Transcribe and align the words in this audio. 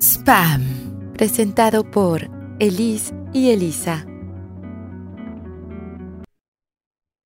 Spam, 0.00 1.12
presentado 1.14 1.90
por 1.90 2.22
Elise 2.58 3.14
y 3.32 3.50
Elisa. 3.50 4.06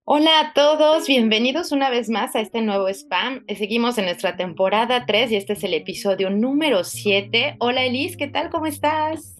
Hola 0.05 0.31
a 0.41 0.53
todos, 0.55 1.07
bienvenidos 1.07 1.73
una 1.73 1.91
vez 1.91 2.11
más 2.11 2.37
a 2.37 2.41
este 2.41 2.63
nuevo 2.63 2.89
spam. 2.89 3.45
Seguimos 3.49 3.97
en 3.99 4.05
nuestra 4.05 4.37
temporada 4.37 5.07
3 5.07 5.33
y 5.33 5.37
este 5.37 5.55
es 5.55 5.65
el 5.65 5.75
episodio 5.75 6.31
número 6.31 6.85
7. 6.85 7.57
Hola 7.59 7.85
Elise, 7.85 8.17
¿qué 8.17 8.29
tal? 8.29 8.51
¿Cómo 8.51 8.67
estás? 8.67 9.37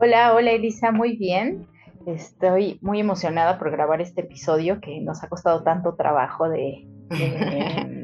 Hola, 0.00 0.34
hola 0.34 0.50
Elisa, 0.50 0.90
muy 0.90 1.16
bien. 1.16 1.66
Estoy 2.06 2.78
muy 2.82 3.00
emocionada 3.00 3.58
por 3.58 3.70
grabar 3.70 4.00
este 4.00 4.22
episodio 4.22 4.80
que 4.80 5.00
nos 5.00 5.22
ha 5.22 5.28
costado 5.28 5.62
tanto 5.62 5.94
trabajo 5.94 6.48
de, 6.48 6.86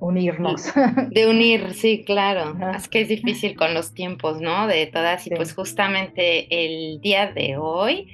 unirnos. 0.00 0.72
De 1.10 1.26
unir, 1.26 1.74
sí, 1.74 2.04
claro. 2.04 2.56
Es 2.76 2.88
que 2.88 3.02
es 3.02 3.08
difícil 3.08 3.56
con 3.56 3.74
los 3.74 3.94
tiempos, 3.94 4.40
¿no? 4.40 4.66
De 4.66 4.86
todas. 4.86 5.26
Y 5.26 5.30
pues 5.30 5.54
justamente 5.54 6.46
el 6.50 7.00
día 7.00 7.32
de 7.32 7.56
hoy, 7.56 8.08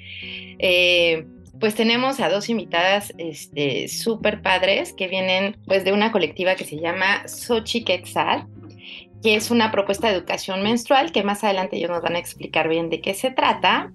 eh, 0.58 1.26
pues 1.58 1.74
tenemos 1.74 2.20
a 2.20 2.28
dos 2.28 2.48
invitadas 2.50 3.14
este, 3.18 3.88
súper 3.88 4.42
padres 4.42 4.92
que 4.92 5.08
vienen 5.08 5.56
pues 5.66 5.84
de 5.84 5.92
una 5.92 6.12
colectiva 6.12 6.54
que 6.54 6.64
se 6.64 6.76
llama 6.76 7.26
Sochi 7.26 7.84
Quetzal 7.84 8.46
que 9.22 9.34
es 9.34 9.50
una 9.50 9.70
propuesta 9.70 10.08
de 10.08 10.14
educación 10.14 10.62
menstrual 10.62 11.12
que 11.12 11.22
más 11.22 11.44
adelante 11.44 11.76
ellos 11.76 11.90
nos 11.90 12.02
van 12.02 12.16
a 12.16 12.18
explicar 12.18 12.68
bien 12.68 12.90
de 12.90 13.00
qué 13.00 13.14
se 13.14 13.30
trata. 13.30 13.92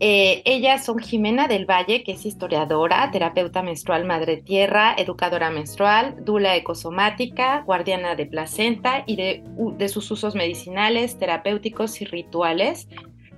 Eh, 0.00 0.42
ellas 0.44 0.84
son 0.84 0.98
Jimena 0.98 1.48
del 1.48 1.64
Valle, 1.64 2.02
que 2.02 2.12
es 2.12 2.26
historiadora, 2.26 3.10
terapeuta 3.10 3.62
menstrual 3.62 4.04
madre 4.04 4.38
tierra, 4.38 4.94
educadora 4.96 5.50
menstrual, 5.50 6.16
dula 6.24 6.56
ecosomática, 6.56 7.62
guardiana 7.62 8.14
de 8.14 8.26
placenta 8.26 9.04
y 9.06 9.16
de, 9.16 9.88
sus 9.88 10.10
usos 10.10 10.34
medicinales, 10.34 11.18
terapéuticos 11.18 12.00
y 12.02 12.04
rituales, 12.04 12.88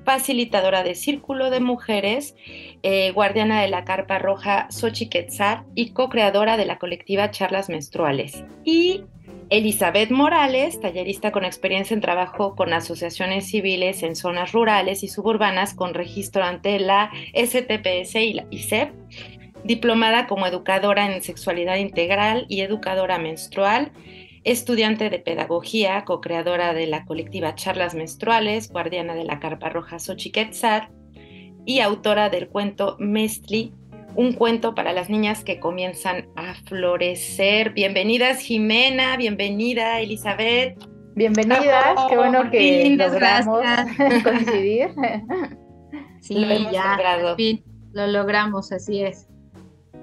facilitadora 0.04 0.82
de 0.82 0.94
Círculo 0.94 1.50
de 1.50 1.60
Mujeres, 1.60 2.34
eh, 2.82 3.12
guardiana 3.12 3.60
de 3.60 3.68
la 3.68 3.84
Carpa 3.84 4.18
Roja 4.18 4.68
Xochiquetzal 4.70 5.64
y 5.74 5.90
co-creadora 5.90 6.56
de 6.56 6.64
la 6.64 6.78
colectiva 6.78 7.30
Charlas 7.30 7.68
Menstruales. 7.68 8.44
Y 8.64 9.04
Elizabeth 9.50 10.10
Morales, 10.10 10.78
tallerista 10.78 11.32
con 11.32 11.46
experiencia 11.46 11.94
en 11.94 12.02
trabajo 12.02 12.54
con 12.54 12.74
asociaciones 12.74 13.46
civiles 13.46 14.02
en 14.02 14.14
zonas 14.14 14.52
rurales 14.52 15.02
y 15.02 15.08
suburbanas 15.08 15.72
con 15.72 15.94
registro 15.94 16.44
ante 16.44 16.78
la 16.78 17.10
STPS 17.34 18.16
y 18.16 18.34
la 18.34 18.46
ICEP, 18.50 18.92
diplomada 19.64 20.26
como 20.26 20.46
educadora 20.46 21.10
en 21.10 21.22
sexualidad 21.22 21.76
integral 21.76 22.44
y 22.50 22.60
educadora 22.60 23.18
menstrual, 23.18 23.90
estudiante 24.44 25.08
de 25.08 25.18
pedagogía, 25.18 26.04
co-creadora 26.04 26.74
de 26.74 26.86
la 26.86 27.06
colectiva 27.06 27.54
Charlas 27.54 27.94
Menstruales, 27.94 28.70
guardiana 28.70 29.14
de 29.14 29.24
la 29.24 29.40
Carpa 29.40 29.70
Roja 29.70 29.98
Xochiquetzal 29.98 30.90
y 31.64 31.80
autora 31.80 32.28
del 32.28 32.48
cuento 32.48 32.96
Mestli, 32.98 33.72
un 34.14 34.32
cuento 34.32 34.74
para 34.74 34.92
las 34.92 35.08
niñas 35.08 35.44
que 35.44 35.60
comienzan 35.60 36.28
a 36.36 36.54
florecer. 36.54 37.70
Bienvenidas 37.70 38.40
Jimena, 38.40 39.16
bienvenida 39.16 40.00
Elizabeth. 40.00 40.78
Bienvenidas, 41.14 41.98
qué 42.08 42.16
bueno 42.16 42.50
que 42.50 42.96
logramos 42.96 43.60
coincidir. 44.22 44.90
Sí, 46.20 46.34
lo 46.34 46.70
ya, 46.70 46.98
lo 47.92 48.06
logramos, 48.06 48.72
así 48.72 49.02
es. 49.02 49.28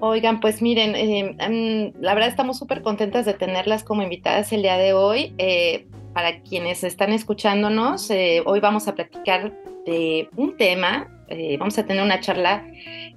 Oigan, 0.00 0.40
pues 0.40 0.60
miren, 0.60 0.94
eh, 0.94 1.36
mm, 1.48 2.02
la 2.02 2.12
verdad 2.14 2.28
estamos 2.28 2.58
súper 2.58 2.82
contentas 2.82 3.24
de 3.24 3.32
tenerlas 3.32 3.82
como 3.82 4.02
invitadas 4.02 4.52
el 4.52 4.62
día 4.62 4.76
de 4.76 4.92
hoy. 4.92 5.34
Eh, 5.38 5.86
para 6.12 6.40
quienes 6.42 6.84
están 6.84 7.12
escuchándonos, 7.12 8.10
eh, 8.10 8.42
hoy 8.44 8.60
vamos 8.60 8.88
a 8.88 8.94
platicar 8.94 9.52
de 9.86 10.28
un 10.36 10.56
tema, 10.56 11.08
vamos 11.58 11.78
a 11.78 11.84
tener 11.84 12.02
una 12.02 12.20
charla 12.20 12.64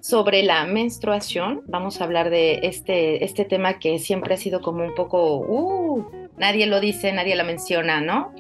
sobre 0.02 0.44
la 0.44 0.66
menstruación. 0.66 1.62
Vamos 1.66 2.02
a 2.02 2.04
hablar 2.04 2.30
de 2.30 2.60
este, 2.64 3.24
este 3.24 3.46
tema 3.46 3.80
que 3.80 4.00
siempre 4.00 4.34
ha 4.34 4.38
sido 4.38 4.62
como 4.62 4.84
un 4.84 4.96
poco, 4.96 5.38
uh, 5.38 6.06
nadie 6.38 6.66
lo 6.68 6.80
dice, 6.80 7.12
nadie 7.12 7.36
lo 7.36 7.44
menciona, 7.44 8.02
¿no? 8.02 8.34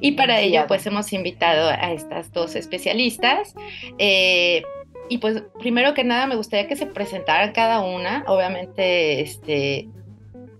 Y 0.00 0.12
para 0.12 0.40
ello, 0.40 0.64
pues 0.66 0.86
hemos 0.86 1.12
invitado 1.12 1.68
a 1.68 1.92
estas 1.92 2.32
dos 2.32 2.54
especialistas. 2.56 3.54
Eh, 3.98 4.62
y 5.08 5.18
pues 5.18 5.44
primero 5.58 5.94
que 5.94 6.02
nada 6.02 6.26
me 6.26 6.34
gustaría 6.34 6.66
que 6.66 6.76
se 6.76 6.86
presentaran 6.86 7.52
cada 7.52 7.80
una, 7.80 8.24
obviamente, 8.26 9.20
este, 9.20 9.88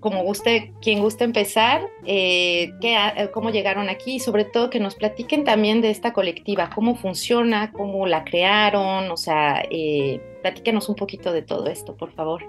como 0.07 0.23
guste, 0.23 0.73
quien 0.81 1.01
guste 1.01 1.25
empezar, 1.25 1.81
eh, 2.05 2.71
eh, 2.81 3.29
cómo 3.35 3.51
llegaron 3.51 3.89
aquí 3.89 4.15
y 4.15 4.21
sobre 4.21 4.45
todo 4.45 4.71
que 4.71 4.79
nos 4.79 4.95
platiquen 4.95 5.43
también 5.43 5.81
de 5.81 5.91
esta 5.91 6.13
colectiva, 6.13 6.71
cómo 6.73 6.95
funciona, 6.95 7.73
cómo 7.73 8.07
la 8.07 8.23
crearon, 8.23 9.11
o 9.11 9.17
sea, 9.17 9.65
eh, 9.69 10.21
platíquenos 10.43 10.89
un 10.89 10.95
poquito 10.95 11.33
de 11.33 11.43
todo 11.43 11.67
esto, 11.67 11.97
por 11.97 12.13
favor. 12.13 12.45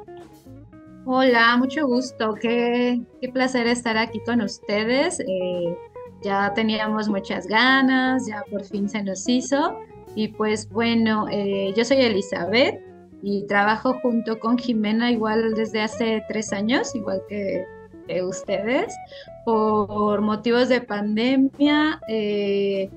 Hola, 1.07 1.57
mucho 1.57 1.87
gusto, 1.87 2.35
qué, 2.39 3.01
placer 3.33 3.65
estar 3.65 3.97
aquí 3.97 4.19
con 4.23 4.39
ustedes. 4.41 5.19
Eh, 5.21 5.75
ya 6.21 6.53
teníamos 6.53 7.09
muchas 7.09 7.47
ganas, 7.47 8.27
ya 8.27 8.43
por 8.51 8.65
fin 8.65 8.87
se 8.87 9.01
nos 9.01 9.27
hizo. 9.27 9.79
Y 10.13 10.27
pues 10.27 10.69
bueno, 10.69 11.25
yo 11.75 11.83
soy 11.83 12.01
Elizabeth, 12.01 12.86
y 13.21 13.45
trabajo 13.47 13.99
junto 14.01 14.39
con 14.39 14.57
Jimena 14.57 15.11
igual 15.11 15.53
desde 15.55 15.81
hace 15.81 16.23
tres 16.27 16.53
años, 16.53 16.95
igual 16.95 17.21
que, 17.27 17.65
ustedes. 18.23 18.95
Por 19.43 20.21
motivos 20.21 20.69
de 20.69 20.79
pandemia, 20.79 21.99
eh, 22.07 22.89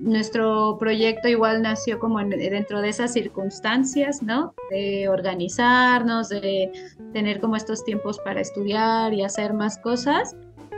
nuestro 0.00 0.78
proyecto 0.78 1.28
igual 1.28 1.60
nació 1.60 1.98
como 1.98 2.18
dentro 2.18 2.80
de 2.80 2.88
esas 2.88 3.12
circunstancias, 3.12 4.22
¿no? 4.22 4.54
De 4.70 5.10
organizarnos, 5.10 6.30
de 6.30 6.72
tener 7.12 7.40
como 7.40 7.56
estos 7.56 7.84
tiempos 7.84 8.18
para 8.20 8.40
estudiar 8.40 9.12
y 9.12 9.22
hacer 9.22 9.52
más 9.52 9.76
cosas. 9.76 10.34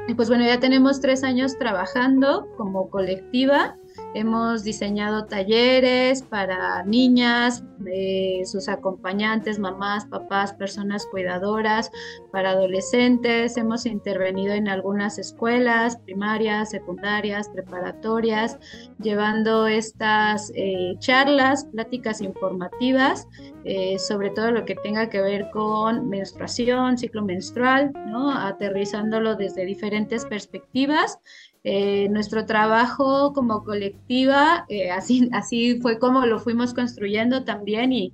Y 0.09 0.15
pues 0.15 0.29
bueno, 0.29 0.45
ya 0.45 0.59
tenemos 0.59 1.01
tres 1.01 1.23
años 1.23 1.57
trabajando 1.57 2.49
como 2.57 2.91
colectiva 2.91 3.77
Hemos 4.15 4.63
diseñado 4.63 5.27
talleres 5.27 6.23
para 6.23 6.85
niñas, 6.85 7.65
eh, 7.87 8.43
sus 8.45 8.69
acompañantes, 8.69 9.59
mamás, 9.59 10.07
papás, 10.07 10.53
personas 10.53 11.05
cuidadoras, 11.07 11.91
para 12.31 12.51
adolescentes. 12.51 13.57
Hemos 13.57 13.87
intervenido 13.87 14.53
en 14.55 14.69
algunas 14.69 15.19
escuelas 15.19 15.97
primarias, 15.97 16.71
secundarias, 16.71 17.49
preparatorias, 17.49 18.59
llevando 19.01 19.67
estas 19.67 20.53
eh, 20.55 20.95
charlas, 21.01 21.65
pláticas 21.65 22.21
informativas 22.21 23.27
eh, 23.65 23.99
sobre 23.99 24.29
todo 24.29 24.51
lo 24.51 24.67
que 24.67 24.75
tenga 24.75 25.09
que 25.09 25.23
ver 25.23 25.49
con 25.51 26.11
menstruación, 26.11 26.99
ciclo 26.99 27.25
menstrual, 27.25 27.93
¿no? 28.07 28.31
aterrizándolo 28.31 29.37
desde 29.37 29.65
diferentes 29.65 30.27
perspectivas 30.27 31.19
eh, 31.67 32.11
nuestro 32.11 32.45
trabajo 32.45 33.33
como 33.33 33.65
colectiva, 33.65 34.67
eh, 34.69 34.91
así, 34.91 35.31
así 35.33 35.81
fue 35.81 35.99
como 35.99 36.27
lo 36.27 36.39
fuimos 36.39 36.75
construyendo 36.75 37.45
también 37.45 37.91
y, 37.91 38.13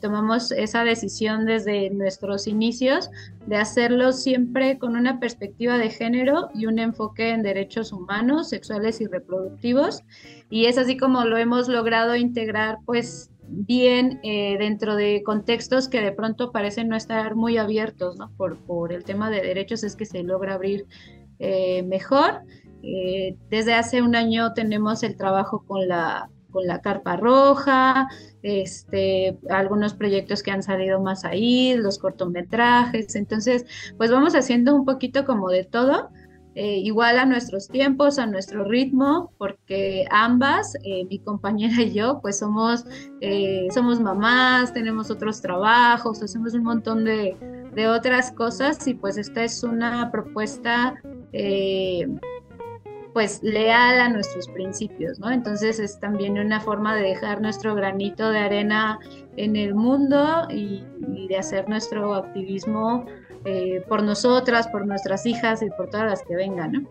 tomamos 0.00 0.50
esa 0.50 0.82
decisión 0.82 1.46
desde 1.46 1.88
nuestros 1.90 2.48
inicios 2.48 3.10
de 3.46 3.56
hacerlo 3.56 4.12
siempre 4.12 4.76
con 4.78 4.96
una 4.96 5.20
perspectiva 5.20 5.78
de 5.78 5.88
género 5.88 6.48
y 6.52 6.66
un 6.66 6.80
enfoque 6.80 7.30
en 7.30 7.42
derechos 7.42 7.92
humanos, 7.92 8.48
sexuales 8.48 9.00
y 9.00 9.06
reproductivos. 9.06 10.02
Y 10.50 10.66
es 10.66 10.76
así 10.76 10.96
como 10.96 11.24
lo 11.24 11.38
hemos 11.38 11.68
logrado 11.68 12.16
integrar 12.16 12.78
pues 12.84 13.30
bien 13.46 14.20
eh, 14.24 14.56
dentro 14.58 14.96
de 14.96 15.22
contextos 15.24 15.88
que 15.88 16.00
de 16.00 16.12
pronto 16.12 16.50
parecen 16.50 16.88
no 16.88 16.96
estar 16.96 17.36
muy 17.36 17.56
abiertos, 17.56 18.16
¿no? 18.16 18.30
Por, 18.36 18.58
por 18.58 18.92
el 18.92 19.04
tema 19.04 19.30
de 19.30 19.40
derechos 19.42 19.84
es 19.84 19.94
que 19.94 20.06
se 20.06 20.24
logra 20.24 20.54
abrir 20.54 20.86
mejor. 21.84 22.42
Eh, 22.86 23.36
desde 23.48 23.74
hace 23.74 24.02
un 24.02 24.14
año 24.14 24.52
tenemos 24.52 25.02
el 25.02 25.16
trabajo 25.16 25.64
con 25.66 25.88
la, 25.88 26.28
con 26.50 26.66
la 26.66 26.82
carpa 26.82 27.16
roja, 27.16 28.08
este, 28.42 29.38
algunos 29.48 29.94
proyectos 29.94 30.42
que 30.42 30.50
han 30.50 30.62
salido 30.62 31.00
más 31.00 31.24
ahí, 31.24 31.74
los 31.76 31.98
cortometrajes, 31.98 33.16
entonces 33.16 33.64
pues 33.96 34.10
vamos 34.10 34.34
haciendo 34.34 34.74
un 34.74 34.84
poquito 34.84 35.24
como 35.24 35.48
de 35.48 35.64
todo, 35.64 36.10
eh, 36.56 36.76
igual 36.76 37.18
a 37.18 37.24
nuestros 37.24 37.68
tiempos, 37.68 38.18
a 38.18 38.26
nuestro 38.26 38.64
ritmo, 38.64 39.32
porque 39.38 40.04
ambas, 40.10 40.76
eh, 40.84 41.06
mi 41.06 41.18
compañera 41.18 41.82
y 41.82 41.92
yo, 41.94 42.20
pues 42.20 42.38
somos, 42.38 42.84
somos 43.72 43.98
mamás, 43.98 44.74
tenemos 44.74 45.10
otros 45.10 45.40
trabajos, 45.40 46.22
hacemos 46.22 46.52
un 46.52 46.64
montón 46.64 47.04
de, 47.04 47.34
de 47.74 47.88
otras 47.88 48.30
cosas 48.30 48.86
y 48.86 48.92
pues 48.94 49.16
esta 49.16 49.42
es 49.42 49.64
una 49.64 50.12
propuesta 50.12 50.94
pues 53.14 53.40
leal 53.44 54.00
a 54.00 54.08
nuestros 54.08 54.48
principios, 54.48 55.20
¿no? 55.20 55.30
Entonces 55.30 55.78
es 55.78 56.00
también 56.00 56.36
una 56.36 56.60
forma 56.60 56.96
de 56.96 57.02
dejar 57.02 57.40
nuestro 57.40 57.76
granito 57.76 58.28
de 58.30 58.40
arena 58.40 58.98
en 59.36 59.54
el 59.54 59.74
mundo 59.74 60.48
y, 60.50 60.84
de 61.28 61.38
hacer 61.38 61.68
nuestro 61.68 62.14
activismo 62.14 63.06
eh, 63.44 63.82
por 63.88 64.02
nosotras, 64.02 64.68
por 64.68 64.86
nuestras 64.86 65.24
hijas 65.26 65.62
y 65.62 65.70
por 65.70 65.88
todas 65.88 66.06
las 66.06 66.22
que 66.22 66.34
vengan, 66.34 66.72
¿no? 66.72 66.88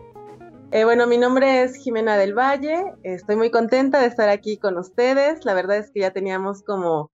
Eh, 0.72 0.84
bueno, 0.84 1.06
mi 1.06 1.18
nombre 1.18 1.62
es 1.62 1.76
Jimena 1.76 2.16
del 2.16 2.36
Valle. 2.36 2.94
Estoy 3.04 3.36
muy 3.36 3.50
contenta 3.50 4.00
de 4.00 4.06
estar 4.06 4.28
aquí 4.28 4.56
con 4.56 4.76
ustedes. 4.78 5.44
La 5.44 5.54
verdad 5.54 5.76
es 5.76 5.90
que 5.92 6.00
ya 6.00 6.10
teníamos 6.10 6.62
como 6.62 7.12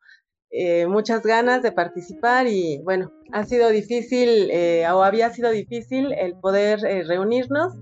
eh, 0.50 0.86
muchas 0.86 1.22
ganas 1.22 1.62
de 1.62 1.72
participar 1.72 2.46
y 2.46 2.80
bueno, 2.84 3.12
ha 3.32 3.44
sido 3.44 3.68
difícil 3.70 4.50
o 4.94 5.02
había 5.02 5.30
sido 5.30 5.50
difícil 5.50 6.12
el 6.12 6.36
poder 6.36 6.80
reunirnos 7.06 7.74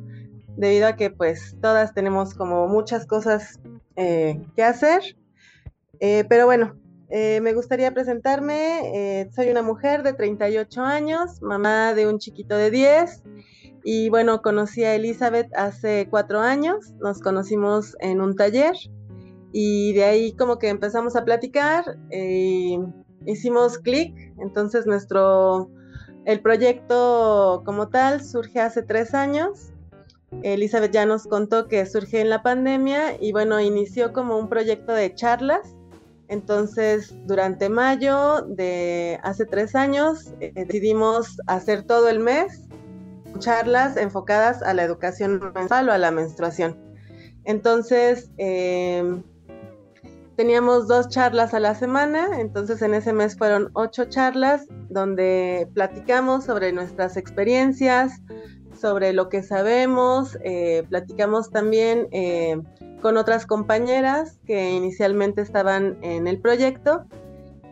debido 0.58 0.86
a 0.86 0.96
que 0.96 1.10
pues 1.10 1.56
todas 1.62 1.94
tenemos 1.94 2.34
como 2.34 2.68
muchas 2.68 3.06
cosas 3.06 3.58
que 3.96 4.62
hacer. 4.62 5.16
pero 5.98 6.46
bueno, 6.46 6.76
me 7.10 7.52
gustaría 7.54 7.92
presentarme. 7.92 9.28
soy 9.34 9.48
una 9.48 9.62
mujer 9.62 10.02
de 10.02 10.12
38 10.12 10.82
años, 10.82 11.40
mamá 11.40 11.94
de 11.94 12.06
un 12.06 12.18
chiquito 12.18 12.56
de 12.56 12.70
10 12.70 13.22
y 13.90 14.10
bueno, 14.10 14.42
conocí 14.42 14.84
a 14.84 14.94
Elizabeth 14.94 15.48
hace 15.56 16.08
cuatro 16.10 16.40
años, 16.40 16.92
nos 17.00 17.20
conocimos 17.20 17.96
en 18.00 18.20
un 18.20 18.36
taller 18.36 18.74
y 19.52 19.94
de 19.94 20.04
ahí 20.04 20.32
como 20.36 20.58
que 20.58 20.68
empezamos 20.68 21.16
a 21.16 21.24
platicar, 21.24 21.96
eh, 22.10 22.78
hicimos 23.24 23.78
clic, 23.78 24.14
entonces 24.38 24.86
nuestro, 24.86 25.70
el 26.26 26.40
proyecto 26.40 27.62
como 27.64 27.88
tal 27.88 28.22
surge 28.22 28.60
hace 28.60 28.82
tres 28.82 29.14
años. 29.14 29.72
Elizabeth 30.42 30.92
ya 30.92 31.06
nos 31.06 31.26
contó 31.26 31.68
que 31.68 31.84
surge 31.86 32.20
en 32.20 32.30
la 32.30 32.42
pandemia 32.42 33.20
y 33.20 33.32
bueno, 33.32 33.60
inició 33.60 34.12
como 34.12 34.38
un 34.38 34.48
proyecto 34.48 34.92
de 34.92 35.14
charlas. 35.14 35.74
Entonces, 36.28 37.14
durante 37.26 37.70
mayo 37.70 38.42
de 38.42 39.18
hace 39.22 39.46
tres 39.46 39.74
años, 39.74 40.32
eh, 40.40 40.52
decidimos 40.54 41.40
hacer 41.46 41.84
todo 41.84 42.08
el 42.08 42.20
mes 42.20 42.68
charlas 43.38 43.96
enfocadas 43.96 44.62
a 44.62 44.74
la 44.74 44.82
educación 44.82 45.40
menstrual 45.54 45.88
o 45.88 45.92
a 45.92 45.98
la 45.98 46.10
menstruación. 46.10 46.76
Entonces, 47.44 48.30
em, 48.36 49.22
teníamos 50.36 50.86
dos 50.86 51.08
charlas 51.08 51.54
a 51.54 51.60
la 51.60 51.74
semana, 51.74 52.40
entonces 52.40 52.82
en 52.82 52.94
ese 52.94 53.12
mes 53.12 53.36
fueron 53.36 53.70
ocho 53.72 54.04
charlas 54.04 54.66
donde 54.88 55.68
platicamos 55.74 56.44
sobre 56.44 56.72
nuestras 56.72 57.16
experiencias, 57.16 58.20
sobre 58.80 59.12
lo 59.12 59.28
que 59.28 59.42
sabemos, 59.42 60.38
eh, 60.44 60.84
platicamos 60.88 61.50
también 61.50 62.08
eh, 62.12 62.60
con 63.02 63.16
otras 63.16 63.46
compañeras 63.46 64.38
que 64.46 64.70
inicialmente 64.70 65.42
estaban 65.42 65.98
en 66.02 66.26
el 66.26 66.40
proyecto 66.40 67.04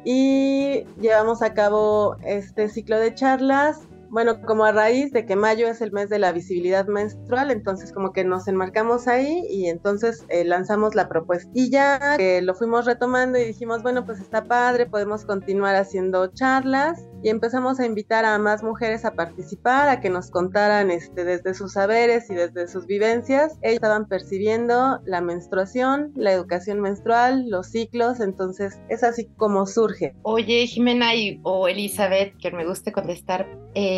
y 0.04 0.84
llevamos 1.00 1.42
a 1.42 1.52
cabo 1.54 2.16
este 2.24 2.68
ciclo 2.68 2.98
de 2.98 3.14
charlas 3.14 3.80
bueno, 4.10 4.40
como 4.42 4.64
a 4.64 4.72
raíz 4.72 5.12
de 5.12 5.26
que 5.26 5.36
mayo 5.36 5.66
es 5.68 5.80
el 5.80 5.92
mes 5.92 6.08
de 6.08 6.18
la 6.18 6.32
visibilidad 6.32 6.86
menstrual, 6.86 7.50
entonces 7.50 7.92
como 7.92 8.12
que 8.12 8.24
nos 8.24 8.48
enmarcamos 8.48 9.08
ahí 9.08 9.46
y 9.50 9.66
entonces 9.66 10.24
eh, 10.28 10.44
lanzamos 10.44 10.94
la 10.94 11.08
propuesta. 11.08 11.50
Y 11.54 11.70
ya 11.70 12.16
lo 12.42 12.54
fuimos 12.54 12.84
retomando 12.84 13.38
y 13.38 13.44
dijimos, 13.44 13.82
bueno, 13.82 14.04
pues 14.04 14.20
está 14.20 14.44
padre, 14.44 14.86
podemos 14.86 15.24
continuar 15.24 15.76
haciendo 15.76 16.26
charlas 16.28 17.06
y 17.22 17.28
empezamos 17.28 17.80
a 17.80 17.86
invitar 17.86 18.24
a 18.24 18.38
más 18.38 18.62
mujeres 18.62 19.04
a 19.04 19.14
participar, 19.14 19.88
a 19.88 20.00
que 20.00 20.10
nos 20.10 20.30
contaran 20.30 20.90
este, 20.90 21.24
desde 21.24 21.54
sus 21.54 21.72
saberes 21.72 22.30
y 22.30 22.34
desde 22.34 22.68
sus 22.68 22.86
vivencias. 22.86 23.58
Ellas 23.62 23.74
estaban 23.74 24.06
percibiendo 24.06 25.00
la 25.04 25.20
menstruación, 25.20 26.12
la 26.14 26.32
educación 26.32 26.80
menstrual, 26.80 27.48
los 27.48 27.68
ciclos, 27.68 28.20
entonces 28.20 28.78
es 28.88 29.02
así 29.02 29.26
como 29.36 29.66
surge. 29.66 30.14
Oye, 30.22 30.66
Jimena 30.66 31.10
o 31.42 31.68
Elizabeth, 31.68 32.36
que 32.38 32.50
me 32.50 32.66
guste 32.66 32.92
contestar, 32.92 33.46
eh, 33.74 33.95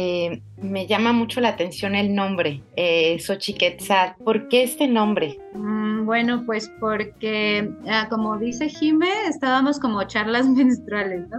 me 0.60 0.86
llama 0.86 1.12
mucho 1.12 1.40
la 1.40 1.50
atención 1.50 1.94
el 1.94 2.14
nombre, 2.14 2.62
eh, 2.76 3.18
Xochiquetzal. 3.20 4.16
¿Por 4.24 4.48
qué 4.48 4.64
este 4.64 4.88
nombre? 4.88 5.38
Mm, 5.54 6.04
bueno, 6.04 6.44
pues 6.46 6.70
porque, 6.80 7.70
ah, 7.86 8.06
como 8.08 8.38
dice 8.38 8.68
Jime, 8.68 9.08
estábamos 9.28 9.78
como 9.78 10.02
charlas 10.04 10.48
menstruales, 10.48 11.28
¿no? 11.28 11.38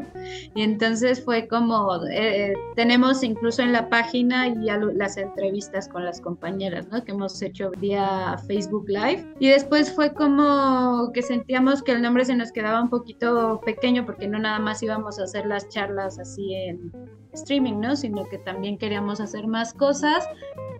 Y 0.55 0.61
entonces 0.61 1.23
fue 1.23 1.47
como, 1.47 1.99
eh, 2.11 2.53
tenemos 2.75 3.23
incluso 3.23 3.61
en 3.61 3.73
la 3.73 3.89
página 3.89 4.47
ya 4.63 4.77
las 4.77 5.17
entrevistas 5.17 5.87
con 5.87 6.05
las 6.05 6.21
compañeras, 6.21 6.87
¿no? 6.89 7.03
Que 7.03 7.11
hemos 7.11 7.41
hecho 7.41 7.71
vía 7.77 8.37
Facebook 8.47 8.87
Live. 8.87 9.25
Y 9.39 9.49
después 9.49 9.93
fue 9.93 10.13
como 10.13 11.11
que 11.13 11.21
sentíamos 11.21 11.83
que 11.83 11.91
el 11.91 12.01
nombre 12.01 12.25
se 12.25 12.35
nos 12.35 12.51
quedaba 12.51 12.81
un 12.81 12.89
poquito 12.89 13.59
pequeño 13.65 14.05
porque 14.05 14.27
no 14.27 14.39
nada 14.39 14.59
más 14.59 14.81
íbamos 14.81 15.19
a 15.19 15.23
hacer 15.23 15.45
las 15.45 15.67
charlas 15.69 16.19
así 16.19 16.53
en 16.53 16.91
streaming, 17.33 17.79
¿no? 17.79 17.95
Sino 17.95 18.25
que 18.25 18.37
también 18.37 18.77
queríamos 18.77 19.19
hacer 19.19 19.47
más 19.47 19.73
cosas 19.73 20.27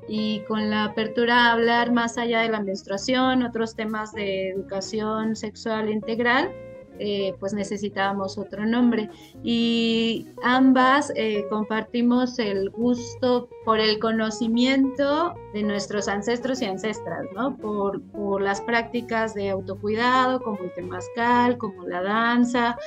y 0.08 0.40
con 0.42 0.70
la 0.70 0.86
apertura 0.86 1.46
a 1.46 1.52
hablar 1.54 1.92
más 1.92 2.18
allá 2.18 2.42
de 2.42 2.50
la 2.50 2.62
menstruación, 2.62 3.44
otros 3.44 3.76
temas 3.76 4.12
de 4.14 4.50
educación 4.50 5.36
sexual 5.36 5.90
integral, 5.90 6.52
eh, 6.98 7.34
pues 7.40 7.54
necesitábamos 7.54 8.38
otro 8.38 8.66
nombre. 8.66 9.10
Y 9.44 10.28
ambas 10.44 11.14
eh, 11.16 11.46
compartimos 11.50 12.40
el 12.40 12.72
gusto 12.72 13.48
por 13.64 13.80
el 13.80 14.00
conocimiento 14.00 15.36
de 15.54 15.64
nuestros 15.64 16.08
ancestros 16.08 16.62
y 16.62 16.66
ancestras, 16.66 17.26
¿no? 17.34 17.56
Por, 17.56 18.02
por 18.12 18.42
las 18.42 18.62
prácticas 18.62 19.34
de 19.34 19.50
autocuidado, 19.52 20.42
como 20.42 20.60
el 20.60 20.74
temazcal, 20.74 21.58
como 21.58 21.88
la 21.88 22.02
danza, 22.02 22.78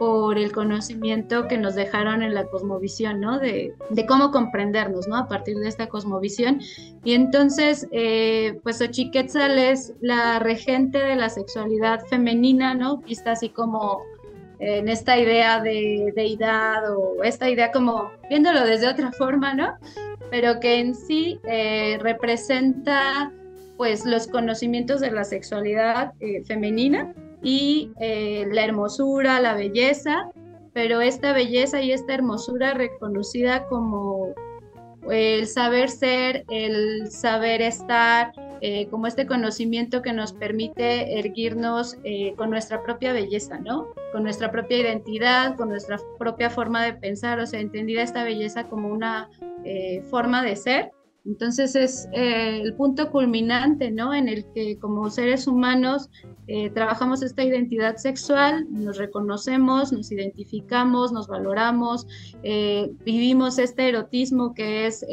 por 0.00 0.38
el 0.38 0.50
conocimiento 0.50 1.46
que 1.46 1.58
nos 1.58 1.74
dejaron 1.74 2.22
en 2.22 2.32
la 2.32 2.46
cosmovisión, 2.46 3.20
¿no? 3.20 3.38
De, 3.38 3.74
cómo 4.08 4.30
comprendernos, 4.30 5.06
¿no? 5.06 5.18
A 5.18 5.28
partir 5.28 5.58
de 5.58 5.68
esta 5.68 5.88
cosmovisión. 5.88 6.62
Y 7.04 7.12
entonces, 7.12 7.86
eh, 7.92 8.58
pues 8.62 8.80
Ochiquetzal 8.80 9.58
es 9.58 9.92
la 10.00 10.38
regente 10.38 10.96
de 10.96 11.16
la 11.16 11.28
sexualidad 11.28 12.00
femenina, 12.06 12.72
¿no? 12.72 12.96
Vista 13.02 13.32
así 13.32 13.50
como 13.50 14.00
en 14.58 14.88
esta 14.88 15.18
idea 15.18 15.60
de 15.60 16.14
deidad 16.16 16.96
o 16.96 17.22
esta 17.22 17.50
idea 17.50 17.70
como 17.70 18.10
viéndolo 18.30 18.64
desde 18.64 18.88
otra 18.88 19.12
forma, 19.12 19.52
¿no? 19.52 19.74
Pero 20.30 20.60
que 20.60 20.78
en 20.78 20.94
sí 20.94 21.38
eh, 21.44 21.98
representa 22.00 23.30
pues 23.76 24.06
los 24.06 24.28
conocimientos 24.28 25.02
de 25.02 25.10
la 25.10 25.24
sexualidad 25.24 26.14
eh, 26.20 26.42
femenina 26.46 27.14
y 27.42 27.92
eh, 28.00 28.46
la 28.50 28.64
hermosura, 28.64 29.40
la 29.40 29.54
belleza, 29.54 30.30
pero 30.72 31.00
esta 31.00 31.32
belleza 31.32 31.80
y 31.80 31.92
esta 31.92 32.14
hermosura 32.14 32.74
reconocida 32.74 33.66
como 33.66 34.34
el 35.10 35.46
saber 35.46 35.88
ser, 35.88 36.44
el 36.50 37.10
saber 37.10 37.62
estar, 37.62 38.32
eh, 38.60 38.86
como 38.88 39.06
este 39.06 39.26
conocimiento 39.26 40.02
que 40.02 40.12
nos 40.12 40.34
permite 40.34 41.18
erguirnos 41.18 41.96
eh, 42.04 42.34
con 42.36 42.50
nuestra 42.50 42.82
propia 42.82 43.12
belleza, 43.12 43.58
¿no? 43.58 43.88
Con 44.12 44.22
nuestra 44.22 44.52
propia 44.52 44.78
identidad, 44.78 45.56
con 45.56 45.70
nuestra 45.70 45.98
propia 46.18 46.50
forma 46.50 46.84
de 46.84 46.92
pensar, 46.92 47.40
o 47.40 47.46
sea, 47.46 47.60
entendida 47.60 48.02
esta 48.02 48.22
belleza 48.22 48.68
como 48.68 48.88
una 48.88 49.30
forma 50.10 50.42
de 50.42 50.56
ser 50.56 50.90
entonces 51.26 51.76
es 51.76 52.08
eh, 52.12 52.60
el 52.62 52.74
punto 52.74 53.10
culminante, 53.10 53.90
¿no? 53.90 54.14
En 54.14 54.28
el 54.28 54.44
que 54.54 54.78
como 54.78 55.10
seres 55.10 55.46
humanos 55.46 56.08
eh, 56.46 56.70
trabajamos 56.70 57.22
esta 57.22 57.44
identidad 57.44 57.96
sexual, 57.96 58.66
nos 58.70 58.96
reconocemos, 58.96 59.92
nos 59.92 60.10
identificamos, 60.10 61.12
nos 61.12 61.28
valoramos, 61.28 62.06
eh, 62.42 62.90
vivimos 63.04 63.58
este 63.58 63.88
erotismo 63.88 64.54
que 64.54 64.86
es 64.86 65.04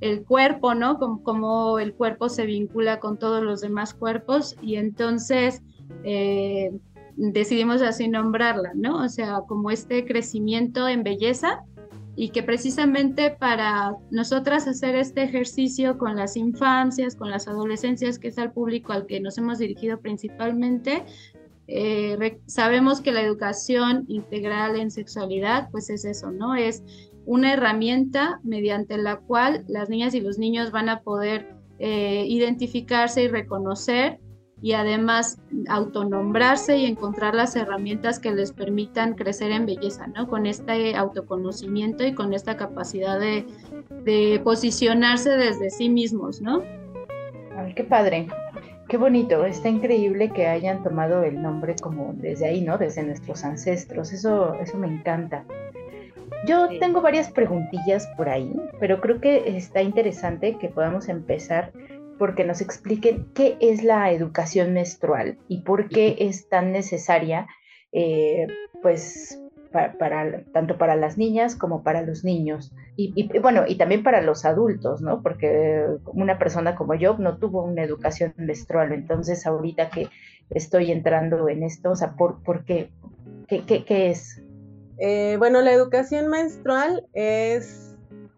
el 0.00 0.24
cuerpo, 0.24 0.74
¿no? 0.74 0.98
Como, 0.98 1.22
como, 1.22 1.78
el 1.78 1.94
cuerpo 1.94 2.28
se 2.28 2.44
vincula 2.44 2.98
con 2.98 3.18
todos 3.18 3.42
los 3.42 3.60
demás 3.60 3.94
cuerpos 3.94 4.56
y 4.60 4.76
entonces 4.76 5.62
decidimos 7.16 7.80
así 7.82 8.08
nombrarla, 8.08 8.72
¿no? 8.74 9.04
O 9.04 9.08
sea, 9.08 9.42
como 9.46 9.70
este 9.70 10.04
crecimiento 10.04 10.88
en 10.88 11.04
belleza 11.04 11.64
y 12.16 12.30
que 12.30 12.42
precisamente 12.42 13.30
para 13.30 13.96
nosotras 14.10 14.68
hacer 14.68 14.94
este 14.94 15.22
ejercicio 15.24 15.98
con 15.98 16.16
las 16.16 16.36
infancias, 16.36 17.16
con 17.16 17.30
las 17.30 17.48
adolescencias, 17.48 18.18
que 18.18 18.28
es 18.28 18.38
al 18.38 18.52
público 18.52 18.92
al 18.92 19.06
que 19.06 19.20
nos 19.20 19.36
hemos 19.38 19.58
dirigido 19.58 20.00
principalmente, 20.00 21.04
eh, 21.66 22.38
sabemos 22.46 23.00
que 23.00 23.12
la 23.12 23.22
educación 23.22 24.04
integral 24.08 24.76
en 24.76 24.90
sexualidad, 24.90 25.70
pues 25.70 25.90
es 25.90 26.04
eso, 26.04 26.30
¿no? 26.30 26.54
Es 26.54 26.82
una 27.26 27.52
herramienta 27.54 28.40
mediante 28.44 28.98
la 28.98 29.16
cual 29.16 29.64
las 29.66 29.88
niñas 29.88 30.14
y 30.14 30.20
los 30.20 30.38
niños 30.38 30.70
van 30.70 30.88
a 30.88 31.00
poder 31.00 31.56
eh, 31.78 32.24
identificarse 32.28 33.24
y 33.24 33.28
reconocer 33.28 34.20
y 34.64 34.72
además 34.72 35.36
autonombrarse 35.68 36.78
y 36.78 36.86
encontrar 36.86 37.34
las 37.34 37.54
herramientas 37.54 38.18
que 38.18 38.32
les 38.32 38.50
permitan 38.50 39.12
crecer 39.12 39.50
en 39.50 39.66
belleza, 39.66 40.06
¿no? 40.06 40.26
Con 40.26 40.46
este 40.46 40.96
autoconocimiento 40.96 42.02
y 42.02 42.14
con 42.14 42.32
esta 42.32 42.56
capacidad 42.56 43.20
de, 43.20 44.40
posicionarse 44.42 45.36
desde 45.36 45.68
sí 45.68 45.90
mismos, 45.90 46.40
¿no? 46.40 46.62
Ay, 47.58 47.74
qué 47.74 47.84
padre, 47.84 48.26
qué 48.88 48.96
bonito, 48.96 49.44
está 49.44 49.68
increíble 49.68 50.30
que 50.30 50.46
hayan 50.46 50.82
tomado 50.82 51.24
el 51.24 51.42
nombre 51.42 51.76
como 51.76 52.14
desde 52.14 52.46
ahí, 52.46 52.62
¿no? 52.62 52.78
Desde 52.78 53.02
nuestros 53.02 53.44
ancestros, 53.44 54.14
eso, 54.14 54.54
eso 54.54 54.78
me 54.78 54.86
encanta. 54.86 55.44
Yo 56.46 56.68
tengo 56.80 57.02
varias 57.02 57.30
preguntillas 57.30 58.06
por 58.16 58.30
ahí, 58.30 58.50
pero 58.80 59.02
creo 59.02 59.20
que 59.20 59.58
está 59.58 59.82
interesante 59.82 60.56
que 60.56 60.68
podamos 60.68 61.10
empezar 61.10 61.70
porque 62.18 62.44
nos 62.44 62.60
expliquen 62.60 63.26
qué 63.34 63.56
es 63.60 63.82
la 63.82 64.10
educación 64.12 64.72
menstrual 64.72 65.38
y 65.48 65.62
por 65.62 65.88
qué 65.88 66.16
es 66.20 66.48
tan 66.48 66.72
necesaria, 66.72 67.46
eh, 67.92 68.46
pues, 68.82 69.38
para, 69.98 70.44
tanto 70.52 70.78
para 70.78 70.94
las 70.94 71.18
niñas 71.18 71.56
como 71.56 71.82
para 71.82 72.02
los 72.02 72.22
niños. 72.24 72.72
Y, 72.96 73.26
bueno, 73.40 73.64
y 73.66 73.76
también 73.76 74.04
para 74.04 74.22
los 74.22 74.44
adultos, 74.44 75.02
¿no? 75.02 75.20
Porque 75.20 75.84
una 76.06 76.38
persona 76.38 76.76
como 76.76 76.94
yo 76.94 77.16
no 77.18 77.38
tuvo 77.38 77.64
una 77.64 77.82
educación 77.82 78.34
menstrual, 78.36 78.92
entonces 78.92 79.46
ahorita 79.46 79.90
que 79.90 80.08
estoy 80.50 80.92
entrando 80.92 81.48
en 81.48 81.64
esto, 81.64 81.90
o 81.90 81.96
sea, 81.96 82.14
¿por, 82.14 82.64
qué? 82.64 82.90
¿Qué, 83.48 83.84
es? 83.88 84.40
Eh, 84.98 85.34
bueno, 85.38 85.60
la 85.60 85.72
educación 85.72 86.28
menstrual 86.28 87.04
es 87.14 87.83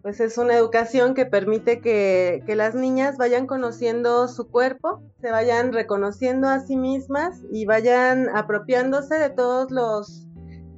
pues 0.07 0.21
es 0.21 0.39
una 0.39 0.55
educación 0.55 1.15
que 1.15 1.27
permite 1.27 1.81
que, 1.81 2.41
las 2.47 2.77
niñas 2.77 3.17
vayan 3.17 3.49
conociendo 3.49 4.29
su 4.29 4.49
cuerpo, 4.49 5.03
se 5.21 5.33
vayan 5.33 5.73
reconociendo 5.73 6.47
a 6.47 6.61
sí 6.61 6.77
mismas 6.77 7.43
y 7.51 7.67
vayan 7.67 8.29
apropiándose 8.29 9.17
de 9.17 9.31
todos 9.31 9.73
los 9.73 10.29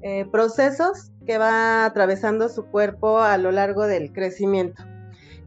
eh, 0.01 0.25
procesos 0.33 1.13
que 1.27 1.37
va 1.37 1.85
atravesando 1.85 2.49
su 2.49 2.65
cuerpo 2.71 3.19
a 3.19 3.37
lo 3.37 3.53
largo 3.53 3.87
del 3.87 4.15
crecimiento. 4.15 4.83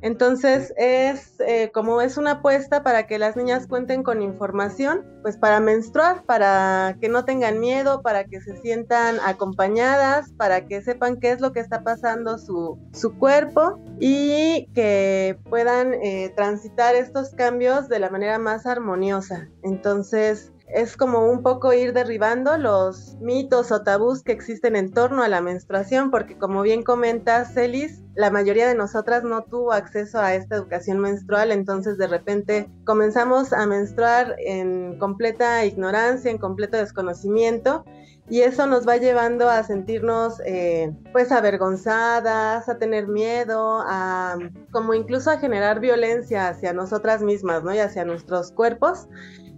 Entonces 0.02 0.74
es 0.78 1.40
eh, 1.40 1.72
como 1.74 2.02
es 2.02 2.18
una 2.18 2.32
apuesta 2.32 2.84
para 2.84 3.08
que 3.08 3.20
las 3.20 3.36
niñas 3.36 3.68
cuenten 3.68 4.04
con 4.04 4.22
información, 4.22 5.06
pues 5.22 5.38
para 5.38 5.60
menstruar, 5.60 6.24
para 6.26 6.98
que 7.00 7.10
no 7.10 7.26
tengan 7.26 7.60
miedo, 7.60 8.02
para 8.02 8.26
que 8.26 8.42
se 8.42 8.58
sientan 8.58 9.18
acompañadas, 9.24 10.32
para 10.34 10.66
que 10.66 10.82
sepan 10.82 11.18
qué 11.20 11.32
es 11.32 11.42
lo 11.42 11.54
que 11.54 11.60
está 11.60 11.84
pasando 11.84 12.38
su, 12.38 12.80
su 12.94 13.18
cuerpo 13.18 13.80
y 14.00 14.68
que 14.74 15.38
puedan 15.50 15.94
eh, 15.94 16.34
transitar 16.36 16.96
estos 16.96 17.30
cambios 17.30 17.88
de 17.88 18.00
la 18.00 18.10
manera 18.10 18.40
más 18.40 18.66
armoniosa. 18.66 19.50
Entonces 19.62 20.52
es 20.74 20.98
como 20.98 21.30
un 21.30 21.44
poco 21.44 21.74
ir 21.74 21.94
derribando 21.94 22.58
los 22.58 23.16
mitos 23.20 23.72
o 23.72 23.82
tabús 23.84 24.24
que 24.24 24.32
existen 24.32 24.76
en 24.76 24.92
torno 24.92 25.24
a 25.24 25.28
la 25.28 25.42
menstruación, 25.42 26.12
porque 26.12 26.38
como 26.38 26.62
bien 26.62 26.84
comenta 26.84 27.46
Celis, 27.46 28.02
la 28.16 28.30
mayoría 28.30 28.68
de 28.68 28.76
nosotras 28.76 29.24
no 29.24 29.44
tuvo 29.44 29.72
acceso 29.74 30.20
a 30.20 30.36
esta 30.36 30.56
educación 30.56 31.00
menstrual, 31.00 31.52
entonces 31.52 31.98
de 31.98 32.08
repente 32.08 32.70
comenzamos 32.86 33.54
a 33.54 33.66
menstruar 33.66 34.36
en 34.40 34.98
completa 35.00 35.66
ignorancia, 35.66 36.32
en 36.32 36.38
completo 36.38 36.78
desconocimiento, 36.78 37.86
y 38.30 38.42
eso 38.42 38.66
nos 38.66 38.88
va 38.88 38.96
llevando 38.96 39.50
a 39.50 39.62
sentirnos 39.64 40.42
eh, 40.46 40.94
pues 41.12 41.34
avergonzadas, 41.34 42.70
a 42.70 42.78
tener 42.78 43.08
miedo, 43.10 43.84
a 43.86 44.38
como 44.72 44.94
incluso 44.94 45.32
a 45.32 45.38
generar 45.38 45.82
violencia 45.82 46.48
hacia 46.48 46.72
nosotras 46.72 47.22
mismas, 47.22 47.62
¿no? 47.64 47.76
Y 47.76 47.80
hacia 47.80 48.06
nuestros 48.06 48.54
cuerpos. 48.54 49.10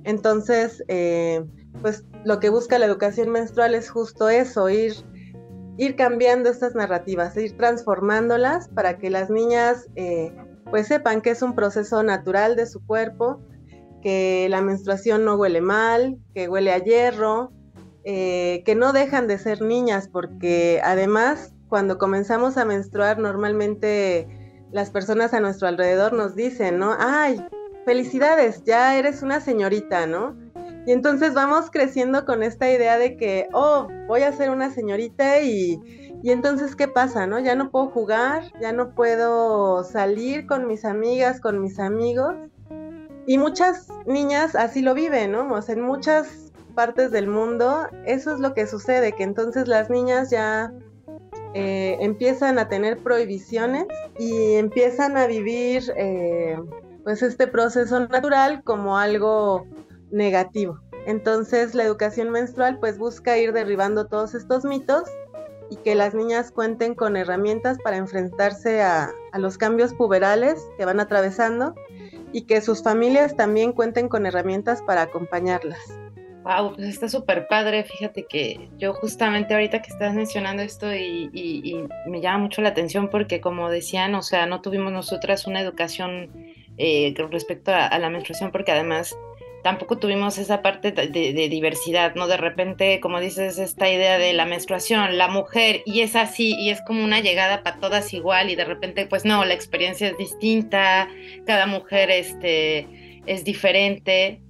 Entonces, 0.03 0.83
eh, 0.87 1.43
pues 1.81 2.03
lo 2.23 2.39
que 2.39 2.49
busca 2.49 2.79
la 2.79 2.85
educación 2.85 3.29
menstrual 3.29 3.75
es 3.75 3.89
justo 3.89 4.29
eso, 4.29 4.69
ir, 4.69 4.93
ir 5.77 5.95
cambiando 5.95 6.49
estas 6.49 6.75
narrativas, 6.75 7.35
ir 7.37 7.57
transformándolas 7.57 8.69
para 8.69 8.97
que 8.97 9.09
las 9.09 9.29
niñas 9.29 9.87
eh, 9.95 10.35
pues 10.69 10.87
sepan 10.87 11.21
que 11.21 11.31
es 11.31 11.41
un 11.41 11.55
proceso 11.55 12.03
natural 12.03 12.55
de 12.55 12.65
su 12.65 12.85
cuerpo, 12.85 13.41
que 14.01 14.47
la 14.49 14.61
menstruación 14.61 15.23
no 15.23 15.35
huele 15.35 15.61
mal, 15.61 16.17
que 16.33 16.49
huele 16.49 16.71
a 16.71 16.77
hierro, 16.79 17.51
eh, 18.03 18.63
que 18.65 18.75
no 18.75 18.91
dejan 18.91 19.27
de 19.27 19.37
ser 19.37 19.61
niñas, 19.61 20.09
porque 20.09 20.81
además 20.83 21.53
cuando 21.69 21.97
comenzamos 21.97 22.57
a 22.57 22.65
menstruar 22.65 23.17
normalmente 23.17 24.27
las 24.71 24.89
personas 24.89 25.33
a 25.33 25.39
nuestro 25.39 25.67
alrededor 25.67 26.13
nos 26.13 26.35
dicen, 26.35 26.79
¿no? 26.79 26.95
Ay, 26.99 27.43
felicidades, 27.85 28.63
ya 28.63 28.97
eres 28.97 29.21
una 29.21 29.39
señorita, 29.41 30.07
¿no? 30.07 30.35
Y 30.85 30.91
entonces 30.91 31.33
vamos 31.33 31.71
creciendo 31.71 32.25
con 32.25 32.43
esta 32.43 32.69
idea 32.69 32.97
de 32.97 33.15
que, 33.15 33.47
oh, 33.53 33.87
voy 34.07 34.23
a 34.23 34.33
ser 34.33 34.49
una 34.49 34.69
señorita 34.69 35.41
y, 35.41 35.79
y 36.21 36.31
entonces, 36.31 36.75
¿qué 36.75 36.87
pasa, 36.87 37.25
no? 37.25 37.39
Ya 37.39 37.55
no 37.55 37.71
puedo 37.71 37.87
jugar, 37.87 38.51
ya 38.61 38.73
no 38.73 38.93
puedo 38.93 39.83
salir 39.83 40.45
con 40.45 40.67
mis 40.67 40.83
amigas, 40.83 41.39
con 41.39 41.61
mis 41.61 41.79
amigos. 41.79 42.35
Y 43.25 43.37
muchas 43.37 43.87
niñas 44.05 44.55
así 44.55 44.81
lo 44.81 44.93
viven, 44.93 45.31
¿no? 45.31 45.53
O 45.53 45.61
sea, 45.61 45.75
en 45.75 45.81
muchas 45.81 46.51
partes 46.75 47.11
del 47.11 47.27
mundo 47.27 47.87
eso 48.05 48.33
es 48.33 48.39
lo 48.39 48.53
que 48.53 48.67
sucede, 48.67 49.13
que 49.13 49.23
entonces 49.23 49.67
las 49.67 49.89
niñas 49.89 50.29
ya 50.29 50.73
eh, 51.53 51.97
empiezan 52.01 52.57
a 52.57 52.67
tener 52.67 52.97
prohibiciones 52.97 53.85
y 54.17 54.55
empiezan 54.55 55.17
a 55.17 55.27
vivir 55.27 55.83
eh, 55.95 56.57
pues 57.03 57.21
este 57.21 57.47
proceso 57.47 57.99
natural 58.07 58.63
como 58.63 58.97
algo 58.97 59.65
negativo. 60.11 60.79
Entonces 61.05 61.75
la 61.75 61.83
educación 61.83 62.29
menstrual 62.29 62.79
pues 62.79 62.97
busca 62.97 63.37
ir 63.37 63.51
derribando 63.51 64.05
todos 64.07 64.35
estos 64.35 64.63
mitos 64.63 65.03
y 65.69 65.77
que 65.77 65.95
las 65.95 66.13
niñas 66.13 66.51
cuenten 66.51 66.95
con 66.95 67.17
herramientas 67.17 67.77
para 67.83 67.97
enfrentarse 67.97 68.81
a, 68.81 69.11
los 69.33 69.57
cambios 69.57 69.93
puberales 69.93 70.63
que 70.77 70.85
van 70.85 70.99
atravesando 70.99 71.73
y 72.31 72.43
que 72.43 72.61
sus 72.61 72.83
familias 72.83 73.35
también 73.35 73.73
cuenten 73.73 74.07
con 74.07 74.25
herramientas 74.25 74.81
para 74.83 75.01
acompañarlas. 75.01 75.79
Wow, 76.43 76.75
pues 76.75 76.89
está 76.89 77.09
súper 77.09 77.47
padre. 77.47 77.83
Fíjate 77.83 78.25
que 78.27 78.69
yo 78.77 78.93
justamente 78.93 79.53
ahorita 79.53 79.81
que 79.81 79.89
estás 79.89 80.13
mencionando 80.13 80.61
esto 80.61 80.93
y, 80.93 81.87
me 82.05 82.21
llama 82.21 82.39
mucho 82.39 82.61
la 82.61 82.69
atención 82.69 83.09
porque 83.09 83.41
como 83.41 83.69
decían, 83.69 84.13
o 84.15 84.21
sea, 84.21 84.45
no 84.45 84.61
tuvimos 84.61 84.91
nosotras 84.91 85.47
una 85.47 85.61
educación 85.61 86.52
eh, 86.77 87.13
respecto 87.29 87.71
a, 87.73 87.97
la 87.99 88.09
menstruación, 88.09 88.51
porque 88.51 88.71
además 88.71 89.15
tampoco 89.63 89.97
tuvimos 89.97 90.37
esa 90.37 90.61
parte 90.61 90.91
de, 90.91 91.07
diversidad, 91.49 92.15
¿no? 92.15 92.27
De 92.27 92.37
repente, 92.37 92.99
como 92.99 93.19
dices, 93.19 93.57
esta 93.57 93.89
idea 93.89 94.17
de 94.17 94.33
la 94.33 94.45
menstruación, 94.45 95.17
la 95.17 95.29
mujer, 95.29 95.81
y 95.85 96.01
es 96.01 96.15
así, 96.15 96.53
y 96.59 96.69
es 96.69 96.81
como 96.81 97.03
una 97.03 97.21
llegada 97.21 97.63
para 97.63 97.79
todas 97.79 98.13
igual, 98.13 98.49
y 98.49 98.55
de 98.55 98.65
repente, 98.65 99.05
pues 99.05 99.23
no, 99.23 99.45
la 99.45 99.53
experiencia 99.53 100.07
es 100.09 100.17
distinta, 100.17 101.07
cada 101.45 101.65
mujer 101.65 102.11
este, 102.11 103.21
es 103.25 103.43
diferente. 103.45 104.41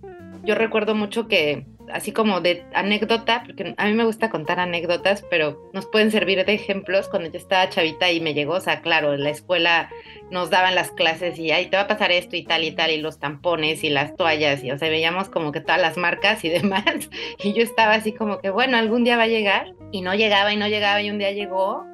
Yo 0.44 0.56
recuerdo 0.56 0.96
mucho 0.96 1.28
que 1.28 1.66
así 1.92 2.12
como 2.12 2.42
de 2.42 2.66
anécdota, 2.74 3.44
porque 3.46 3.74
a 3.78 3.86
mí 3.86 3.94
me 3.94 4.06
gusta 4.06 4.30
contar 4.30 4.60
anécdotas, 4.60 5.24
pero 5.30 5.70
nos 5.74 5.86
pueden 5.86 6.12
servir 6.12 6.46
de 6.46 6.54
ejemplos. 6.54 7.10
Cuando 7.10 7.30
yo 7.30 7.38
estaba 7.38 7.70
chavita 7.70 8.12
y 8.12 8.20
me 8.20 8.34
llegó, 8.34 8.54
o 8.54 8.60
sea, 8.60 8.82
claro, 8.82 9.14
en 9.14 9.24
la 9.24 9.30
escuela 9.30 9.90
nos 10.32 10.50
daban 10.50 10.76
las 10.76 10.92
clases 10.92 11.38
y 11.38 11.52
ahí 11.52 11.68
te 11.68 11.78
va 11.78 11.84
a 11.84 11.88
pasar 11.88 12.12
esto 12.12 12.36
y 12.36 12.44
tal 12.44 12.64
y 12.64 12.72
tal, 12.72 12.92
y 12.92 12.98
los 12.98 13.20
tampones 13.20 13.84
y 13.84 13.90
las 13.90 14.16
toallas, 14.16 14.64
y 14.64 14.72
o 14.72 14.78
sea, 14.78 14.90
veíamos 14.90 15.30
como 15.30 15.52
que 15.52 15.62
todas 15.62 15.82
las 15.82 15.98
marcas 15.98 16.44
y 16.44 16.50
demás. 16.50 17.10
Y 17.44 17.54
yo 17.54 17.64
estaba 17.64 17.94
así 17.94 18.14
como 18.14 18.40
que, 18.40 18.50
bueno, 18.50 18.78
algún 18.78 19.04
día 19.04 19.18
va 19.18 19.24
a 19.24 19.28
llegar, 19.28 19.74
y 19.92 20.02
no 20.02 20.14
llegaba 20.16 20.54
y 20.54 20.58
no 20.58 20.68
llegaba, 20.68 21.02
y 21.02 21.10
un 21.10 21.20
día 21.20 21.32
llegó, 21.32 21.86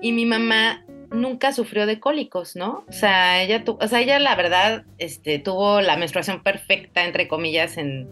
y 0.00 0.12
mi 0.12 0.26
mamá 0.26 0.84
nunca 1.12 1.52
sufrió 1.52 1.86
de 1.86 2.00
cólicos, 2.00 2.56
¿no? 2.56 2.84
O 2.88 2.92
sea, 2.92 3.42
ella, 3.42 3.64
tu, 3.64 3.78
o 3.80 3.88
sea, 3.88 4.00
ella 4.00 4.18
la 4.18 4.34
verdad 4.34 4.84
este, 4.98 5.38
tuvo 5.38 5.80
la 5.80 5.96
menstruación 5.96 6.42
perfecta, 6.42 7.04
entre 7.04 7.28
comillas, 7.28 7.76
en 7.76 8.08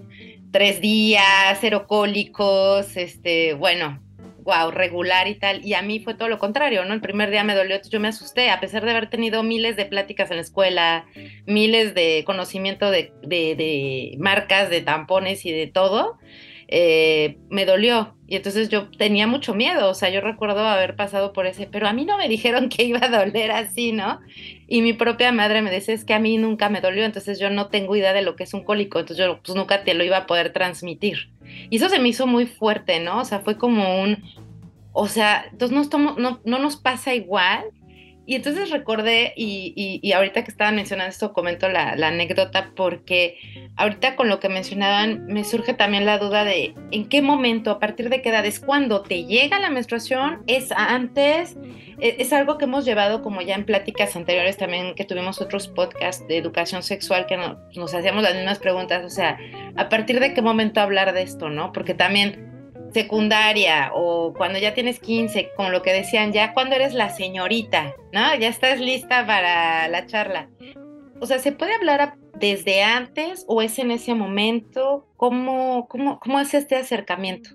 tres 0.51 0.81
días, 0.81 1.59
cero 1.61 1.87
cólicos, 1.87 2.97
este, 2.97 3.55
bueno, 3.55 4.01
wow, 4.43 4.71
regular 4.71 5.29
y 5.29 5.37
tal. 5.37 5.65
Y 5.65 5.75
a 5.75 5.83
mí 5.83 6.01
fue 6.01 6.15
todo 6.15 6.29
lo 6.29 6.39
contrario, 6.39 6.85
¿no? 6.85 6.95
El 6.95 7.01
primer 7.01 7.31
día 7.31 7.45
me 7.45 7.55
dolió, 7.55 7.81
yo 7.89 8.01
me 8.01 8.09
asusté, 8.09 8.51
a 8.51 8.61
pesar 8.61 8.85
de 8.85 8.91
haber 8.91 9.11
tenido 9.11 9.43
miles 9.43 9.77
de 9.77 9.87
pláticas 9.87 10.31
en 10.31 10.37
la 10.37 10.43
escuela, 10.43 11.07
miles 11.47 11.95
de 11.95 12.25
conocimiento 12.27 12.91
de, 12.91 13.13
de, 13.23 13.55
de 13.55 14.17
marcas, 14.19 14.71
de 14.71 14.81
tampones 14.81 15.45
y 15.47 15.53
de 15.53 15.67
todo. 15.67 16.19
Eh, 16.73 17.39
me 17.51 17.67
dolió. 17.67 18.15
Y 18.29 18.37
entonces 18.37 18.69
yo 18.69 18.89
tenía 18.91 19.27
mucho 19.27 19.55
miedo, 19.55 19.91
o 19.91 19.95
sea, 19.95 20.09
yo 20.09 20.21
recuerdo 20.21 20.61
haber 20.61 20.95
pasado 20.95 21.33
por 21.33 21.47
ese, 21.47 21.67
pero 21.67 21.89
a 21.89 21.93
mí 21.93 22.05
no 22.05 22.17
me 22.17 22.29
dijeron 22.29 22.69
que 22.69 22.85
iba 22.85 23.01
a 23.03 23.09
doler 23.09 23.51
así, 23.51 23.91
¿no? 23.91 24.21
Y 24.69 24.81
mi 24.81 24.93
propia 24.93 25.33
madre 25.33 25.63
me 25.63 25.71
dice, 25.73 25.93
es 25.93 26.05
que 26.05 26.15
a 26.15 26.21
mí 26.21 26.39
nunca 26.39 26.69
me 26.69 26.81
dolió, 26.81 27.05
entonces 27.05 27.41
yo 27.41 27.51
no 27.51 27.67
tengo 27.67 27.97
idea 27.97 28.13
de 28.13 28.23
lo 28.23 28.37
que 28.37 28.45
es 28.45 28.55
un 28.55 28.63
cólico, 28.63 29.01
entonces 29.01 29.27
yo 29.27 29.41
pues 29.43 29.57
nunca 29.57 29.83
te 29.83 29.95
lo 29.95 30.05
iba 30.05 30.19
a 30.19 30.27
poder 30.27 30.53
transmitir. 30.53 31.33
Y 31.71 31.77
eso 31.77 31.89
se 31.89 31.99
me 31.99 32.09
hizo 32.09 32.29
muy 32.29 32.47
fuerte, 32.47 33.01
¿no? 33.01 33.19
O 33.19 33.25
sea, 33.25 33.41
fue 33.41 33.59
como 33.59 34.01
un, 34.01 34.23
o 34.93 35.09
sea, 35.09 35.47
entonces 35.51 35.77
no 35.97 36.59
nos 36.59 36.77
pasa 36.77 37.15
igual 37.15 37.65
y 38.27 38.35
entonces 38.37 38.71
recordé, 38.71 39.33
y, 39.37 40.13
ahorita 40.13 40.45
que 40.45 40.51
estaban 40.51 40.77
mencionando 40.77 41.11
esto, 41.11 41.33
comento 41.33 41.69
la, 41.69 41.93
anécdota, 41.93 42.73
porque 42.77 43.39
ahorita 43.77 44.17
con 44.17 44.29
lo 44.29 44.41
que 44.41 44.49
mencionaban, 44.49 45.27
me 45.27 45.45
surge 45.45 45.75
también 45.75 46.07
la 46.07 46.19
duda 46.19 46.45
de 46.45 46.75
en 46.91 47.09
qué 47.09 47.23
momento, 47.23 47.71
a 47.71 47.79
partir 47.79 48.09
de 48.09 48.23
qué 48.23 48.29
edad 48.29 48.45
es 48.47 48.61
cuando 48.61 49.03
te 49.03 49.25
llega 49.25 49.59
la 49.59 49.71
menstruación, 49.71 50.43
es 50.47 50.71
antes, 50.73 51.57
e, 51.99 52.17
es, 52.19 52.33
algo 52.33 52.59
que 52.59 52.67
hemos 52.67 52.85
llevado 52.85 53.23
como 53.23 53.41
ya 53.43 53.55
en 53.55 53.65
pláticas 53.65 54.15
anteriores 54.17 54.57
también, 54.57 54.95
que 54.95 55.05
tuvimos 55.05 55.41
otros 55.41 55.69
podcasts 55.69 56.27
de 56.29 56.37
educación 56.37 56.83
sexual 56.83 57.27
que 57.27 57.37
nos 57.37 57.95
hacíamos 57.95 58.23
las 58.23 58.35
mismas 58.35 58.59
preguntas, 58.59 59.05
o 59.05 59.11
sea, 59.11 59.39
a 59.77 59.89
partir 59.89 60.21
de 60.21 60.35
qué 60.35 60.43
momento 60.43 60.81
hablar 60.81 61.13
de 61.15 61.23
esto, 61.23 61.49
¿no? 61.49 61.73
Porque 61.73 61.95
también 61.95 62.50
secundaria 62.93 63.91
o 63.95 64.33
cuando 64.35 64.59
ya 64.59 64.75
tienes 64.75 65.01
15, 65.01 65.51
como 65.57 65.71
lo 65.71 65.83
que 65.83 65.93
decían, 65.93 66.33
ya 66.33 66.53
cuando 66.55 66.75
eres 66.75 66.95
la 66.95 67.11
señorita, 67.11 67.95
¿no? 68.13 68.35
Ya 68.37 68.49
estás 68.49 68.81
lista 68.81 69.27
para 69.27 69.89
la 69.89 70.07
charla. 70.07 70.49
o 71.21 71.27
sea, 71.27 71.39
¿se 71.39 71.53
puede 71.53 71.75
hablar 71.75 72.15
desde 72.39 72.83
antes 72.83 73.45
o 73.47 73.63
es 73.63 73.79
en 73.79 73.91
ese 73.91 74.15
momento? 74.15 75.07
¿Cómo, 75.17 75.87
cómo, 75.89 76.19
cómo 76.19 76.41
es 76.41 76.55
este 76.55 76.77
acercamiento? 76.77 77.51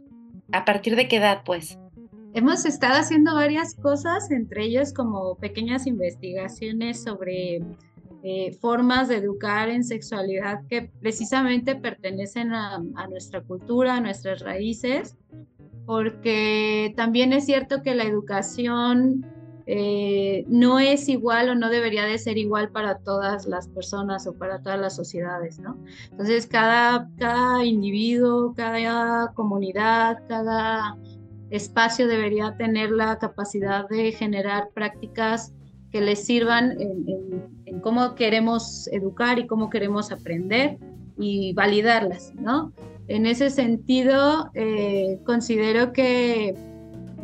¿A 0.52 0.66
partir 0.66 0.96
de 0.96 1.08
qué 1.08 1.18
edad, 1.18 1.42
pues? 1.44 1.80
Hemos 2.34 2.66
estado 2.66 2.96
haciendo 2.96 3.34
varias 3.34 3.76
cosas, 3.76 4.30
entre 4.30 4.66
ellas 4.66 4.94
como 4.94 5.36
pequeñas 5.36 5.88
investigaciones 5.88 7.02
sobre 7.02 7.62
eh, 8.28 8.58
formas 8.60 9.08
de 9.08 9.18
educar 9.18 9.70
en 9.70 9.84
sexualidad 9.84 10.62
que 10.68 10.90
precisamente 11.00 11.76
pertenecen 11.76 12.54
a, 12.54 12.80
nuestra 13.08 13.42
cultura, 13.42 13.98
a 13.98 14.02
nuestras 14.02 14.40
raíces, 14.40 15.16
porque 15.86 16.92
también 16.98 17.34
es 17.34 17.46
cierto 17.46 17.84
que 17.84 17.94
la 17.94 18.04
educación 18.04 19.24
eh, 19.68 20.44
no 20.48 20.80
es 20.80 21.08
igual 21.08 21.50
o 21.50 21.56
no 21.56 21.70
debería 21.70 22.06
de 22.06 22.18
ser 22.18 22.40
igual 22.40 22.72
para 22.72 22.98
todas 22.98 23.46
las 23.46 23.68
personas 23.68 24.26
o 24.26 24.34
para 24.34 24.58
todas 24.58 24.80
las 24.80 24.96
sociedades, 24.96 25.60
¿no? 25.60 25.78
Entonces, 26.10 26.48
cada, 26.48 27.08
cada 27.20 27.64
individuo, 27.64 28.56
cada 28.56 29.34
comunidad, 29.36 30.18
cada 30.28 30.98
espacio 31.52 32.08
debería 32.08 32.58
tener 32.58 32.90
la 32.90 33.20
capacidad 33.20 33.88
de 33.88 34.12
generar 34.14 34.70
prácticas 34.74 35.54
que 35.96 36.02
les 36.02 36.26
sirvan 36.26 36.76
en, 36.78 37.80
cómo 37.80 38.16
queremos 38.16 38.90
educar 38.92 39.40
y 39.40 39.48
cómo 39.48 39.70
queremos 39.70 40.12
aprender 40.12 40.78
y 41.18 41.54
validarlas, 41.54 42.34
¿no? 42.36 42.74
En 43.08 43.26
ese 43.26 43.50
sentido, 43.50 44.52
eh, 44.56 45.22
considero 45.26 45.94
que 45.94 46.54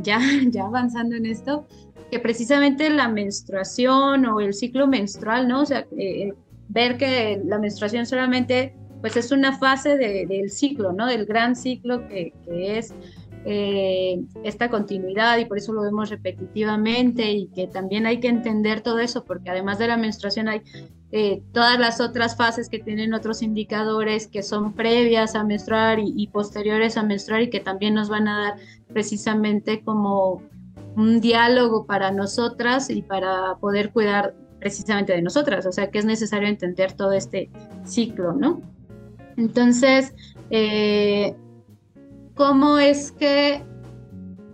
ya, 0.01 0.22
ya 0.51 0.68
avanzando 0.68 1.18
en 1.18 1.25
esto, 1.25 1.68
que 2.10 2.20
precisamente 2.20 2.90
la 2.90 3.10
menstruación 3.10 4.25
o 4.25 4.40
el 4.40 4.54
ciclo 4.54 4.88
menstrual, 4.88 5.50
¿no? 5.50 5.63
O 5.63 5.66
sea, 5.66 5.86
eh, 5.98 6.32
ver 6.70 6.96
que 6.96 7.42
la 7.44 7.60
menstruación 7.60 8.06
solamente 8.06 8.74
pues 9.01 9.18
es 9.18 9.34
una 9.34 9.58
fase 9.58 9.98
del 9.98 10.50
ciclo, 10.50 10.94
¿no? 10.94 11.08
Del 11.08 11.25
gran 11.25 11.58
ciclo 11.58 12.08
que, 12.08 12.32
que 12.46 12.78
es 12.78 12.94
eh, 13.43 14.21
esta 14.43 14.69
continuidad 14.69 15.39
y 15.39 15.45
por 15.45 15.57
eso 15.57 15.74
lo 15.74 15.81
vemos 15.81 16.12
repetitivamente 16.12 17.31
y 17.31 17.48
que 17.48 17.65
también 17.65 18.05
hay 18.05 18.19
que 18.19 18.27
entender 18.27 18.81
todo 18.81 19.00
eso 19.00 19.25
porque 19.25 19.50
además 19.50 19.79
de 19.79 19.88
la 19.88 19.98
menstruación 19.98 20.48
hay 20.48 20.62
eh, 21.12 21.41
todas 21.51 21.79
las 21.79 22.00
otras 22.01 22.38
fases 22.38 22.69
que 22.69 22.77
tienen 22.77 23.15
otros 23.15 23.41
indicadores 23.41 24.27
que 24.27 24.43
son 24.43 24.74
previas 24.74 25.33
a 25.33 25.43
menstruar 25.43 25.98
y, 26.00 26.27
posteriores 26.27 26.98
a 26.98 27.03
menstruar 27.03 27.41
y 27.41 27.50
que 27.50 27.60
también 27.60 27.95
nos 27.95 28.10
van 28.10 28.27
a 28.27 28.39
dar 28.39 28.60
precisamente 28.93 29.83
como 29.83 30.43
un 30.95 31.19
diálogo 31.19 31.88
para 31.88 32.12
nosotras 32.12 32.91
y 32.91 33.01
para 33.01 33.55
poder 33.60 33.91
cuidar 33.91 34.36
precisamente 34.60 35.13
de 35.13 35.24
nosotras, 35.24 35.65
o 35.65 35.71
sea 35.71 35.89
que 35.89 35.98
es 35.98 36.05
necesario 36.05 36.48
entender 36.48 36.93
todo 36.93 37.13
este 37.13 37.50
ciclo, 37.86 38.33
¿no? 38.33 38.62
Entonces, 39.36 40.13
eh, 40.51 41.36
cómo 42.36 42.78
es 42.78 43.12
que 43.12 43.64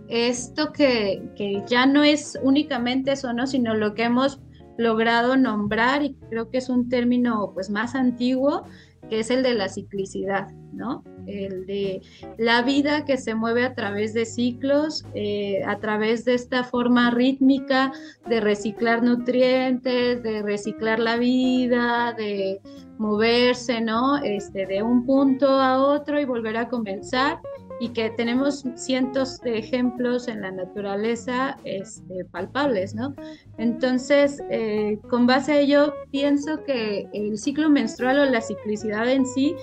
esto 0.08 0.72
que, 0.72 1.62
ya 1.68 1.86
no 1.86 2.02
es 2.02 2.38
únicamente 2.42 3.12
eso, 3.12 3.32
¿no? 3.32 3.46
Sino 3.46 3.74
lo 3.74 3.94
que 3.94 4.04
hemos 4.04 4.40
logrado 4.78 5.36
nombrar, 5.36 6.02
y 6.02 6.14
creo 6.30 6.50
que 6.50 6.58
es 6.58 6.68
un 6.68 6.88
término 6.88 7.50
pues 7.52 7.68
más 7.68 7.94
antiguo, 7.94 8.64
que 9.10 9.20
es 9.20 9.30
el 9.30 9.42
de 9.42 9.54
la 9.54 9.68
ciclicidad, 9.68 10.48
¿no? 10.72 11.02
El 11.26 11.66
de 11.66 12.02
la 12.38 12.62
vida 12.62 13.04
que 13.04 13.16
se 13.16 13.34
mueve 13.34 13.64
a 13.64 13.74
través 13.74 14.14
de 14.14 14.24
ciclos, 14.24 15.04
eh, 15.14 15.62
a 15.66 15.78
través 15.78 16.24
de 16.24 16.34
esta 16.34 16.64
forma 16.64 17.10
rítmica 17.10 17.92
de 18.28 18.40
reciclar 18.40 19.02
nutrientes, 19.02 20.22
de 20.22 20.42
reciclar 20.42 20.98
la 21.00 21.16
vida, 21.16 22.14
de 22.16 22.60
moverse, 22.98 23.80
¿no? 23.80 24.18
Este, 24.18 24.66
de 24.66 24.82
un 24.82 25.04
punto 25.04 25.48
a 25.48 25.82
otro 25.82 26.20
y 26.20 26.24
volver 26.24 26.56
a 26.56 26.68
comenzar 26.68 27.40
y 27.80 27.90
que 27.90 28.10
tenemos 28.10 28.64
cientos 28.74 29.40
de 29.40 29.58
ejemplos 29.58 30.28
en 30.28 30.42
la 30.42 30.50
naturaleza 30.50 31.56
este, 31.64 32.24
palpables, 32.30 32.94
¿no? 32.94 33.14
Entonces, 33.56 34.42
eh, 34.50 34.98
con 35.08 35.26
base 35.26 35.52
a 35.52 35.60
ello, 35.60 35.94
pienso 36.10 36.64
que 36.64 37.08
el 37.12 37.38
ciclo 37.38 37.70
menstrual 37.70 38.18
o 38.18 38.24
la 38.24 38.40
ciclicidad 38.40 39.08
en 39.08 39.26
sí 39.26 39.54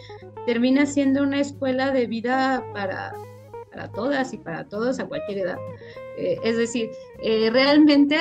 termina 0.45 0.85
siendo 0.85 1.23
una 1.23 1.41
escuela 1.41 1.91
de 1.91 2.07
vida 2.07 2.63
para, 2.73 3.13
para 3.71 3.91
todas 3.91 4.33
y 4.33 4.37
para 4.37 4.65
todos 4.65 4.99
a 4.99 5.07
cualquier 5.07 5.39
edad. 5.39 5.57
Eh, 6.17 6.37
es 6.43 6.57
decir, 6.57 6.89
eh, 7.21 7.49
realmente 7.49 8.17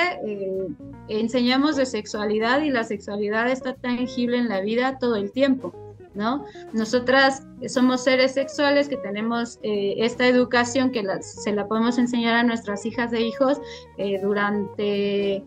enseñamos 1.07 1.77
de 1.77 1.85
sexualidad 1.85 2.61
y 2.61 2.69
la 2.69 2.83
sexualidad 2.83 3.49
está 3.49 3.75
tangible 3.75 4.37
en 4.37 4.49
la 4.49 4.59
vida 4.59 4.97
todo 4.99 5.15
el 5.15 5.31
tiempo. 5.31 5.84
¿No? 6.15 6.45
Nosotras 6.73 7.45
somos 7.67 8.03
seres 8.03 8.33
sexuales 8.33 8.89
que 8.89 8.97
tenemos 8.97 9.59
eh, 9.63 9.95
esta 9.97 10.27
educación 10.27 10.91
que 10.91 11.03
se 11.21 11.51
la 11.53 11.67
podemos 11.67 11.97
enseñar 11.97 12.35
a 12.35 12.43
nuestras 12.43 12.85
hijas 12.85 13.13
e 13.13 13.21
hijos 13.21 13.59
eh, 13.97 14.19
durante 14.21 15.43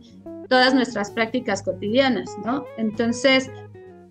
todas 0.49 0.75
nuestras 0.75 1.11
prácticas 1.11 1.63
cotidianas. 1.63 2.31
Entonces, 2.79 3.51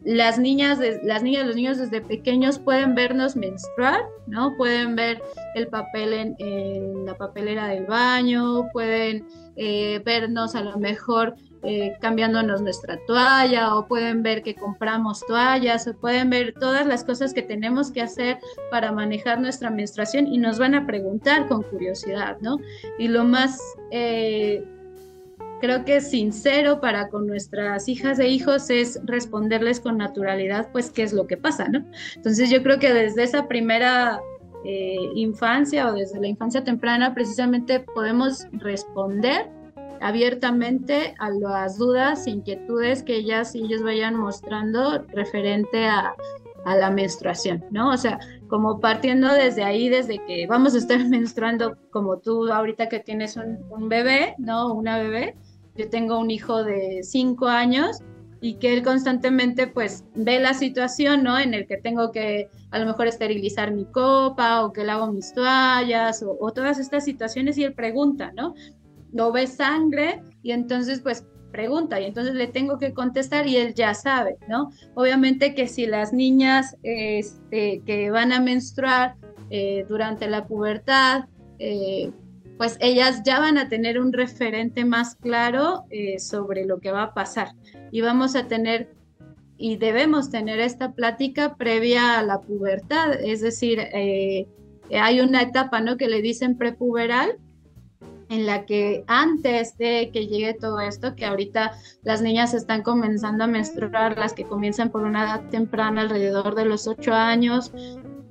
las 0.07 0.39
niñas, 0.39 0.79
las 1.03 1.21
niñas, 1.21 1.45
los 1.45 1.55
niños 1.57 1.77
desde 1.77 1.99
pequeños 1.99 2.59
pueden 2.59 2.95
vernos 2.95 3.35
menstruar, 3.35 3.99
¿no? 4.27 4.55
Pueden 4.55 4.95
ver 4.95 5.21
el 5.55 5.67
papel 5.67 6.13
en, 6.13 7.05
la 7.05 7.17
papelera 7.17 7.67
del 7.67 7.85
baño, 7.85 8.69
pueden 8.71 9.25
eh, 9.57 10.01
vernos 10.05 10.55
a 10.55 10.61
lo 10.61 10.77
mejor 10.77 11.35
eh, 11.63 11.97
cambiándonos 11.99 12.61
nuestra 12.61 12.99
toalla 13.07 13.75
o 13.75 13.87
pueden 13.87 14.21
ver 14.21 14.43
que 14.43 14.53
compramos 14.53 15.25
toallas 15.25 15.87
o 15.87 15.93
pueden 15.93 16.29
ver 16.29 16.53
todas 16.53 16.85
las 16.85 17.03
cosas 17.03 17.33
que 17.33 17.41
tenemos 17.41 17.91
que 17.91 18.01
hacer 18.01 18.37
para 18.69 18.91
manejar 18.91 19.41
nuestra 19.41 19.71
menstruación 19.71 20.27
y 20.27 20.37
nos 20.37 20.59
van 20.59 20.75
a 20.75 20.85
preguntar 20.85 21.47
con 21.47 21.63
curiosidad, 21.63 22.37
¿no? 22.41 22.59
Y 22.99 23.07
lo 23.07 23.23
más, 23.23 23.59
eh, 23.91 24.63
creo 25.59 25.83
que 25.83 25.99
sincero 25.99 26.79
para 26.79 27.09
con 27.09 27.25
nuestras 27.25 27.89
hijas 27.89 28.19
e 28.19 28.29
hijos 28.29 28.69
es 28.69 28.99
responderles 29.05 29.79
con 29.79 29.97
naturalidad, 29.97 30.69
pues, 30.71 30.91
qué 30.91 31.03
es 31.03 31.11
lo 31.11 31.25
que 31.25 31.37
pasa, 31.37 31.67
¿no? 31.67 31.83
Entonces 32.15 32.51
yo 32.51 32.61
creo 32.61 32.77
que 32.79 32.93
desde 32.93 33.23
esa 33.23 33.47
primera... 33.47 34.21
Eh, 34.65 34.97
infancia 35.15 35.87
o 35.87 35.93
desde 35.93 36.19
la 36.19 36.27
infancia 36.27 36.63
temprana 36.63 37.13
precisamente 37.13 37.79
podemos 37.79 38.47
responder 38.53 39.47
abiertamente 40.01 41.15
a 41.19 41.29
las 41.29 41.77
dudas, 41.77 42.27
inquietudes 42.27 43.03
que 43.03 43.15
ellas 43.17 43.55
y 43.55 43.63
ellos 43.63 43.83
vayan 43.83 44.15
mostrando 44.15 45.05
referente 45.09 45.87
a, 45.87 46.15
la 46.65 46.91
menstruación, 46.91 47.63
¿no? 47.71 47.91
O 47.91 47.97
sea, 47.97 48.19
como 48.49 48.81
partiendo 48.81 49.31
desde 49.33 49.63
ahí, 49.63 49.87
desde 49.87 50.17
que 50.25 50.47
vamos 50.47 50.75
a 50.75 50.79
estar 50.79 50.99
menstruando, 51.07 51.77
como 51.91 52.17
tú 52.17 52.51
ahorita 52.51 52.89
que 52.89 52.99
tienes 52.99 53.37
un, 53.37 53.87
bebé, 53.87 54.35
¿no? 54.37 54.73
Una 54.73 54.97
bebé. 54.97 55.37
Yo 55.77 55.89
tengo 55.89 56.19
un 56.19 56.29
hijo 56.29 56.65
de 56.65 57.03
cinco 57.03 57.47
años 57.47 58.01
y 58.41 58.55
que 58.55 58.73
él 58.73 58.83
constantemente 58.83 59.67
pues 59.67 60.03
ve 60.13 60.39
la 60.39 60.53
situación, 60.53 61.23
¿no? 61.23 61.39
En 61.39 61.53
el 61.53 61.67
que 61.67 61.77
tengo 61.77 62.11
que 62.11 62.49
a 62.71 62.79
lo 62.79 62.85
mejor 62.85 63.07
esterilizar 63.07 63.71
mi 63.71 63.85
copa 63.85 64.65
o 64.65 64.73
que 64.73 64.83
lavo 64.83 65.09
mis 65.09 65.33
toallas 65.33 66.21
o, 66.21 66.35
o 66.37 66.51
todas 66.51 66.79
estas 66.79 67.05
situaciones 67.05 67.57
y 67.57 67.63
él 67.63 67.73
pregunta, 67.73 68.33
¿no? 68.35 68.55
No 69.11 69.31
ve 69.31 69.47
sangre 69.47 70.21
y 70.43 70.51
entonces 70.51 71.01
pues 71.01 71.25
pregunta 71.51 71.99
y 71.99 72.05
entonces 72.05 72.35
le 72.35 72.47
tengo 72.47 72.77
que 72.77 72.93
contestar 72.93 73.47
y 73.47 73.57
él 73.57 73.73
ya 73.73 73.93
sabe, 73.93 74.37
¿no? 74.47 74.71
Obviamente 74.95 75.55
que 75.55 75.67
si 75.67 75.85
las 75.85 76.13
niñas 76.13 76.75
este, 76.83 77.81
que 77.85 78.11
van 78.11 78.31
a 78.31 78.39
menstruar 78.39 79.15
eh, 79.49 79.85
durante 79.87 80.27
la 80.27 80.45
pubertad, 80.45 81.25
eh, 81.59 82.11
pues 82.57 82.77
ellas 82.79 83.23
ya 83.23 83.39
van 83.39 83.57
a 83.57 83.69
tener 83.69 83.99
un 83.99 84.13
referente 84.13 84.83
más 84.83 85.15
claro 85.15 85.85
eh, 85.89 86.19
sobre 86.19 86.65
lo 86.65 86.79
que 86.79 86.91
va 86.91 87.03
a 87.03 87.13
pasar 87.13 87.49
y 87.91 88.01
vamos 88.01 88.35
a 88.35 88.47
tener 88.47 88.93
y 89.59 89.77
debemos 89.77 90.29
tener 90.29 90.59
esta 90.59 90.93
plática 90.93 91.55
previa 91.55 92.19
a 92.19 92.23
la 92.23 92.41
pubertad, 92.41 93.13
es 93.13 93.41
decir, 93.41 93.79
hay 94.91 95.19
una 95.19 95.41
etapa, 95.41 95.81
¿no? 95.81 95.97
Que 95.97 96.07
le 96.07 96.21
dicen 96.21 96.59
prepuberal, 96.59 97.39
en 98.29 98.45
la 98.45 98.65
que 98.65 99.03
antes 99.07 99.77
de 99.77 100.09
que 100.11 100.27
llegue 100.27 100.53
todo 100.53 100.79
esto, 100.79 101.15
que 101.15 101.25
ahorita 101.25 101.71
las 102.03 102.21
niñas 102.21 102.53
están 102.53 102.83
comenzando 102.83 103.43
a 103.43 103.47
menstruar, 103.47 104.17
las 104.17 104.33
que 104.33 104.43
comienzan 104.43 104.91
por 104.91 105.03
una 105.03 105.23
edad 105.23 105.49
temprana, 105.49 106.01
alrededor 106.01 106.55
de 106.55 106.65
los 106.65 106.87
8 106.87 107.13
años, 107.13 107.71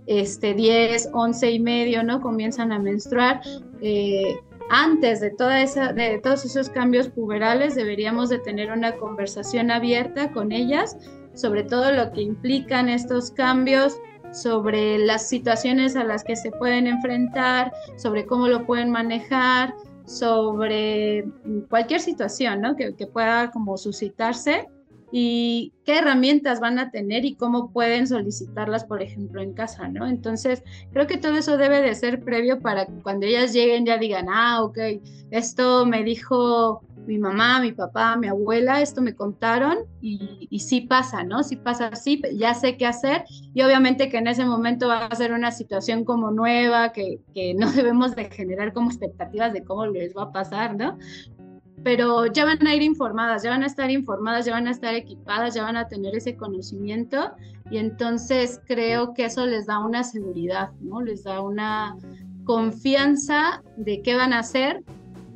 este, 0.06 0.54
10, 0.54 1.11
11 1.12 1.50
y 1.50 1.61
medio, 1.61 2.02
¿no? 2.02 2.20
Comienzan 2.20 2.72
a 2.72 2.78
menstruar. 2.78 3.40
Eh, 3.80 4.37
antes 4.68 5.20
de, 5.20 5.30
toda 5.30 5.62
esa, 5.62 5.92
de 5.92 6.18
todos 6.18 6.44
esos 6.44 6.68
cambios 6.70 7.09
puberales, 7.09 7.74
deberíamos 7.76 8.28
de 8.28 8.38
tener 8.38 8.72
una 8.72 8.96
conversación 8.96 9.70
abierta 9.70 10.32
con 10.32 10.50
ellas 10.50 10.96
sobre 11.37 11.62
todo 11.64 11.92
lo 11.92 12.11
que 12.12 12.22
implican 12.22 12.88
estos 12.88 13.30
cambios, 13.30 14.00
sobre 14.37 14.99
las 14.99 15.29
situaciones 15.29 15.96
a 15.96 16.05
las 16.05 16.22
que 16.22 16.37
se 16.37 16.51
pueden 16.51 16.87
enfrentar, 16.87 17.72
sobre 17.96 18.27
cómo 18.27 18.49
lo 18.49 18.66
pueden 18.66 18.90
manejar, 18.90 19.75
sobre 20.05 21.25
cualquier 21.68 22.01
situación 22.01 22.61
¿no? 22.61 22.77
que, 22.77 22.92
pueda 23.07 23.51
como 23.51 23.77
suscitarse 23.79 24.68
y 25.11 25.72
qué 25.85 25.99
herramientas 25.99 26.61
van 26.61 26.79
a 26.79 26.90
tener 26.90 27.25
y 27.25 27.35
cómo 27.35 27.70
pueden 27.70 28.07
solicitarlas, 28.07 28.85
por 28.85 29.03
ejemplo, 29.03 29.40
en 29.40 29.53
casa, 29.53 29.88
¿no? 29.88 30.07
Entonces, 30.07 30.64
creo 30.92 31.07
que 31.07 31.16
todo 31.16 31.37
eso 31.37 31.57
debe 31.57 31.81
de 31.81 31.94
ser 31.94 32.20
previo 32.20 32.61
para 32.61 32.87
que 32.87 33.01
cuando 33.03 33.25
ellas 33.25 33.53
lleguen 33.53 33.87
ya 33.87 33.99
digan, 33.99 34.27
ah, 34.29 34.64
ok, 34.64 34.79
esto 35.31 35.87
me 35.87 36.03
dijo 36.03 36.83
mi 37.07 37.19
mamá, 37.19 37.61
mi 37.61 37.73
papá, 37.73 38.16
mi 38.16 38.29
abuela, 38.29 38.81
esto 38.81 39.01
me 39.01 39.14
contaron 39.14 39.79
y, 40.01 40.49
y 40.51 40.59
sí 40.61 40.83
pasa, 40.83 41.23
¿no? 41.25 41.42
Sí 41.42 41.57
pasa 41.57 41.88
así, 41.88 42.21
ya 42.35 42.55
sé 42.55 42.77
qué 42.77 42.87
hacer 42.87 43.25
y 43.55 43.62
obviamente 43.62 44.09
que 44.09 44.19
en 44.19 44.27
ese 44.27 44.45
momento 44.45 44.88
va 44.88 45.07
a 45.07 45.14
ser 45.14 45.33
una 45.33 45.51
situación 45.53 46.05
como 46.05 46.31
nueva, 46.31 46.92
que, 46.92 47.21
que 47.35 47.55
no 47.59 47.71
debemos 47.73 48.14
de 48.16 48.27
generar 48.31 48.73
como 48.73 48.90
expectativas 48.90 49.53
de 49.53 49.64
cómo 49.64 49.87
les 49.87 50.16
va 50.16 50.25
a 50.25 50.33
pasar, 50.33 50.77
¿no? 50.77 50.99
pero 51.87 52.27
ya 52.27 52.45
van 52.45 52.66
a 52.66 52.75
ir 52.75 52.83
informadas, 52.83 53.45
ya 53.45 53.51
van 53.51 53.62
a 53.62 53.66
estar 53.66 53.88
informadas, 53.92 54.45
ya 54.45 54.55
van 54.55 54.66
a 54.66 54.73
estar 54.73 54.92
equipadas, 54.92 55.55
ya 55.55 55.62
van 55.62 55.77
a 55.77 55.87
tener 55.87 56.16
ese 56.16 56.37
conocimiento 56.37 57.31
y 57.71 57.79
entonces 57.79 58.61
creo 58.66 59.14
que 59.14 59.27
eso 59.27 59.47
les 59.47 59.66
da 59.66 59.79
una 59.79 60.03
seguridad, 60.03 60.71
¿no? 60.81 61.01
Les 61.01 61.23
da 61.23 61.40
una 61.40 61.97
confianza 62.45 63.62
de 63.77 64.03
qué 64.03 64.16
van 64.16 64.33
a 64.33 64.40
hacer 64.40 64.83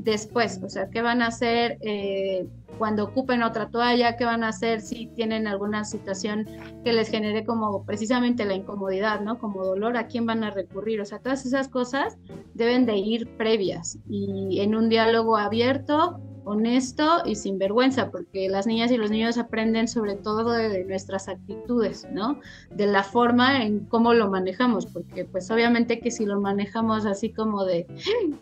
después, 0.02 0.60
o 0.62 0.68
sea, 0.68 0.88
qué 0.90 1.02
van 1.02 1.22
a 1.22 1.28
hacer 1.28 1.78
eh, 1.80 2.46
cuando 2.78 3.04
ocupen 3.04 3.42
otra 3.42 3.68
toalla, 3.68 4.16
qué 4.16 4.24
van 4.24 4.42
a 4.42 4.48
hacer 4.48 4.80
si 4.80 5.06
tienen 5.08 5.46
alguna 5.46 5.84
situación 5.84 6.46
que 6.84 6.92
les 6.92 7.10
genere 7.10 7.44
como 7.44 7.84
precisamente 7.84 8.44
la 8.44 8.54
incomodidad, 8.54 9.20
¿no? 9.20 9.38
Como 9.38 9.64
dolor, 9.64 9.96
a 9.96 10.06
quién 10.06 10.24
van 10.26 10.44
a 10.44 10.50
recurrir, 10.50 11.00
o 11.00 11.04
sea, 11.04 11.18
todas 11.18 11.44
esas 11.44 11.68
cosas 11.68 12.16
deben 12.54 12.86
de 12.86 12.96
ir 12.96 13.28
previas 13.36 13.98
y 14.08 14.60
en 14.60 14.74
un 14.74 14.88
diálogo 14.88 15.36
abierto 15.36 16.20
honesto 16.50 17.22
y 17.24 17.34
sin 17.34 17.58
vergüenza, 17.58 18.10
porque 18.10 18.48
las 18.48 18.66
niñas 18.66 18.90
y 18.90 18.96
los 18.96 19.10
niños 19.10 19.38
aprenden 19.38 19.88
sobre 19.88 20.14
todo 20.14 20.50
de, 20.52 20.84
nuestras 20.84 21.28
actitudes, 21.28 22.06
¿no? 22.12 22.40
De 22.70 22.86
la 22.86 23.02
forma 23.02 23.64
en 23.64 23.80
cómo 23.80 24.14
lo 24.14 24.28
manejamos, 24.28 24.86
porque 24.86 25.24
pues 25.24 25.50
obviamente 25.50 26.00
que 26.00 26.10
si 26.10 26.26
lo 26.26 26.40
manejamos 26.40 27.06
así 27.06 27.30
como 27.30 27.64
de, 27.64 27.86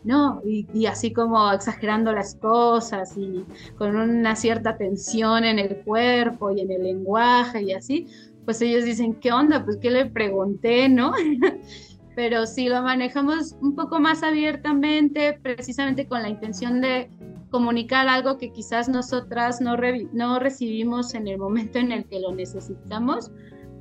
no, 0.05 0.41
y, 0.45 0.87
así 0.87 1.13
como 1.13 1.53
exagerando 1.53 2.13
las 2.13 2.35
cosas 2.37 3.17
y 3.17 3.45
con 3.77 3.97
una 3.97 4.35
cierta 4.37 4.77
tensión 4.77 5.45
en 5.45 5.59
el 5.59 5.77
cuerpo 5.79 6.51
y 6.51 6.61
en 6.61 6.71
el 6.71 6.83
lenguaje 6.83 7.63
y 7.63 7.73
así, 7.73 8.07
pues 8.45 8.63
ellos 8.63 8.85
dicen, 8.85 9.15
¿qué 9.15 9.31
onda? 9.31 9.65
Pues 9.65 9.77
qué 9.77 9.91
le 9.91 10.07
pregunté, 10.07 10.89
¿no? 10.89 11.13
pero 12.19 12.47
si 12.47 12.69
lo 12.69 12.83
manejamos 12.83 13.53
un 13.63 13.77
poco 13.77 14.01
más 14.01 14.25
abiertamente, 14.25 15.39
precisamente 15.41 16.09
con 16.09 16.21
la 16.21 16.29
intención 16.29 16.81
de 16.81 17.09
comunicar 17.49 18.09
algo 18.09 18.39
que 18.39 18.51
quizás 18.51 18.89
nosotras 18.89 19.61
no, 19.61 19.77
no 20.13 20.41
recibimos 20.41 21.15
en 21.15 21.29
el 21.29 21.39
momento 21.39 21.79
en 21.79 21.93
el 21.93 22.07
que 22.07 22.19
lo 22.19 22.35
necesitamos, 22.35 23.31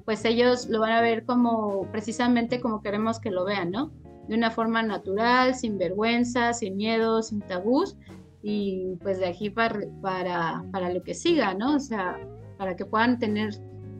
pues 0.05 0.23
ellos 0.23 0.69
lo 0.69 0.81
van 0.81 0.91
a 0.91 1.01
ver 1.01 1.25
como 1.25 1.91
precisamente 1.91 2.61
como 2.61 2.83
queremos 2.83 3.19
que 3.19 3.31
lo 3.31 3.43
vean, 3.43 3.71
¿no? 3.71 3.91
De 4.27 4.35
una 4.35 4.51
forma 4.51 4.83
natural, 4.83 5.55
sin 5.55 5.79
vergüenza, 5.79 6.53
sin 6.53 6.77
miedo, 6.77 7.23
sin 7.23 7.41
tabús 7.41 7.97
y 8.43 8.97
pues 9.01 9.17
de 9.17 9.29
aquí 9.29 9.49
para, 9.49 9.79
para, 9.99 10.63
para 10.71 10.93
lo 10.93 11.01
que 11.01 11.15
siga, 11.15 11.55
¿no? 11.55 11.77
O 11.77 11.79
sea, 11.79 12.19
para 12.59 12.75
que 12.75 12.85
puedan 12.85 13.17
tener 13.17 13.55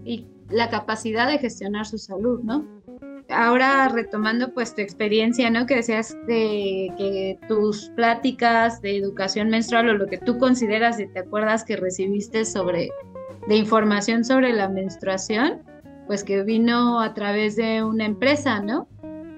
y 0.05 0.27
la 0.51 0.69
capacidad 0.69 1.27
de 1.27 1.39
gestionar 1.39 1.87
su 1.87 1.97
salud, 1.97 2.41
¿no? 2.43 2.76
Ahora 3.29 3.87
retomando 3.89 4.53
pues 4.53 4.73
tu 4.75 4.81
experiencia, 4.81 5.49
¿no? 5.49 5.65
Que 5.65 5.75
decías 5.75 6.15
de 6.27 6.91
que 6.97 7.39
tus 7.47 7.89
pláticas 7.95 8.81
de 8.81 8.97
educación 8.97 9.49
menstrual 9.49 9.89
o 9.89 9.93
lo 9.93 10.07
que 10.07 10.17
tú 10.17 10.37
consideras 10.37 10.99
y 10.99 11.07
te 11.07 11.19
acuerdas 11.19 11.63
que 11.63 11.75
recibiste 11.75 12.45
sobre 12.45 12.89
de 13.47 13.55
información 13.55 14.25
sobre 14.25 14.51
la 14.53 14.67
menstruación, 14.67 15.61
pues 16.05 16.23
que 16.23 16.43
vino 16.43 16.99
a 16.99 17.13
través 17.13 17.55
de 17.55 17.81
una 17.81 18.05
empresa, 18.05 18.59
¿no? 18.59 18.87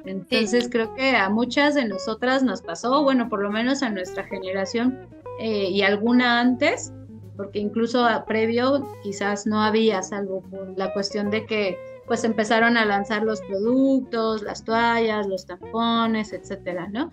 Entonces 0.05 0.69
creo 0.71 0.95
que 0.95 1.15
a 1.15 1.29
muchas 1.29 1.75
de 1.75 1.85
nosotras 1.85 2.41
nos 2.41 2.61
pasó, 2.61 3.03
bueno, 3.03 3.29
por 3.29 3.43
lo 3.43 3.51
menos 3.51 3.83
a 3.83 3.89
nuestra 3.89 4.23
generación 4.23 5.07
eh, 5.39 5.69
y 5.69 5.83
alguna 5.83 6.39
antes, 6.39 6.91
porque 7.37 7.59
incluso 7.59 8.05
a 8.05 8.25
previo 8.25 8.87
quizás 9.03 9.45
no 9.45 9.61
había, 9.61 10.01
salvo 10.01 10.41
por 10.49 10.77
la 10.77 10.91
cuestión 10.93 11.29
de 11.29 11.45
que 11.45 11.77
pues 12.09 12.23
empezaron 12.23 12.75
a 12.75 12.85
lanzar 12.85 13.23
los 13.23 13.39
productos, 13.41 14.41
las 14.41 14.65
toallas, 14.65 15.27
los 15.27 15.45
tampones, 15.45 16.33
etcétera, 16.33 16.89
¿no? 16.89 17.11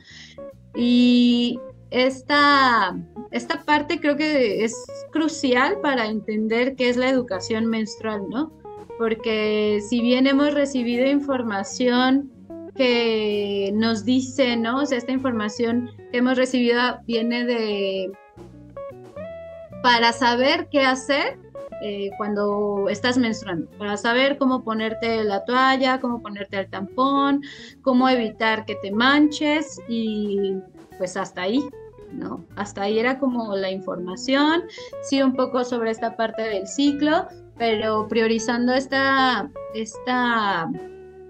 Y 0.75 1.61
esta, 1.91 2.97
esta 3.31 3.63
parte 3.63 4.01
creo 4.01 4.17
que 4.17 4.65
es 4.65 4.75
crucial 5.13 5.81
para 5.83 6.07
entender 6.07 6.77
qué 6.77 6.89
es 6.89 6.97
la 6.97 7.11
educación 7.11 7.67
menstrual, 7.67 8.23
¿no? 8.31 8.51
Porque 8.99 9.81
si 9.87 10.01
bien 10.01 10.27
hemos 10.27 10.55
recibido 10.55 11.07
información 11.07 12.33
que 12.75 13.71
nos 13.75 14.07
dice, 14.07 14.57
¿no? 14.57 14.79
O 14.79 14.87
sea, 14.87 14.97
esta 14.97 15.13
información 15.13 15.91
que 16.11 16.19
hemos 16.19 16.39
recibido 16.39 16.81
viene 17.07 17.45
de... 17.45 18.11
para 19.83 20.13
saber 20.13 20.69
qué 20.71 20.81
hacer, 20.81 21.39
eh, 21.83 22.11
cuando 22.17 22.89
estás 22.89 23.19
menstruando, 23.19 23.69
para 23.79 23.97
saber 23.97 24.39
cómo 24.39 24.65
ponerte 24.65 25.23
la 25.25 25.45
toalla, 25.45 26.01
cómo 26.01 26.23
ponerte 26.23 26.59
el 26.59 26.71
tampón, 26.71 27.43
cómo 27.83 28.09
evitar 28.09 28.65
que 28.65 28.77
te 28.77 28.91
manches 28.91 29.81
y 29.89 30.55
pues 30.99 31.17
hasta 31.17 31.43
ahí, 31.43 31.63
¿no? 32.13 32.45
Hasta 32.57 32.83
ahí 32.83 32.99
era 32.99 33.19
como 33.19 33.55
la 33.57 33.71
información, 33.71 34.63
sí 35.03 35.23
un 35.23 35.35
poco 35.35 35.65
sobre 35.65 35.91
esta 35.91 36.17
parte 36.17 36.43
del 36.43 36.67
ciclo, 36.67 37.27
pero 37.59 38.07
priorizando 38.09 38.73
esta, 38.73 39.51
esta 39.75 40.71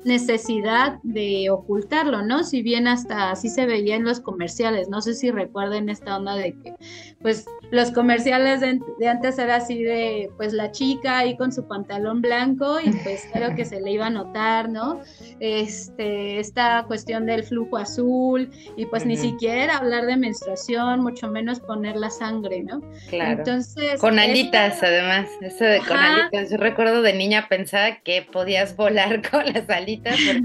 necesidad 0.06 0.98
de 1.02 1.50
ocultarlo, 1.50 2.22
¿no? 2.22 2.44
Si 2.44 2.62
bien 2.62 2.86
hasta 2.86 3.30
así 3.30 3.48
se 3.48 3.66
veía 3.66 3.96
en 3.96 4.04
los 4.04 4.20
comerciales, 4.20 4.88
no 4.88 5.02
sé 5.02 5.14
si 5.14 5.30
recuerden 5.30 5.88
esta 5.88 6.16
onda 6.16 6.36
de 6.36 6.54
que, 6.54 6.74
pues, 7.20 7.46
los 7.70 7.90
comerciales 7.90 8.60
de, 8.60 9.08
antes 9.08 9.38
era 9.38 9.56
así 9.56 9.82
de, 9.82 10.30
pues, 10.36 10.52
la 10.52 10.70
chica 10.70 11.18
ahí 11.18 11.36
con 11.36 11.52
su 11.52 11.66
pantalón 11.66 12.22
blanco 12.22 12.78
y 12.80 12.90
pues 13.02 13.26
creo 13.32 13.54
que 13.56 13.64
se 13.64 13.80
le 13.80 13.90
iba 13.90 14.06
a 14.06 14.10
notar, 14.10 14.68
¿no? 14.68 15.00
Este, 15.40 16.38
esta 16.38 16.84
cuestión 16.86 17.26
del 17.26 17.42
flujo 17.42 17.76
azul 17.76 18.50
y 18.76 18.86
pues 18.86 19.04
ni 19.04 19.16
siquiera 19.16 19.78
hablar 19.78 20.06
de 20.06 20.16
menstruación, 20.16 21.00
mucho 21.00 21.28
menos 21.28 21.58
poner 21.60 21.96
la 21.96 22.10
sangre, 22.10 22.62
¿no? 22.62 22.80
Claro. 23.08 23.38
Entonces. 23.38 24.00
Con 24.00 24.18
alitas, 24.18 24.82
además, 24.82 25.28
eso 25.40 25.64
de 25.64 25.78
con 25.80 25.96
alitas. 25.96 26.50
Yo 26.50 26.56
recuerdo 26.58 27.02
de 27.02 27.12
niña 27.12 27.46
pensaba 27.48 27.96
que 27.96 28.22
podías 28.22 28.76
volar 28.76 29.22
con 29.30 29.44
las 29.52 29.68
alitas 29.68 29.95
porque 30.02 30.42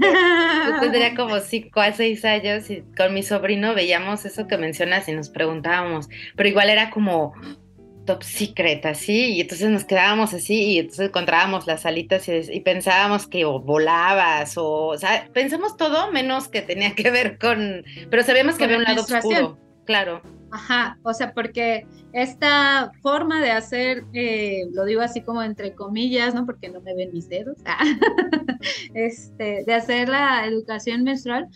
yo 0.66 0.80
tendría 0.80 1.14
como 1.16 1.40
5 1.40 1.80
a 1.80 1.92
6 1.92 2.24
años 2.24 2.70
y 2.70 2.82
con 2.96 3.14
mi 3.14 3.22
sobrino 3.22 3.74
veíamos 3.74 4.24
eso 4.24 4.46
que 4.46 4.56
mencionas 4.56 5.08
y 5.08 5.12
nos 5.12 5.28
preguntábamos, 5.28 6.08
pero 6.36 6.48
igual 6.48 6.70
era 6.70 6.90
como 6.90 7.34
top 8.04 8.22
secret, 8.22 8.84
así, 8.84 9.34
y 9.34 9.40
entonces 9.40 9.70
nos 9.70 9.84
quedábamos 9.84 10.34
así 10.34 10.72
y 10.72 10.78
entonces 10.80 11.08
encontrábamos 11.08 11.66
las 11.66 11.86
alitas 11.86 12.28
y, 12.28 12.60
pensábamos 12.60 13.26
que 13.26 13.44
volabas 13.44 14.56
o, 14.58 14.86
o 14.88 14.98
sea, 14.98 15.28
pensamos 15.32 15.76
todo 15.76 16.10
menos 16.10 16.48
que 16.48 16.62
tenía 16.62 16.94
que 16.94 17.10
ver 17.10 17.38
con, 17.38 17.84
pero 18.10 18.22
sabíamos 18.24 18.56
que 18.56 18.64
había 18.64 18.78
un 18.78 18.84
lado 18.84 19.02
oscuro, 19.02 19.58
claro. 19.84 20.22
Ajá, 20.52 20.98
o 21.02 21.14
sea, 21.14 21.32
porque 21.32 21.86
esta 22.12 22.92
forma 23.00 23.40
de 23.40 23.50
hacer, 23.50 24.04
eh, 24.12 24.66
lo 24.72 24.84
digo 24.84 25.00
así 25.00 25.22
como 25.22 25.42
entre 25.42 25.74
comillas, 25.74 26.34
¿no? 26.34 26.44
Porque 26.44 26.68
no 26.68 26.82
me 26.82 26.94
ven 26.94 27.10
mis 27.10 27.26
dedos, 27.26 27.56
este, 28.94 29.64
de 29.66 29.74
hacer 29.74 30.10
la 30.10 30.46
educación 30.46 31.04
menstrual, 31.04 31.48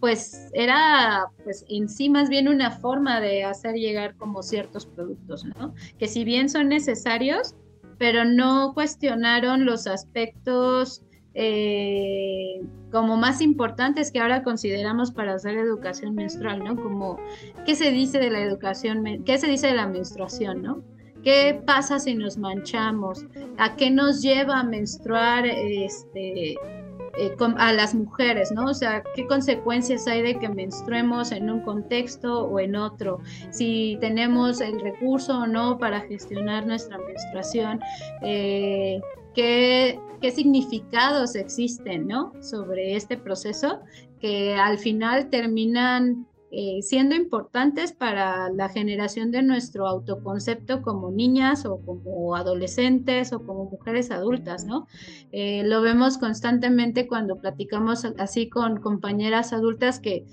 pues 0.00 0.48
era, 0.52 1.26
pues 1.44 1.64
en 1.68 1.88
sí 1.88 2.10
más 2.10 2.28
bien 2.28 2.48
una 2.48 2.72
forma 2.72 3.20
de 3.20 3.44
hacer 3.44 3.76
llegar 3.76 4.16
como 4.16 4.42
ciertos 4.42 4.84
productos, 4.84 5.44
¿no? 5.44 5.72
Que 5.96 6.08
si 6.08 6.24
bien 6.24 6.48
son 6.48 6.70
necesarios, 6.70 7.54
pero 7.98 8.24
no 8.24 8.72
cuestionaron 8.74 9.64
los 9.64 9.86
aspectos 9.86 11.04
eh, 11.34 12.60
como 12.90 13.16
más 13.16 13.40
importantes 13.40 14.10
que 14.10 14.20
ahora 14.20 14.42
consideramos 14.42 15.12
para 15.12 15.34
hacer 15.34 15.56
educación 15.56 16.14
menstrual, 16.14 16.64
¿no? 16.64 16.76
Como, 16.76 17.18
¿qué 17.64 17.74
se 17.74 17.92
dice 17.92 18.18
de 18.18 18.30
la 18.30 18.40
educación, 18.40 19.04
qué 19.24 19.38
se 19.38 19.46
dice 19.46 19.68
de 19.68 19.74
la 19.74 19.86
menstruación, 19.86 20.62
¿no? 20.62 20.82
¿Qué 21.22 21.60
pasa 21.66 21.98
si 21.98 22.14
nos 22.14 22.38
manchamos? 22.38 23.26
¿A 23.58 23.76
qué 23.76 23.90
nos 23.90 24.22
lleva 24.22 24.60
a 24.60 24.64
menstruar 24.64 25.46
este, 25.46 26.52
eh, 26.52 27.36
a 27.58 27.72
las 27.72 27.94
mujeres, 27.94 28.50
¿no? 28.52 28.66
O 28.66 28.74
sea, 28.74 29.02
¿qué 29.14 29.26
consecuencias 29.26 30.06
hay 30.06 30.22
de 30.22 30.38
que 30.38 30.48
menstruemos 30.48 31.32
en 31.32 31.50
un 31.50 31.60
contexto 31.60 32.44
o 32.46 32.58
en 32.58 32.74
otro? 32.74 33.20
Si 33.50 33.98
tenemos 34.00 34.60
el 34.60 34.80
recurso 34.80 35.40
o 35.40 35.46
no 35.46 35.78
para 35.78 36.00
gestionar 36.00 36.66
nuestra 36.66 36.98
menstruación. 36.98 37.80
Eh, 38.22 39.00
qué, 39.34 39.98
significados 40.34 41.34
existen, 41.34 42.06
¿no? 42.06 42.32
Sobre 42.42 42.96
este 42.96 43.16
proceso 43.16 43.80
que 44.20 44.54
al 44.54 44.78
final 44.78 45.30
terminan 45.30 46.26
eh, 46.52 46.82
siendo 46.82 47.14
importantes 47.14 47.92
para 47.92 48.50
la 48.50 48.68
generación 48.68 49.30
de 49.30 49.42
nuestro 49.42 49.86
autoconcepto 49.86 50.82
como 50.82 51.10
niñas 51.10 51.64
o 51.64 51.78
como 51.78 52.34
adolescentes 52.34 53.32
o 53.32 53.46
como 53.46 53.66
mujeres 53.66 54.10
adultas, 54.10 54.64
¿no? 54.64 54.88
Eh, 55.30 55.62
lo 55.64 55.80
vemos 55.80 56.18
constantemente 56.18 57.06
cuando 57.06 57.40
platicamos 57.40 58.04
así 58.18 58.48
con 58.48 58.80
compañeras 58.80 59.52
adultas 59.52 60.00
que 60.00 60.26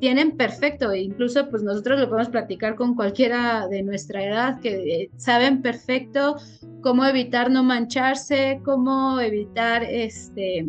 tienen 0.00 0.36
perfecto, 0.36 0.90
e 0.92 1.02
incluso 1.02 1.48
pues 1.50 1.62
nosotros 1.62 2.00
lo 2.00 2.08
podemos 2.08 2.30
platicar 2.30 2.74
con 2.74 2.94
cualquiera 2.94 3.68
de 3.68 3.82
nuestra 3.82 4.24
edad, 4.24 4.60
que 4.60 5.02
eh, 5.02 5.10
saben 5.16 5.62
perfecto 5.62 6.36
cómo 6.82 7.04
evitar 7.04 7.50
no 7.50 7.62
mancharse, 7.62 8.60
cómo 8.64 9.20
evitar 9.20 9.84
este 9.84 10.68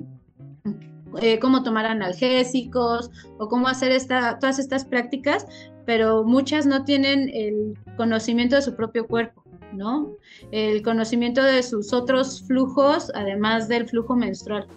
eh, 1.22 1.40
cómo 1.40 1.64
tomar 1.64 1.86
analgésicos 1.86 3.12
o 3.38 3.50
cómo 3.50 3.68
hacer 3.68 3.92
esta, 3.92 4.40
todas 4.40 4.60
estas 4.60 4.86
prácticas, 4.86 5.46
pero 5.86 6.24
muchas 6.24 6.66
no 6.66 6.86
tienen 6.86 7.30
el 7.34 7.78
conocimiento 7.98 8.56
de 8.56 8.62
su 8.62 8.76
propio 8.76 9.08
cuerpo. 9.08 9.44
¿No? 9.74 10.16
El 10.52 10.82
conocimiento 10.82 11.44
de 11.44 11.64
sus 11.64 11.94
otros 11.94 12.44
flujos, 12.48 13.12
además 13.16 13.68
del 13.68 13.88
flujo 13.88 14.16
menstrual. 14.16 14.68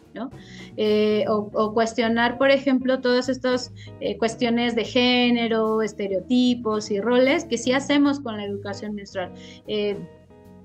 Eh, 0.76 1.24
o, 1.28 1.72
cuestionar, 1.74 2.38
por 2.38 2.50
ejemplo, 2.50 3.00
todas 3.00 3.28
estas 3.28 3.72
eh, 4.00 4.16
cuestiones 4.16 4.76
de 4.76 4.85
género, 4.85 5.83
estereotipos 5.83 6.90
y 6.90 7.00
roles 7.00 7.44
que 7.44 7.59
sí 7.59 7.72
hacemos 7.72 8.20
con 8.20 8.37
la 8.37 8.44
educación 8.44 8.94
menstrual 8.94 9.33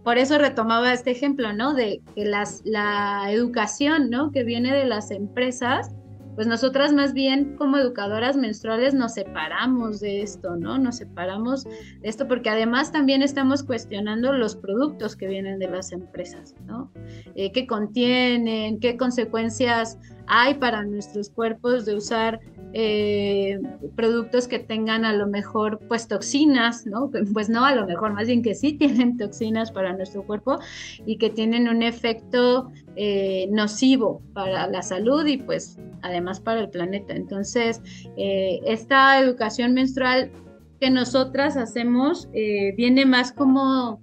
por 0.04 0.18
eso 0.18 0.38
retomaba 0.38 0.94
este 0.94 1.12
ejemplo, 1.12 1.54
¿no? 1.54 1.74
De 1.74 2.02
que 2.15 2.26
las, 2.26 2.62
la 2.65 3.28
educación, 3.32 4.10
¿no? 4.10 4.32
Que 4.32 4.44
viene 4.44 4.74
de 4.74 4.86
las 4.86 5.12
empresas, 5.12 5.92
pues 6.39 6.47
nosotras 6.47 6.93
más 6.93 7.13
bien 7.13 7.58
como 7.58 7.75
educadoras 7.75 8.38
menstruales 8.38 8.93
nos 8.93 9.15
separamos 9.15 9.99
de 9.99 10.21
esto, 10.21 10.56
¿no? 10.56 10.78
Nos 10.78 10.95
separamos 10.95 11.65
de 11.65 11.73
esto 12.04 12.30
porque 12.30 12.49
además 12.49 12.93
también 12.93 13.21
estamos 13.21 13.62
cuestionando 13.62 14.32
los 14.32 14.56
productos 14.56 15.17
que 15.17 15.28
vienen 15.28 15.60
de 15.60 15.67
las 15.67 15.91
empresas, 15.91 16.56
¿no? 16.65 16.93
Eh, 17.36 17.52
¿Qué 17.52 17.67
contienen? 17.67 18.80
¿Qué 18.80 18.95
consecuencias 18.95 19.99
hay 20.30 20.54
para 20.54 20.84
nuestros 20.84 21.30
cuerpos 21.30 21.86
de 21.86 21.96
usar 21.96 22.39
eh, 22.72 23.60
productos 23.96 24.48
que 24.48 24.60
tengan 24.60 25.04
a 25.04 25.13
lo 25.13 25.26
mejor 25.26 25.80
pues 25.88 26.08
toxinas, 26.08 26.86
¿no? 26.86 27.10
Pues 27.34 27.50
no, 27.50 27.65
a 27.65 27.74
lo 27.74 27.88
mejor 27.88 28.13
más 28.13 28.28
bien 28.28 28.44
que 28.44 28.54
sí 28.54 28.74
tienen 28.74 29.18
toxinas 29.18 29.72
para 29.72 29.92
nuestro 29.94 30.24
cuerpo 30.24 30.60
y 31.06 31.18
que 31.18 31.32
tienen 31.32 31.68
un 31.68 31.82
efecto 31.82 32.72
eh, 32.96 33.48
nocivo 33.52 34.22
para 34.34 34.68
la 34.68 34.84
salud 34.84 35.26
y 35.26 35.38
pues 35.38 35.80
además 36.04 36.39
para 36.39 36.62
el 36.62 36.70
planeta. 36.70 37.15
Entonces, 37.15 37.82
eh, 38.15 38.60
esta 38.65 39.20
educación 39.20 39.74
menstrual 39.74 40.32
que 40.80 40.92
nosotras 40.92 41.58
hacemos 41.58 42.30
viene 42.32 43.06
más 43.06 43.34
como 43.34 44.00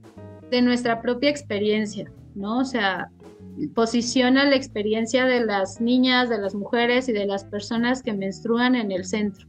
de 0.51 0.61
nuestra 0.61 1.01
propia 1.01 1.31
experiencia, 1.31 2.11
¿no? 2.35 2.59
O 2.59 2.65
sea, 2.65 3.11
posiciona 3.75 4.45
la 4.45 4.57
experiencia 4.57 5.25
de 5.25 5.45
las 5.45 5.81
niñas, 5.81 6.29
de 6.29 6.39
las 6.39 6.55
mujeres 6.55 7.09
y 7.09 7.13
de 7.13 7.27
las 7.27 7.45
personas 7.45 8.03
que 8.03 8.13
menstruan 8.13 8.75
en 8.75 8.93
el 8.93 9.05
centro. 9.05 9.47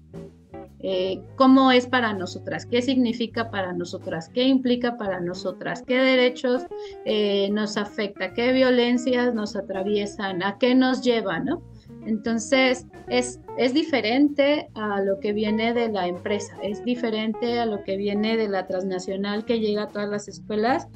Eh, 0.80 1.22
¿Cómo 1.36 1.72
es 1.72 1.88
para 1.88 2.14
nosotras? 2.14 2.66
¿Qué 2.66 2.82
significa 2.82 3.50
para 3.50 3.74
nosotras? 3.74 4.30
¿Qué 4.30 4.44
implica 4.44 4.96
para 4.96 5.20
nosotras? 5.20 5.82
¿Qué 5.82 5.98
derechos 5.98 6.64
eh, 7.06 7.50
nos 7.52 7.78
afecta? 7.78 8.34
¿Qué 8.34 8.54
violencias 8.54 9.34
nos 9.34 9.56
atraviesan? 9.56 10.44
¿A 10.44 10.58
qué 10.60 10.76
nos 10.76 11.02
lleva? 11.02 11.40
¿no? 11.40 11.64
Entonces, 12.06 12.86
es, 13.10 13.42
es 13.58 13.74
diferente 13.74 14.70
a 14.76 15.02
lo 15.02 15.20
que 15.20 15.34
viene 15.34 15.74
de 15.74 15.90
la 15.90 16.08
empresa, 16.08 16.56
es 16.62 16.84
diferente 16.86 17.60
a 17.60 17.66
lo 17.66 17.84
que 17.84 17.98
viene 17.98 18.38
de 18.38 18.48
la 18.48 18.68
transnacional 18.68 19.46
que 19.46 19.60
llega 19.60 19.84
a 19.84 19.88
todas 19.88 20.10
las 20.10 20.28
escuelas 20.28 20.88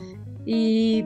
y 0.45 1.05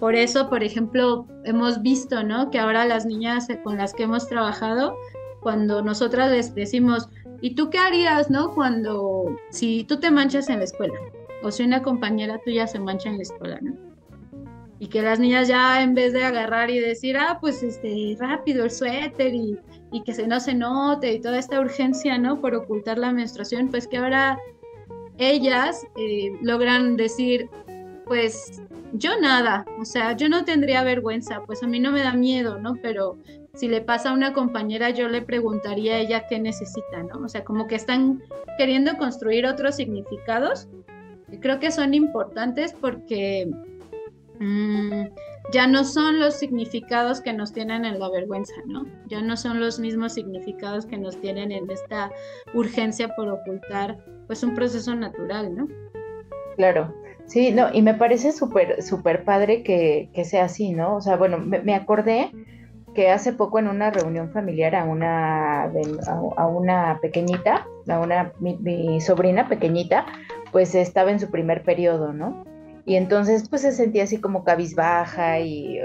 por 0.00 0.14
eso, 0.14 0.50
por 0.50 0.62
ejemplo, 0.62 1.26
hemos 1.44 1.80
visto, 1.82 2.22
¿no? 2.22 2.50
Que 2.50 2.58
ahora 2.58 2.84
las 2.84 3.06
niñas 3.06 3.48
con 3.64 3.78
las 3.78 3.94
que 3.94 4.02
hemos 4.02 4.28
trabajado, 4.28 4.96
cuando 5.40 5.82
nosotras 5.82 6.30
les 6.30 6.54
decimos, 6.54 7.08
¿y 7.40 7.54
tú 7.54 7.70
qué 7.70 7.78
harías, 7.78 8.30
no? 8.30 8.54
Cuando, 8.54 9.36
si 9.50 9.84
tú 9.84 9.98
te 9.98 10.10
manchas 10.10 10.48
en 10.50 10.58
la 10.58 10.64
escuela, 10.64 10.94
o 11.42 11.50
si 11.50 11.62
una 11.62 11.82
compañera 11.82 12.38
tuya 12.44 12.66
se 12.66 12.78
mancha 12.78 13.08
en 13.08 13.16
la 13.16 13.22
escuela, 13.22 13.58
¿no? 13.62 13.74
Y 14.78 14.88
que 14.88 15.00
las 15.00 15.18
niñas 15.18 15.48
ya 15.48 15.82
en 15.82 15.94
vez 15.94 16.12
de 16.12 16.24
agarrar 16.24 16.68
y 16.68 16.78
decir, 16.78 17.16
ah, 17.16 17.38
pues 17.40 17.62
este, 17.62 18.14
rápido 18.20 18.64
el 18.64 18.70
suéter 18.70 19.34
y, 19.34 19.58
que 20.04 20.12
se 20.12 20.26
no 20.26 20.40
se 20.40 20.52
note 20.52 21.10
y 21.14 21.20
toda 21.20 21.38
esta 21.38 21.58
urgencia, 21.58 22.18
¿no? 22.18 22.38
Por 22.38 22.54
ocultar 22.54 22.98
la 22.98 23.12
menstruación, 23.12 23.68
pues 23.68 23.86
que 23.86 23.96
ahora 23.96 24.38
ellas 25.16 25.86
eh, 25.96 26.32
logran 26.42 26.96
decir, 26.98 27.48
pues 28.06 28.62
yo 28.92 29.20
nada, 29.20 29.66
o 29.80 29.84
sea, 29.84 30.16
yo 30.16 30.28
no 30.28 30.44
tendría 30.44 30.84
vergüenza, 30.84 31.42
pues 31.44 31.62
a 31.62 31.66
mí 31.66 31.80
no 31.80 31.90
me 31.90 32.04
da 32.04 32.12
miedo, 32.12 32.58
¿no? 32.58 32.76
Pero 32.80 33.18
si 33.54 33.68
le 33.68 33.80
pasa 33.80 34.10
a 34.10 34.14
una 34.14 34.32
compañera, 34.32 34.90
yo 34.90 35.08
le 35.08 35.22
preguntaría 35.22 35.96
a 35.96 35.98
ella 35.98 36.26
qué 36.28 36.38
necesita, 36.38 37.02
¿no? 37.02 37.24
O 37.24 37.28
sea, 37.28 37.42
como 37.42 37.66
que 37.66 37.74
están 37.74 38.22
queriendo 38.58 38.96
construir 38.96 39.44
otros 39.44 39.74
significados. 39.76 40.68
Y 41.32 41.38
creo 41.38 41.58
que 41.58 41.72
son 41.72 41.94
importantes 41.94 42.72
porque 42.72 43.50
mm, 44.38 45.06
ya 45.52 45.66
no 45.66 45.82
son 45.82 46.20
los 46.20 46.34
significados 46.34 47.20
que 47.20 47.32
nos 47.32 47.52
tienen 47.52 47.84
en 47.84 47.98
la 47.98 48.08
vergüenza, 48.08 48.54
¿no? 48.66 48.86
Ya 49.08 49.20
no 49.20 49.36
son 49.36 49.58
los 49.58 49.80
mismos 49.80 50.12
significados 50.12 50.86
que 50.86 50.96
nos 50.96 51.20
tienen 51.20 51.50
en 51.50 51.68
esta 51.68 52.12
urgencia 52.54 53.08
por 53.16 53.28
ocultar, 53.28 53.98
pues, 54.28 54.44
un 54.44 54.54
proceso 54.54 54.94
natural, 54.94 55.56
¿no? 55.56 55.66
Claro. 56.56 56.94
Sí, 57.26 57.50
no, 57.50 57.68
y 57.72 57.82
me 57.82 57.94
parece 57.94 58.32
súper, 58.32 58.82
súper 58.82 59.24
padre 59.24 59.62
que, 59.62 60.08
sea 60.24 60.44
así, 60.44 60.72
¿no? 60.72 60.96
O 60.96 61.00
sea, 61.00 61.16
bueno, 61.16 61.38
me, 61.38 61.74
acordé 61.74 62.30
que 62.94 63.10
hace 63.10 63.32
poco 63.32 63.58
en 63.58 63.68
una 63.68 63.90
reunión 63.90 64.30
familiar 64.30 64.76
a 64.76 64.84
una, 64.84 65.64
a, 65.64 66.46
una 66.46 66.98
pequeñita, 67.02 67.66
a 67.88 67.98
una, 67.98 68.32
mi, 68.38 69.00
sobrina 69.00 69.48
pequeñita, 69.48 70.06
pues 70.52 70.74
estaba 70.74 71.10
en 71.10 71.18
su 71.18 71.30
primer 71.30 71.62
periodo, 71.62 72.12
¿no? 72.12 72.44
Y 72.84 72.94
entonces 72.94 73.48
pues 73.48 73.62
se 73.62 73.72
sentía 73.72 74.04
así 74.04 74.18
como 74.18 74.44
cabizbaja 74.44 75.40
y, 75.40 75.80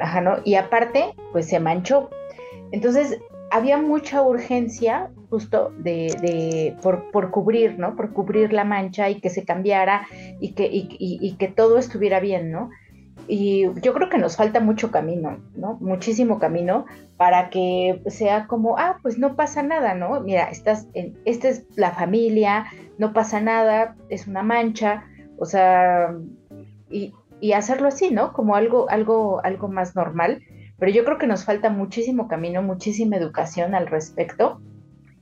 ajá, 0.00 0.20
¿no? 0.20 0.38
Y 0.44 0.56
aparte, 0.56 1.14
pues 1.30 1.46
se 1.46 1.60
manchó. 1.60 2.10
Entonces 2.72 3.20
había 3.50 3.78
mucha 3.78 4.22
urgencia 4.22 5.10
justo 5.28 5.72
de, 5.78 6.76
por, 6.82 7.30
cubrir, 7.30 7.78
¿no? 7.78 7.96
Por 7.96 8.12
cubrir 8.12 8.52
la 8.52 8.64
mancha 8.64 9.10
y 9.10 9.20
que 9.20 9.30
se 9.30 9.44
cambiara 9.44 10.06
y 10.40 10.52
que, 10.52 11.48
todo 11.48 11.78
estuviera 11.78 12.20
bien, 12.20 12.50
¿no? 12.50 12.70
Y 13.28 13.66
yo 13.82 13.92
creo 13.92 14.08
que 14.08 14.18
nos 14.18 14.36
falta 14.36 14.60
mucho 14.60 14.90
camino, 14.90 15.38
¿no? 15.54 15.76
Muchísimo 15.80 16.38
camino 16.38 16.86
para 17.16 17.50
que 17.50 18.02
sea 18.06 18.46
como, 18.46 18.78
ah, 18.78 18.98
pues 19.02 19.18
no 19.18 19.36
pasa 19.36 19.62
nada, 19.62 19.94
¿no? 19.94 20.20
Mira, 20.20 20.44
estás 20.44 20.88
en, 20.94 21.18
esta 21.24 21.48
es 21.48 21.66
la 21.76 21.92
familia, 21.92 22.66
no 22.98 23.12
pasa 23.12 23.40
nada, 23.40 23.96
es 24.08 24.26
una 24.26 24.42
mancha, 24.42 25.04
o 25.38 25.44
sea, 25.44 26.14
y, 26.90 27.12
y 27.40 27.52
hacerlo 27.52 27.88
así, 27.88 28.10
¿no? 28.10 28.32
Como 28.32 28.56
algo, 28.56 28.88
algo, 28.90 29.44
algo 29.44 29.68
más 29.68 29.94
normal 29.94 30.40
pero 30.80 30.90
yo 30.90 31.04
creo 31.04 31.18
que 31.18 31.26
nos 31.26 31.44
falta 31.44 31.68
muchísimo 31.68 32.26
camino, 32.26 32.62
muchísima 32.62 33.16
educación 33.16 33.74
al 33.74 33.86
respecto, 33.86 34.60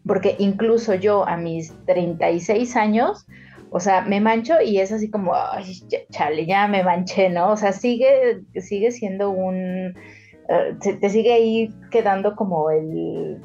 porque 0.06 0.36
incluso 0.38 0.94
yo 0.94 1.28
a 1.28 1.36
mis 1.36 1.74
36 1.84 2.76
años, 2.76 3.26
o 3.70 3.80
sea, 3.80 4.02
me 4.02 4.20
mancho 4.20 4.54
y 4.64 4.78
es 4.78 4.92
así 4.92 5.10
como, 5.10 5.34
ay, 5.34 5.82
chale, 6.10 6.46
ya 6.46 6.68
me 6.68 6.84
manché, 6.84 7.28
¿no? 7.28 7.50
O 7.50 7.56
sea, 7.56 7.72
sigue, 7.72 8.42
sigue 8.60 8.92
siendo 8.92 9.30
un, 9.30 9.94
eh, 10.48 10.76
te 10.80 11.10
sigue 11.10 11.32
ahí 11.32 11.74
quedando 11.90 12.36
como 12.36 12.70
el, 12.70 13.42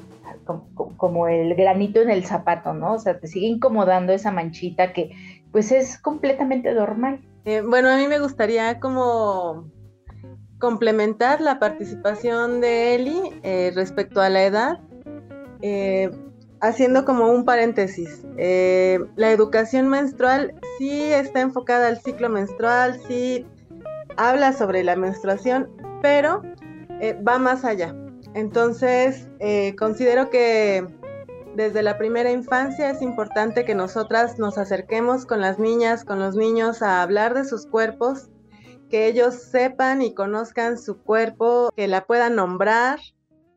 como, 0.98 1.28
el 1.28 1.56
granito 1.56 2.00
en 2.00 2.12
el 2.12 2.26
zapato, 2.26 2.74
¿no? 2.74 2.94
O 2.94 3.00
sea, 3.00 3.20
te 3.20 3.28
sigue 3.28 3.48
incomodando 3.48 4.14
esa 4.14 4.32
manchita 4.32 4.94
que 4.94 5.12
pues 5.52 5.72
es 5.72 5.98
completamente 5.98 6.72
normal. 6.74 7.22
Eh, 7.46 7.62
bueno, 7.62 7.90
a 7.90 7.98
mí 7.98 8.08
me 8.08 8.20
gustaría 8.20 8.80
como 8.80 9.66
complementar 10.64 11.42
la 11.42 11.60
participación 11.60 12.62
de 12.62 12.96
Eli 12.96 13.20
eh, 13.44 13.74
respecto 13.76 14.22
a 14.22 14.30
la 14.30 14.46
edad, 14.46 14.80
eh, 15.62 16.10
haciendo 16.62 17.04
como 17.04 17.30
un 17.30 17.44
paréntesis. 17.44 18.24
Eh, 18.38 18.98
la 19.18 19.34
educación 19.34 19.90
menstrual 19.90 20.54
sí 20.78 21.12
está 21.12 21.42
enfocada 21.42 21.90
al 21.90 22.00
ciclo 22.00 22.30
menstrual, 22.30 22.98
sí 23.10 23.46
habla 24.16 24.54
sobre 24.54 24.86
la 24.86 24.96
menstruación, 24.96 25.70
pero 26.02 26.42
va 27.28 27.38
más 27.40 27.66
allá. 27.66 27.94
Entonces, 28.34 29.28
considero 29.78 30.30
que 30.30 30.88
desde 31.58 31.84
la 31.84 31.98
primera 31.98 32.32
infancia 32.32 32.90
es 32.90 33.02
importante 33.02 33.66
que 33.66 33.76
nosotras 33.76 34.40
nos 34.40 34.58
acerquemos 34.58 35.26
con 35.26 35.42
las 35.42 35.60
niñas, 35.60 36.06
con 36.06 36.20
los 36.20 36.38
niños 36.38 36.82
a 36.82 37.02
hablar 37.02 37.34
de 37.34 37.44
sus 37.44 37.66
cuerpos, 37.66 38.30
que 38.94 39.08
ellos 39.08 39.34
sepan 39.34 40.04
y 40.04 40.14
conozcan 40.14 40.78
su 40.78 41.00
cuerpo, 41.00 41.72
que 41.76 41.88
la 41.88 42.06
puedan 42.06 42.36
nombrar, 42.36 43.00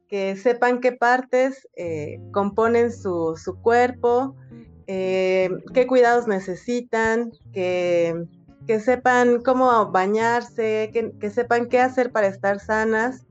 que 0.08 0.34
sepan 0.34 0.80
qué 0.80 0.92
partes 0.92 1.68
eh, 1.76 2.18
componen 2.32 2.90
su, 2.90 3.36
cuerpo, 3.60 4.34
eh, 4.86 5.50
qué 5.74 5.86
cuidados 5.86 6.26
necesitan, 6.26 7.32
que, 7.52 8.14
sepan 8.82 9.42
cómo 9.42 9.92
bañarse, 9.92 10.90
que, 11.20 11.28
sepan 11.30 11.68
qué 11.68 11.80
hacer 11.80 12.12
para 12.12 12.28
estar 12.28 12.58
sanas, 12.58 13.26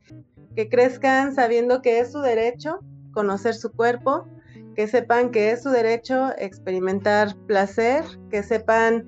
que 0.55 0.69
crezcan 0.69 1.33
sabiendo 1.33 1.81
que 1.81 2.01
es 2.01 2.11
su 2.11 2.19
derecho 2.19 2.81
conocer 3.13 3.55
su 3.55 3.71
cuerpo, 3.71 4.27
que 4.75 4.85
sepan 4.87 5.31
que 5.31 5.49
es 5.49 5.63
su 5.63 5.71
derecho 5.71 6.33
experimentar 6.37 7.35
placer, 7.47 8.03
que 8.29 8.43
sepan 8.43 9.07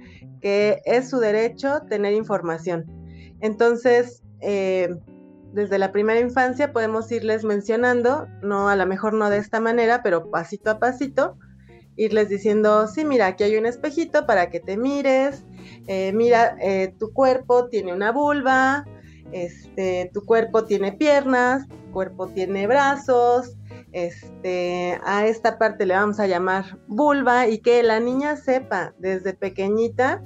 es 0.86 1.10
su 1.10 1.20
derecho 1.20 1.82
tener 1.90 2.14
información. 2.14 2.86
Entonces, 3.42 4.24
eh, 4.42 4.90
desde 5.54 5.80
la 5.80 5.92
primera 5.92 6.20
infancia 6.20 6.74
podemos 6.74 7.12
irles 7.12 7.44
mencionando, 7.44 8.28
no 8.42 8.70
a 8.70 8.76
lo 8.76 8.86
mejor 8.86 9.14
no 9.14 9.30
de 9.30 9.38
esta 9.38 9.60
manera, 9.60 10.04
pero 10.04 10.30
pasito 10.30 10.70
a 10.72 10.80
pasito, 10.80 11.38
irles 11.96 12.30
diciendo, 12.30 12.88
sí, 12.88 13.04
mira, 13.06 13.28
aquí 13.28 13.44
hay 13.44 13.58
un 13.58 13.66
espejito 13.66 14.26
para 14.26 14.50
que 14.50 14.60
te 14.60 14.78
mires, 14.78 15.44
eh, 15.88 16.12
mira, 16.14 16.56
eh, 16.62 16.94
tu 17.00 17.12
cuerpo 17.12 17.70
tiene 17.70 17.94
una 17.94 18.12
vulva, 18.12 18.86
este, 19.32 20.10
tu 20.14 20.24
cuerpo 20.26 20.66
tiene 20.66 20.94
piernas, 20.94 21.68
tu 21.68 21.92
cuerpo 21.92 22.28
tiene 22.28 22.68
brazos, 22.68 23.57
este, 23.92 25.00
a 25.06 25.26
esta 25.26 25.58
parte 25.58 25.86
le 25.86 25.96
vamos 25.96 26.20
a 26.20 26.28
llamar 26.28 26.78
vulva 26.88 27.48
y 27.48 27.60
que 27.60 27.82
la 27.84 28.00
niña 28.00 28.36
sepa 28.36 28.94
desde 29.00 29.34
pequeñita 29.34 30.24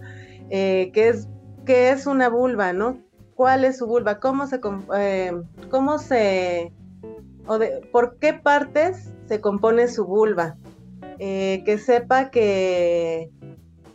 eh, 0.49 0.91
qué, 0.93 1.09
es, 1.09 1.27
es 1.67 2.07
una 2.07 2.29
vulva, 2.29 2.73
¿no? 2.73 3.01
¿Cuál 3.35 3.65
es 3.65 3.77
su 3.77 3.87
vulva? 3.87 4.19
¿Cómo 4.19 4.45
se, 4.47 4.59
cómo 4.59 5.97
se, 5.97 6.73
o 7.47 7.57
de, 7.57 7.87
por 7.91 8.17
qué 8.19 8.33
partes 8.33 9.13
se 9.27 9.41
compone 9.41 9.87
su 9.87 10.05
vulva? 10.05 10.57
Eh, 11.19 11.63
que 11.65 11.77
sepa 11.77 12.31
que, 12.31 13.31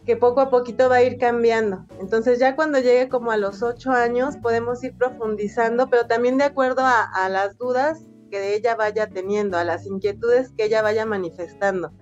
que 0.06 0.16
poco 0.16 0.40
a 0.40 0.48
poquito 0.48 0.88
va 0.88 0.96
a 0.96 1.02
ir 1.02 1.18
cambiando. 1.18 1.84
Entonces 2.00 2.38
ya 2.38 2.54
cuando 2.54 2.78
llegue 2.78 3.08
como 3.08 3.32
a 3.32 3.36
los 3.36 3.62
ocho 3.62 3.90
años 3.90 4.36
podemos 4.36 4.82
ir 4.84 4.96
profundizando, 4.96 5.90
pero 5.90 6.06
también 6.06 6.38
de 6.38 6.44
acuerdo 6.44 6.82
a, 6.84 7.28
las 7.28 7.58
dudas 7.58 8.00
que 8.30 8.54
ella 8.54 8.74
vaya 8.76 9.08
teniendo, 9.08 9.58
a 9.58 9.64
las 9.64 9.86
inquietudes 9.86 10.50
que 10.56 10.64
ella 10.64 10.82
vaya 10.82 11.06
manifestando. 11.06 11.92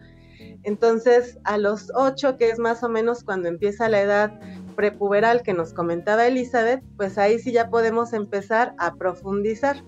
Entonces, 0.62 1.38
a 1.44 1.58
los 1.58 1.92
ocho, 1.94 2.36
que 2.38 2.48
es 2.48 2.58
más 2.58 2.82
o 2.82 2.88
menos 2.88 3.22
cuando 3.22 3.48
empieza 3.48 3.88
la 3.88 4.00
edad 4.00 4.40
prepuberal 4.74 5.42
que 5.42 5.54
nos 5.54 5.72
comentaba 5.72 6.26
Elizabeth, 6.26 6.82
pues 6.96 7.18
ahí 7.18 7.38
sí 7.38 7.52
ya 7.52 7.70
podemos 7.70 8.12
empezar 8.12 8.74
a 8.78 8.94
profundizar 8.94 9.84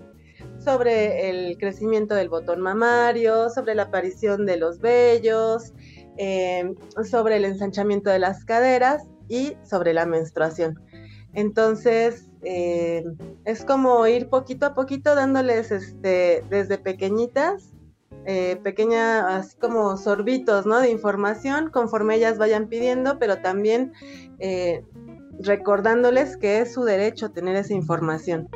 sobre 0.59 1.29
el 1.29 1.57
crecimiento 1.57 2.15
del 2.15 2.29
botón 2.29 2.61
mamario, 2.61 3.49
sobre 3.49 3.75
la 3.75 3.83
aparición 3.83 4.45
de 4.45 4.57
los 4.57 4.79
vellos, 4.79 5.73
eh, 6.17 6.73
sobre 7.03 7.37
el 7.37 7.45
ensanchamiento 7.45 8.09
de 8.09 8.19
las 8.19 8.45
caderas 8.45 9.03
y 9.27 9.55
sobre 9.63 9.93
la 9.93 10.05
menstruación. 10.05 10.79
Entonces, 11.33 12.26
eh, 12.43 13.03
es 13.45 13.65
como 13.65 14.05
ir 14.07 14.29
poquito 14.29 14.65
a 14.65 14.73
poquito 14.73 15.15
dándoles 15.15 15.71
este, 15.71 16.43
desde 16.49 16.77
pequeñitas, 16.77 17.73
eh, 18.25 18.57
pequeñas, 18.63 19.23
así 19.27 19.57
como 19.57 19.97
sorbitos 19.97 20.65
¿no? 20.65 20.79
de 20.79 20.89
información 20.89 21.69
conforme 21.69 22.15
ellas 22.15 22.37
vayan 22.37 22.67
pidiendo, 22.67 23.19
pero 23.19 23.37
también 23.37 23.93
recordándoles 25.39 26.37
que 26.37 26.59
es 26.59 26.73
su 26.73 26.83
derecho 26.83 27.31
tener 27.31 27.55
esa 27.55 27.73
información 27.73 28.49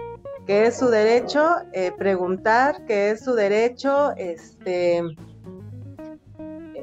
que 0.45 0.65
es 0.65 0.77
su 0.77 0.87
derecho 0.89 1.47
eh, 1.73 1.91
preguntar, 1.97 2.85
que 2.85 3.11
es 3.11 3.23
su 3.23 3.33
derecho, 3.33 4.13
este, 4.17 5.01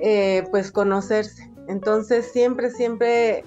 eh, 0.00 0.44
pues 0.50 0.70
conocerse. 0.70 1.50
Entonces 1.66 2.30
siempre, 2.32 2.70
siempre 2.70 3.44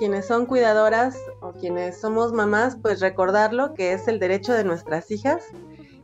quienes 0.00 0.26
son 0.26 0.46
cuidadoras 0.46 1.14
o 1.42 1.52
quienes 1.52 2.00
somos 2.00 2.32
mamás, 2.32 2.74
pues 2.80 3.00
recordarlo 3.00 3.74
que 3.74 3.92
es 3.92 4.08
el 4.08 4.18
derecho 4.18 4.54
de 4.54 4.64
nuestras 4.64 5.10
hijas 5.10 5.44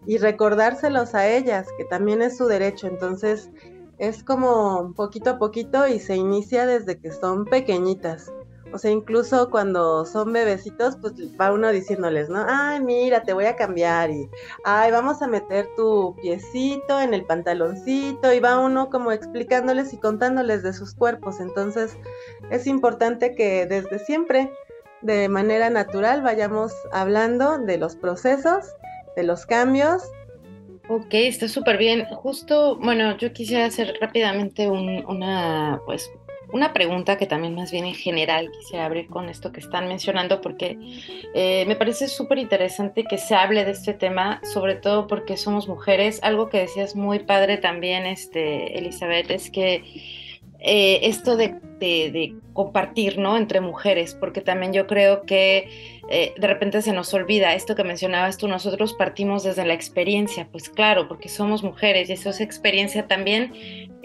y 0.07 0.19
recordárselos 0.19 1.15
a 1.15 1.27
ellas, 1.27 1.67
que 1.79 1.87
también 1.87 2.21
es 2.21 2.37
su 2.37 2.45
derecho. 2.47 2.89
Entonces 2.89 3.49
es 3.97 4.23
como 4.23 4.93
poquito 4.95 5.31
a 5.31 5.39
poquito 5.39 5.89
y 5.89 5.99
se 5.99 6.15
inicia 6.15 6.67
desde 6.67 7.01
que 7.01 7.11
son 7.11 7.47
pequeñitas. 7.47 8.31
O 8.73 8.79
sea, 8.79 8.91
incluso 8.91 9.51
cuando 9.51 10.05
son 10.05 10.33
bebecitos, 10.33 10.97
pues 11.01 11.15
va 11.41 11.53
uno 11.53 11.71
diciéndoles, 11.71 12.29
¿no? 12.29 12.45
Ay, 12.49 12.81
mira, 12.81 13.23
te 13.23 13.33
voy 13.33 13.47
a 13.47 13.57
cambiar 13.57 14.11
y, 14.11 14.29
ay, 14.65 14.91
vamos 14.91 15.23
a 15.23 15.29
meter 15.29 15.69
tu 15.77 16.15
piecito 16.21 17.01
en 17.01 17.15
el 17.15 17.25
pantaloncito 17.25 18.33
y 18.33 18.41
va 18.41 18.59
uno 18.59 18.91
como 18.91 19.13
explicándoles 19.13 19.93
y 19.93 19.99
contándoles 19.99 20.63
de 20.63 20.73
sus 20.73 20.95
cuerpos. 20.95 21.41
Entonces, 21.41 21.97
es 22.51 22.67
importante 22.67 23.35
que 23.35 23.67
desde 23.67 23.99
siempre, 23.99 24.53
de 25.03 25.29
manera 25.29 25.71
natural, 25.71 26.23
vayamos 26.23 26.73
hablando 26.93 27.59
de 27.59 27.79
los 27.79 27.97
procesos, 27.97 28.75
de 29.15 29.23
los 29.23 29.47
cambios 29.47 30.03
Ok, 30.89 31.15
está 31.15 31.49
súper 31.49 31.79
bien. 31.79 32.05
Justo, 32.05 32.77
bueno, 32.77 33.17
yo 33.17 33.33
quisiera 33.33 33.65
hacer 33.67 33.99
rápidamente 34.01 34.69
una, 34.69 35.81
pues, 35.85 36.11
una 36.57 36.73
pregunta 36.73 37.19
que 37.19 37.27
también 37.27 37.55
más 37.55 37.71
bien 37.71 37.85
en 37.85 37.95
general 37.95 38.51
quisiera 38.51 38.87
abrir 38.87 39.09
con 39.09 39.29
esto 39.29 39.53
que 39.53 39.61
están 39.61 39.89
mencionando 39.89 40.41
porque 40.41 40.79
eh, 41.35 41.65
me 41.67 41.77
parece 41.77 42.09
súper 42.09 42.39
interesante 42.39 43.05
que 43.05 43.19
se 43.19 43.35
hable 43.35 43.65
de 43.65 43.73
este 43.73 43.93
tema, 43.93 44.41
sobre 44.43 44.75
todo 44.75 45.07
porque 45.07 45.37
somos 45.37 45.69
mujeres. 45.69 46.19
Algo 46.23 46.49
que 46.49 46.59
decías 46.59 46.97
muy 46.97 47.21
padre 47.21 47.59
también, 47.59 48.07
este, 48.07 48.79
Elizabeth, 48.79 49.31
es 49.31 49.51
que 49.51 49.85
eh, 50.59 51.01
esto 51.03 51.37
de, 51.37 51.55
compartir, 52.55 53.19
¿no? 53.19 53.37
Entre 53.37 53.61
mujeres, 53.61 54.17
porque 54.19 54.41
también 54.41 54.73
yo 54.73 54.87
creo 54.87 55.23
que 55.23 55.96
eh, 56.09 56.35
de 56.37 56.47
repente 56.47 56.83
se 56.83 56.93
nos 56.93 57.13
olvida 57.15 57.55
esto 57.55 57.75
que 57.75 57.85
mencionabas 57.85 58.39
tú, 58.39 58.49
nosotros 58.49 58.95
partimos 58.95 59.43
desde 59.43 59.65
la 59.67 59.75
experiencia, 59.75 60.49
pues 60.53 60.69
claro, 60.69 61.09
porque 61.09 61.29
somos 61.29 61.63
mujeres 61.63 62.09
y 62.09 62.13
eso 62.13 62.31
es 62.31 62.41
experiencia 62.41 63.07
también 63.09 63.53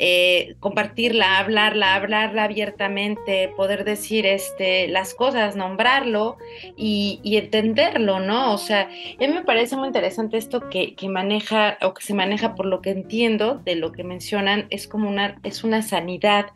eh, 0.04 0.56
compartirla, 0.60 1.38
hablarla, 1.38 1.94
hablarla 1.94 2.46
abiertamente, 2.46 3.54
poder 3.56 3.84
decir 3.84 4.26
este, 4.26 4.88
las 4.88 5.14
cosas, 5.14 5.56
nombrarlo 5.56 6.38
y, 6.76 7.22
entenderlo, 7.24 8.20
¿no? 8.20 8.52
O 8.52 8.58
sea, 8.58 8.82
a 8.84 8.88
mí 9.20 9.28
me 9.28 9.44
parece 9.44 9.76
muy 9.76 9.86
interesante 9.86 10.38
esto 10.38 10.70
que, 10.72 10.96
que, 10.96 11.08
maneja 11.08 11.78
o 11.84 11.94
que 11.94 12.02
se 12.04 12.16
maneja 12.16 12.56
por 12.56 12.66
lo 12.66 12.82
que 12.82 12.90
entiendo 12.90 13.62
de 13.64 13.76
lo 13.76 13.92
que 13.92 14.04
mencionan, 14.04 14.66
es 14.72 14.88
como 14.88 15.08
una, 15.08 15.40
es 15.44 15.64
una 15.64 15.84
sanidad 15.84 16.48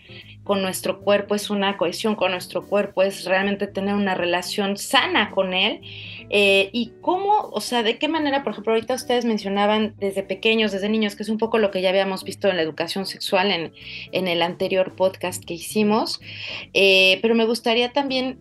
con 0.46 0.62
nuestro 0.62 1.02
cuerpo, 1.02 1.34
es 1.34 1.50
una 1.50 1.76
cohesión 1.76 2.16
con 2.16 2.32
nuestro 2.32 2.68
cuerpo, 2.68 3.02
es 3.02 3.26
realmente 3.26 3.66
tener 3.66 3.96
una 3.96 4.14
relación 4.14 4.78
sana 4.78 5.32
con 5.32 5.54
él. 5.56 5.82
Eh, 6.30 6.70
y 6.72 6.94
cómo, 7.02 7.50
o 7.52 7.62
sea, 7.62 7.82
de 7.84 7.98
qué 7.98 8.08
manera, 8.08 8.44
por 8.44 8.54
ejemplo, 8.54 8.74
ahorita 8.74 8.94
ustedes 8.94 9.26
mencionaban 9.26 9.96
desde 9.98 10.22
pequeños, 10.22 10.72
desde 10.72 10.88
niños, 10.88 11.16
que 11.16 11.24
es 11.24 11.30
un 11.30 11.40
poco 11.40 11.58
lo 11.58 11.72
que 11.72 11.82
ya 11.82 11.90
habíamos 11.90 12.24
visto 12.24 12.48
en 12.48 12.58
la 12.58 12.62
educación 12.62 13.08
sexual 13.08 13.52
en, 13.52 13.74
en 14.12 14.28
el 14.28 14.44
anterior 14.44 14.96
podcast 14.96 15.44
que 15.44 15.56
hicimos, 15.56 16.22
eh, 16.74 17.20
pero 17.24 17.34
me 17.34 17.46
gustaría 17.46 17.92
también 17.92 18.40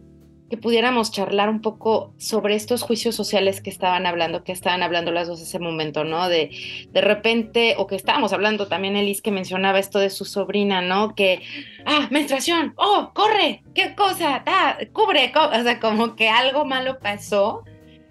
pudiéramos 0.57 1.11
charlar 1.11 1.49
un 1.49 1.61
poco 1.61 2.13
sobre 2.19 2.55
estos 2.55 2.83
juicios 2.83 3.15
sociales 3.15 3.61
que 3.61 3.71
estaban 3.71 4.07
hablando, 4.07 4.45
que 4.45 4.53
estaban 4.53 4.83
hablando 4.83 5.13
las 5.13 5.29
dos 5.29 5.41
ese 5.41 5.59
momento, 5.59 6.05
¿no? 6.05 6.29
De, 6.29 6.51
de 6.91 7.01
repente, 7.01 7.75
o 7.79 7.87
que 7.87 7.97
estábamos 7.97 8.33
hablando 8.33 8.67
también, 8.69 8.97
Elis, 8.97 9.23
que 9.23 9.31
mencionaba 9.31 9.79
esto 9.79 9.99
de 9.99 10.11
su 10.11 10.25
sobrina, 10.25 10.81
¿no? 10.81 11.15
Que, 11.15 11.43
ah, 11.87 12.09
menstruación, 12.11 12.75
oh, 12.77 13.11
corre, 13.15 13.63
qué 13.75 13.95
cosa, 13.95 14.45
cubre, 14.93 15.33
o 15.35 15.63
sea, 15.63 15.81
como 15.81 16.17
que 16.17 16.29
algo 16.29 16.65
malo 16.65 16.99
pasó 16.99 17.65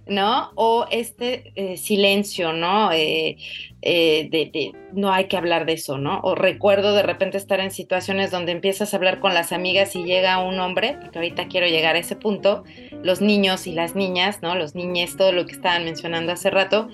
¿no? 0.05 0.51
O 0.55 0.85
este 0.91 1.51
eh, 1.55 1.77
silencio, 1.77 2.53
¿no? 2.53 2.91
Eh, 2.91 3.37
eh, 3.81 4.29
de, 4.29 4.71
no 4.93 5.11
hay 5.11 5.25
que 5.25 5.37
hablar 5.37 5.65
de 5.65 5.73
eso, 5.73 5.97
¿no? 5.97 6.19
O 6.23 6.35
recuerdo 6.35 6.93
de 6.93 7.03
repente 7.03 7.37
estar 7.37 7.59
en 7.59 7.71
situaciones 7.71 8.31
donde 8.31 8.51
empiezas 8.51 8.93
a 8.93 8.97
hablar 8.97 9.19
con 9.19 9.33
las 9.33 9.51
amigas 9.51 9.95
y 9.95 10.03
llega 10.03 10.39
un 10.39 10.59
hombre, 10.59 10.97
porque 11.01 11.19
ahorita 11.19 11.47
quiero 11.47 11.67
llegar 11.67 11.95
a 11.95 11.99
ese 11.99 12.15
punto, 12.15 12.63
los 13.01 13.21
niños 13.21 13.67
y 13.67 13.73
las 13.73 13.95
niñas, 13.95 14.41
¿no? 14.41 14.55
Los 14.55 14.75
niñes, 14.75 15.17
todo 15.17 15.31
lo 15.31 15.45
que 15.45 15.53
estaban 15.53 15.85
mencionando 15.85 16.31
hace 16.31 16.49
rato, 16.49 16.89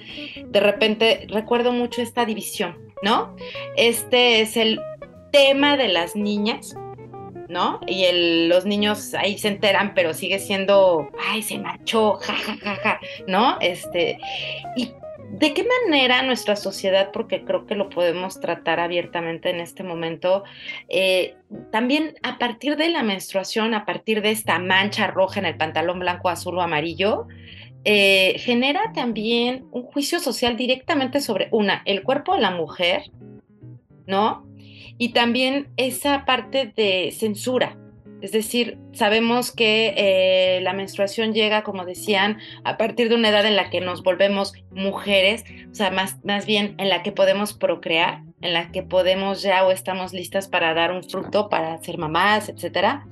de 0.45 0.59
repente 0.59 1.27
recuerdo 1.29 1.71
mucho 1.71 2.01
esta 2.01 2.25
división, 2.25 2.77
¿no? 3.03 3.35
Este 3.75 4.41
es 4.41 4.57
el 4.57 4.79
tema 5.31 5.77
de 5.77 5.89
las 5.89 6.15
niñas, 6.15 6.75
¿no? 7.49 7.81
Y 7.87 8.05
los 8.47 8.65
niños 8.65 9.13
ahí 9.15 9.37
se 9.37 9.49
enteran, 9.49 9.93
pero 9.95 10.13
sigue 10.13 10.39
siendo, 10.39 11.09
ay, 11.27 11.41
se 11.41 11.57
marchó, 11.57 12.13
ja, 12.13 12.33
ja, 12.33 12.55
ja, 12.57 12.75
ja, 12.75 12.99
¿no? 13.27 13.57
Este, 13.59 14.19
y 14.77 14.93
de 15.31 15.53
qué 15.53 15.65
manera 15.83 16.21
nuestra 16.23 16.55
sociedad, 16.55 17.11
porque 17.11 17.43
creo 17.43 17.65
que 17.65 17.75
lo 17.75 17.89
podemos 17.89 18.39
tratar 18.39 18.79
abiertamente 18.79 19.49
en 19.49 19.59
este 19.59 19.83
momento, 19.83 20.43
eh, 20.89 21.35
también 21.71 22.15
a 22.23 22.37
partir 22.37 22.77
de 22.77 22.89
la 22.89 23.03
menstruación, 23.03 23.73
a 23.73 23.85
partir 23.85 24.21
de 24.21 24.31
esta 24.31 24.59
mancha 24.59 25.07
roja 25.07 25.39
en 25.39 25.45
el 25.45 25.57
pantalón 25.57 25.99
blanco, 25.99 26.29
azul 26.29 26.57
o 26.57 26.61
amarillo, 26.61 27.27
eh, 27.85 28.35
genera 28.39 28.91
también 28.93 29.65
un 29.71 29.83
juicio 29.83 30.19
social 30.19 30.57
directamente 30.57 31.21
sobre 31.21 31.47
una, 31.51 31.81
el 31.85 32.03
cuerpo 32.03 32.35
de 32.35 32.41
la 32.41 32.51
mujer, 32.51 33.03
¿no? 34.05 34.48
Y 34.99 35.13
también 35.13 35.69
esa 35.77 36.25
parte 36.25 36.71
de 36.75 37.11
censura. 37.17 37.75
Es 38.21 38.33
decir, 38.33 38.77
sabemos 38.91 39.53
que 39.53 39.93
eh, 39.95 40.59
la 40.61 40.73
menstruación 40.73 41.33
llega, 41.33 41.63
como 41.63 41.85
decían, 41.85 42.37
a 42.65 42.77
partir 42.77 43.07
de 43.07 43.15
una 43.15 43.29
edad 43.29 43.45
en 43.45 43.55
la 43.55 43.69
que 43.69 43.79
nos 43.79 44.03
volvemos 44.03 44.53
mujeres, 44.71 45.45
o 45.71 45.73
sea, 45.73 45.89
más, 45.89 46.17
más 46.25 46.45
bien 46.45 46.75
en 46.79 46.89
la 46.89 47.01
que 47.01 47.13
podemos 47.13 47.53
procrear, 47.53 48.23
en 48.41 48.53
la 48.53 48.73
que 48.73 48.83
podemos 48.83 49.41
ya 49.41 49.65
o 49.65 49.71
estamos 49.71 50.11
listas 50.11 50.49
para 50.49 50.73
dar 50.73 50.91
un 50.91 51.03
fruto, 51.03 51.47
para 51.47 51.81
ser 51.81 51.97
mamás, 51.97 52.49
etcétera 52.49 53.07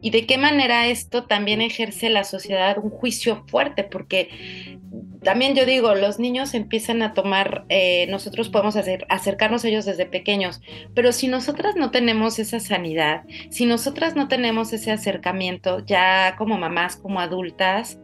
y 0.00 0.10
de 0.10 0.26
qué 0.26 0.38
manera 0.38 0.86
esto 0.86 1.24
también 1.24 1.60
ejerce 1.60 2.08
la 2.08 2.24
sociedad 2.24 2.78
un 2.78 2.90
juicio 2.90 3.44
fuerte, 3.48 3.84
porque 3.84 4.78
también 5.22 5.54
yo 5.54 5.66
digo, 5.66 5.94
los 5.94 6.18
niños 6.18 6.54
empiezan 6.54 7.02
a 7.02 7.14
tomar, 7.14 7.64
eh, 7.68 8.06
nosotros 8.08 8.48
podemos 8.48 8.76
hacer, 8.76 9.06
acercarnos 9.08 9.64
a 9.64 9.68
ellos 9.68 9.84
desde 9.84 10.06
pequeños, 10.06 10.60
pero 10.94 11.12
si 11.12 11.28
nosotras 11.28 11.76
no 11.76 11.90
tenemos 11.90 12.38
esa 12.38 12.60
sanidad, 12.60 13.22
si 13.50 13.66
nosotras 13.66 14.16
no 14.16 14.28
tenemos 14.28 14.72
ese 14.72 14.90
acercamiento 14.92 15.84
ya 15.84 16.36
como 16.36 16.58
mamás, 16.58 16.96
como 16.96 17.20
adultas, 17.20 17.98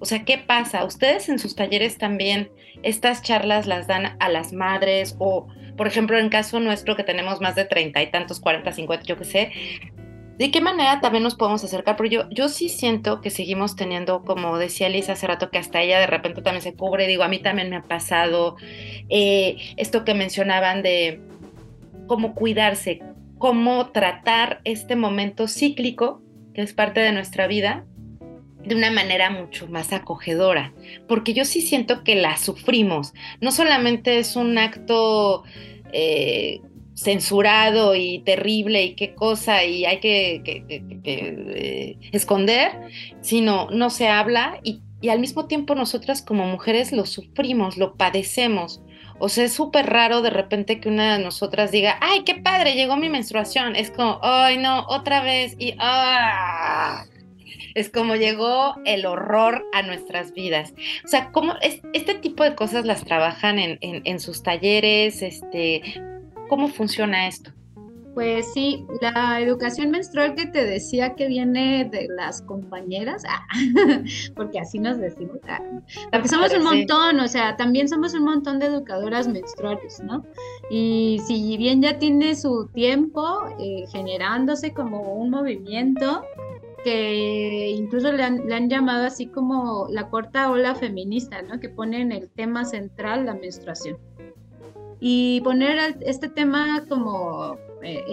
o 0.00 0.06
sea, 0.06 0.24
¿qué 0.24 0.38
pasa? 0.38 0.84
Ustedes 0.84 1.28
en 1.28 1.38
sus 1.38 1.54
talleres 1.54 1.98
también 1.98 2.50
estas 2.82 3.22
charlas 3.22 3.66
las 3.66 3.86
dan 3.86 4.16
a 4.18 4.28
las 4.30 4.52
madres 4.52 5.14
o, 5.18 5.46
por 5.76 5.86
ejemplo, 5.86 6.18
en 6.18 6.30
caso 6.30 6.58
nuestro 6.58 6.96
que 6.96 7.04
tenemos 7.04 7.40
más 7.40 7.54
de 7.54 7.66
treinta 7.66 8.02
y 8.02 8.10
tantos, 8.10 8.40
cuarenta, 8.40 8.72
cincuenta, 8.72 9.04
yo 9.04 9.18
qué 9.18 9.24
sé, 9.24 9.52
¿De 10.40 10.50
qué 10.50 10.62
manera 10.62 11.02
también 11.02 11.22
nos 11.22 11.34
podemos 11.34 11.62
acercar? 11.64 11.98
Pero 11.98 12.08
yo, 12.08 12.30
yo 12.30 12.48
sí 12.48 12.70
siento 12.70 13.20
que 13.20 13.28
seguimos 13.28 13.76
teniendo, 13.76 14.22
como 14.22 14.56
decía 14.56 14.88
Lisa 14.88 15.12
hace 15.12 15.26
rato, 15.26 15.50
que 15.50 15.58
hasta 15.58 15.82
ella 15.82 16.00
de 16.00 16.06
repente 16.06 16.40
también 16.40 16.62
se 16.62 16.72
cubre. 16.72 17.06
Digo, 17.06 17.24
a 17.24 17.28
mí 17.28 17.40
también 17.40 17.68
me 17.68 17.76
ha 17.76 17.82
pasado 17.82 18.56
eh, 19.10 19.58
esto 19.76 20.02
que 20.02 20.14
mencionaban 20.14 20.82
de 20.82 21.20
cómo 22.06 22.34
cuidarse, 22.34 23.02
cómo 23.36 23.90
tratar 23.90 24.62
este 24.64 24.96
momento 24.96 25.46
cíclico, 25.46 26.22
que 26.54 26.62
es 26.62 26.72
parte 26.72 27.00
de 27.00 27.12
nuestra 27.12 27.46
vida, 27.46 27.84
de 28.64 28.74
una 28.74 28.90
manera 28.90 29.28
mucho 29.28 29.66
más 29.66 29.92
acogedora, 29.92 30.72
porque 31.06 31.34
yo 31.34 31.44
sí 31.44 31.60
siento 31.60 32.02
que 32.02 32.14
la 32.14 32.38
sufrimos. 32.38 33.12
No 33.42 33.52
solamente 33.52 34.18
es 34.18 34.36
un 34.36 34.56
acto 34.56 35.44
eh, 35.92 36.62
censurado 37.02 37.94
y 37.94 38.18
terrible 38.20 38.84
y 38.84 38.94
qué 38.94 39.14
cosa 39.14 39.64
y 39.64 39.86
hay 39.86 40.00
que, 40.00 40.42
eh, 41.04 41.96
esconder, 42.12 42.72
sino 43.22 43.70
no 43.70 43.88
se 43.90 44.08
habla 44.08 44.60
y, 44.62 44.82
al 45.08 45.18
mismo 45.18 45.46
tiempo 45.46 45.74
nosotras 45.74 46.20
como 46.20 46.44
mujeres 46.44 46.92
lo 46.92 47.06
sufrimos, 47.06 47.78
lo 47.78 47.94
padecemos. 47.94 48.82
O 49.18 49.30
sea, 49.30 49.44
es 49.44 49.54
súper 49.54 49.86
raro 49.86 50.20
de 50.20 50.28
repente 50.28 50.78
que 50.78 50.90
una 50.90 51.16
de 51.16 51.24
nosotras 51.24 51.70
diga, 51.70 51.96
ay, 52.02 52.22
qué 52.24 52.34
padre, 52.34 52.74
llegó 52.74 52.98
mi 52.98 53.08
menstruación. 53.08 53.76
Es 53.76 53.90
como, 53.90 54.18
ay, 54.22 54.58
no, 54.58 54.84
otra 54.88 55.22
vez 55.22 55.56
y 55.58 55.74
ah. 55.78 57.06
Es 57.74 57.88
como 57.88 58.16
llegó 58.16 58.74
el 58.84 59.06
horror 59.06 59.64
a 59.72 59.80
nuestras 59.80 60.34
vidas. 60.34 60.74
O 61.02 61.08
sea, 61.08 61.32
¿cómo 61.32 61.54
es, 61.62 61.80
este 61.94 62.14
tipo 62.14 62.44
de 62.44 62.54
cosas 62.54 62.84
las 62.84 63.02
trabajan 63.02 63.58
en, 63.58 63.78
en, 63.80 64.02
en 64.04 64.20
sus 64.20 64.42
talleres? 64.42 65.22
Este, 65.22 65.82
¿Cómo 66.50 66.66
funciona 66.66 67.28
esto? 67.28 67.52
Pues 68.12 68.52
sí, 68.52 68.84
la 69.00 69.40
educación 69.40 69.92
menstrual 69.92 70.34
que 70.34 70.46
te 70.46 70.64
decía 70.64 71.14
que 71.14 71.28
viene 71.28 71.88
de 71.88 72.08
las 72.08 72.42
compañeras, 72.42 73.22
ah, 73.28 73.46
porque 74.34 74.58
así 74.58 74.80
nos 74.80 74.98
decimos, 74.98 75.38
ah, 75.46 75.62
porque 76.10 76.26
somos 76.26 76.52
un 76.52 76.64
montón, 76.64 77.20
o 77.20 77.28
sea, 77.28 77.56
también 77.56 77.88
somos 77.88 78.14
un 78.14 78.24
montón 78.24 78.58
de 78.58 78.66
educadoras 78.66 79.28
menstruales, 79.28 80.02
¿no? 80.02 80.24
Y 80.72 81.20
si 81.28 81.56
bien 81.56 81.82
ya 81.82 82.00
tiene 82.00 82.34
su 82.34 82.68
tiempo 82.74 83.44
eh, 83.60 83.84
generándose 83.92 84.74
como 84.74 85.14
un 85.14 85.30
movimiento, 85.30 86.24
que 86.82 87.70
incluso 87.70 88.10
le 88.10 88.24
han, 88.24 88.48
le 88.48 88.56
han, 88.56 88.68
llamado 88.68 89.06
así 89.06 89.26
como 89.26 89.86
la 89.88 90.08
cuarta 90.08 90.50
ola 90.50 90.74
feminista, 90.74 91.42
¿no? 91.42 91.60
Que 91.60 91.68
pone 91.68 92.00
en 92.00 92.10
el 92.10 92.28
tema 92.28 92.64
central 92.64 93.26
la 93.26 93.34
menstruación 93.34 93.98
y 95.00 95.40
poner 95.40 95.96
este 96.00 96.28
tema 96.28 96.84
como 96.88 97.56
eh, 97.82 98.04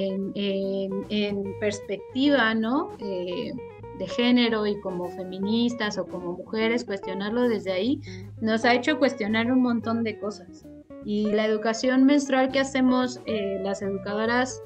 en, 1.09 1.59
perspectiva, 1.59 2.53
¿no? 2.55 2.91
Eh, 2.99 3.53
de 3.99 4.07
género 4.07 4.65
y 4.65 4.79
como 4.79 5.09
feministas 5.09 5.97
o 5.97 6.05
como 6.05 6.33
mujeres, 6.33 6.85
cuestionarlo 6.85 7.49
desde 7.49 7.71
ahí, 7.71 7.99
nos 8.39 8.63
ha 8.63 8.73
hecho 8.73 8.99
cuestionar 8.99 9.51
un 9.51 9.61
montón 9.61 10.03
de 10.03 10.17
cosas. 10.19 10.65
Y 11.03 11.31
la 11.31 11.45
educación 11.45 12.05
menstrual 12.05 12.51
que 12.51 12.59
hacemos 12.59 13.19
eh, 13.25 13.59
las 13.63 13.81
educadoras 13.81 14.61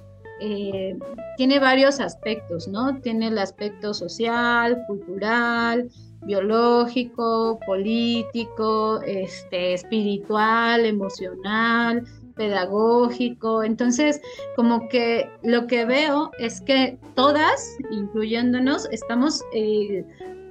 tiene 1.37 1.59
varios 1.59 1.99
aspectos, 1.99 2.67
¿no? 2.67 2.99
Tiene 3.01 3.27
el 3.27 3.37
aspecto 3.37 3.93
social, 3.93 4.83
cultural, 4.87 5.87
biológico, 6.23 7.59
político, 7.65 9.01
este, 9.01 9.73
espiritual, 9.73 10.85
emocional, 10.85 12.03
pedagógico. 12.35 13.63
Entonces, 13.63 14.21
como 14.55 14.87
que 14.89 15.29
lo 15.43 15.67
que 15.67 15.85
veo 15.85 16.31
es 16.39 16.61
que 16.61 16.97
todas, 17.15 17.77
incluyéndonos, 17.91 18.87
estamos 18.91 19.43
eh, 19.53 20.05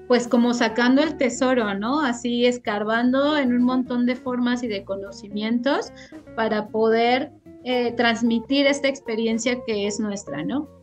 pues 0.08 0.26
como 0.26 0.54
sacando 0.54 1.02
el 1.02 1.16
tesoro, 1.16 1.74
¿no? 1.74 2.00
Así 2.00 2.44
escarbando 2.44 3.36
en 3.36 3.54
un 3.54 3.62
montón 3.62 4.06
de 4.06 4.16
formas 4.16 4.62
y 4.64 4.68
de 4.68 4.84
conocimientos 4.84 5.92
para 6.34 6.66
poder 6.68 7.30
eh, 7.62 7.92
transmitir 7.92 8.66
esta 8.66 8.88
experiencia 8.88 9.58
que 9.66 9.86
es 9.86 10.00
nuestra, 10.00 10.42
¿no? 10.42 10.79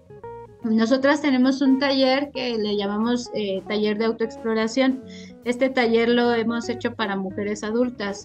Nosotras 0.70 1.22
tenemos 1.22 1.62
un 1.62 1.80
taller 1.80 2.32
que 2.32 2.58
le 2.58 2.76
llamamos 2.76 3.30
eh, 3.34 3.62
taller 3.68 3.98
de 3.98 4.06
autoexploración. 4.06 5.04
Este 5.46 5.70
taller 5.70 6.10
lo 6.10 6.34
hemos 6.34 6.70
hecho 6.70 6.94
para 6.94 7.16
mujeres 7.16 7.64
adultas. 7.64 8.24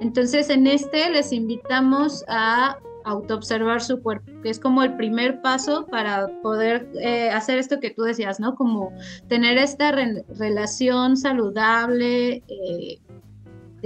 Entonces, 0.00 0.50
en 0.50 0.66
este 0.66 1.10
les 1.10 1.32
invitamos 1.32 2.24
a 2.28 2.78
autoobservar 3.04 3.80
su 3.80 4.02
cuerpo, 4.02 4.32
que 4.42 4.50
es 4.50 4.58
como 4.58 4.82
el 4.82 4.96
primer 4.96 5.40
paso 5.40 5.86
para 5.86 6.28
poder 6.42 6.88
eh, 7.00 7.30
hacer 7.30 7.58
esto 7.58 7.78
que 7.78 7.90
tú 7.90 8.02
decías, 8.02 8.40
¿no? 8.40 8.56
Como 8.56 8.92
tener 9.28 9.58
esta 9.58 9.92
relación 9.92 11.16
saludable, 11.16 12.42
eh, 12.48 12.98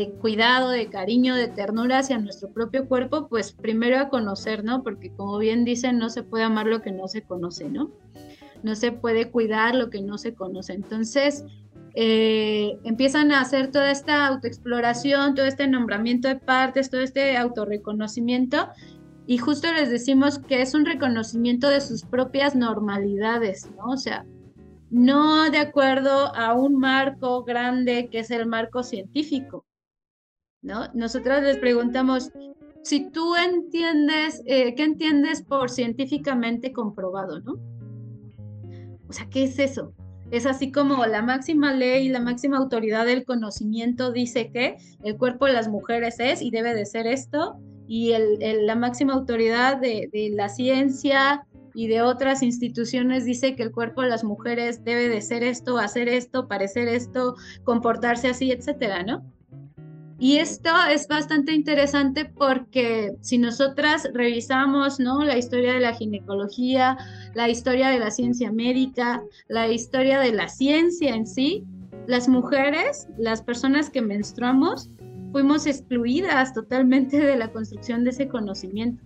de 0.00 0.12
cuidado, 0.12 0.70
de 0.70 0.88
cariño, 0.88 1.34
de 1.34 1.48
ternura 1.48 1.98
hacia 1.98 2.18
nuestro 2.18 2.50
propio 2.50 2.88
cuerpo, 2.88 3.28
pues 3.28 3.52
primero 3.52 3.98
a 3.98 4.08
conocer, 4.08 4.64
¿no? 4.64 4.82
Porque 4.82 5.10
como 5.10 5.36
bien 5.36 5.64
dicen, 5.64 5.98
no 5.98 6.08
se 6.08 6.22
puede 6.22 6.44
amar 6.44 6.66
lo 6.66 6.80
que 6.80 6.90
no 6.90 7.06
se 7.06 7.22
conoce, 7.22 7.68
¿no? 7.68 7.90
No 8.62 8.74
se 8.74 8.92
puede 8.92 9.30
cuidar 9.30 9.74
lo 9.74 9.90
que 9.90 10.00
no 10.00 10.16
se 10.16 10.34
conoce. 10.34 10.72
Entonces, 10.72 11.44
eh, 11.94 12.78
empiezan 12.84 13.30
a 13.30 13.40
hacer 13.40 13.70
toda 13.70 13.90
esta 13.90 14.26
autoexploración, 14.26 15.34
todo 15.34 15.44
este 15.44 15.68
nombramiento 15.68 16.28
de 16.28 16.36
partes, 16.36 16.88
todo 16.88 17.02
este 17.02 17.36
autorreconocimiento. 17.36 18.68
Y 19.26 19.36
justo 19.36 19.70
les 19.70 19.90
decimos 19.90 20.38
que 20.38 20.62
es 20.62 20.72
un 20.72 20.86
reconocimiento 20.86 21.68
de 21.68 21.82
sus 21.82 22.04
propias 22.04 22.56
normalidades, 22.56 23.70
¿no? 23.76 23.92
O 23.92 23.96
sea, 23.98 24.24
no 24.88 25.50
de 25.50 25.58
acuerdo 25.58 26.34
a 26.34 26.54
un 26.54 26.78
marco 26.78 27.44
grande 27.44 28.08
que 28.10 28.20
es 28.20 28.30
el 28.30 28.46
marco 28.46 28.82
científico, 28.82 29.66
¿no? 30.62 30.88
Nosotros 30.94 31.42
les 31.42 31.58
preguntamos, 31.58 32.30
si 32.82 33.10
tú 33.10 33.36
entiendes, 33.36 34.42
eh, 34.46 34.74
¿qué 34.74 34.84
entiendes 34.84 35.42
por 35.42 35.70
científicamente 35.70 36.72
comprobado, 36.72 37.40
no? 37.40 37.58
O 39.08 39.12
sea, 39.12 39.28
¿qué 39.28 39.44
es 39.44 39.58
eso? 39.58 39.92
Es 40.30 40.46
así 40.46 40.70
como 40.70 41.04
la 41.06 41.22
máxima 41.22 41.72
ley, 41.74 42.08
la 42.08 42.20
máxima 42.20 42.58
autoridad 42.58 43.04
del 43.04 43.24
conocimiento 43.24 44.12
dice 44.12 44.50
que 44.52 44.76
el 45.02 45.16
cuerpo 45.16 45.46
de 45.46 45.52
las 45.52 45.68
mujeres 45.68 46.20
es 46.20 46.40
y 46.40 46.50
debe 46.50 46.74
de 46.74 46.86
ser 46.86 47.06
esto, 47.06 47.58
y 47.88 48.12
la 48.38 48.76
máxima 48.76 49.14
autoridad 49.14 49.80
de, 49.80 50.08
de 50.12 50.30
la 50.30 50.48
ciencia 50.48 51.44
y 51.74 51.88
de 51.88 52.02
otras 52.02 52.42
instituciones 52.42 53.24
dice 53.24 53.56
que 53.56 53.64
el 53.64 53.72
cuerpo 53.72 54.02
de 54.02 54.08
las 54.08 54.22
mujeres 54.22 54.84
debe 54.84 55.08
de 55.08 55.20
ser 55.20 55.42
esto, 55.42 55.78
hacer 55.78 56.08
esto, 56.08 56.46
parecer 56.46 56.86
esto, 56.86 57.34
comportarse 57.64 58.28
así, 58.28 58.52
etcétera, 58.52 59.02
¿no? 59.02 59.24
Y 60.22 60.36
esto 60.36 60.68
es 60.92 61.08
bastante 61.08 61.54
interesante 61.54 62.26
porque 62.26 63.16
si 63.22 63.38
nosotras 63.38 64.06
revisamos 64.12 65.00
¿no? 65.00 65.24
la 65.24 65.38
historia 65.38 65.72
de 65.72 65.80
la 65.80 65.94
ginecología, 65.94 66.98
la 67.32 67.48
historia 67.48 67.88
de 67.88 68.00
la 68.00 68.10
ciencia 68.10 68.52
médica, 68.52 69.22
la 69.48 69.68
historia 69.68 70.20
de 70.20 70.32
la 70.32 70.48
ciencia 70.48 71.14
en 71.14 71.26
sí, 71.26 71.64
las 72.06 72.28
mujeres, 72.28 73.08
las 73.16 73.40
personas 73.40 73.88
que 73.88 74.02
menstruamos, 74.02 74.90
fuimos 75.32 75.66
excluidas 75.66 76.52
totalmente 76.52 77.18
de 77.18 77.36
la 77.36 77.50
construcción 77.50 78.04
de 78.04 78.10
ese 78.10 78.28
conocimiento. 78.28 79.02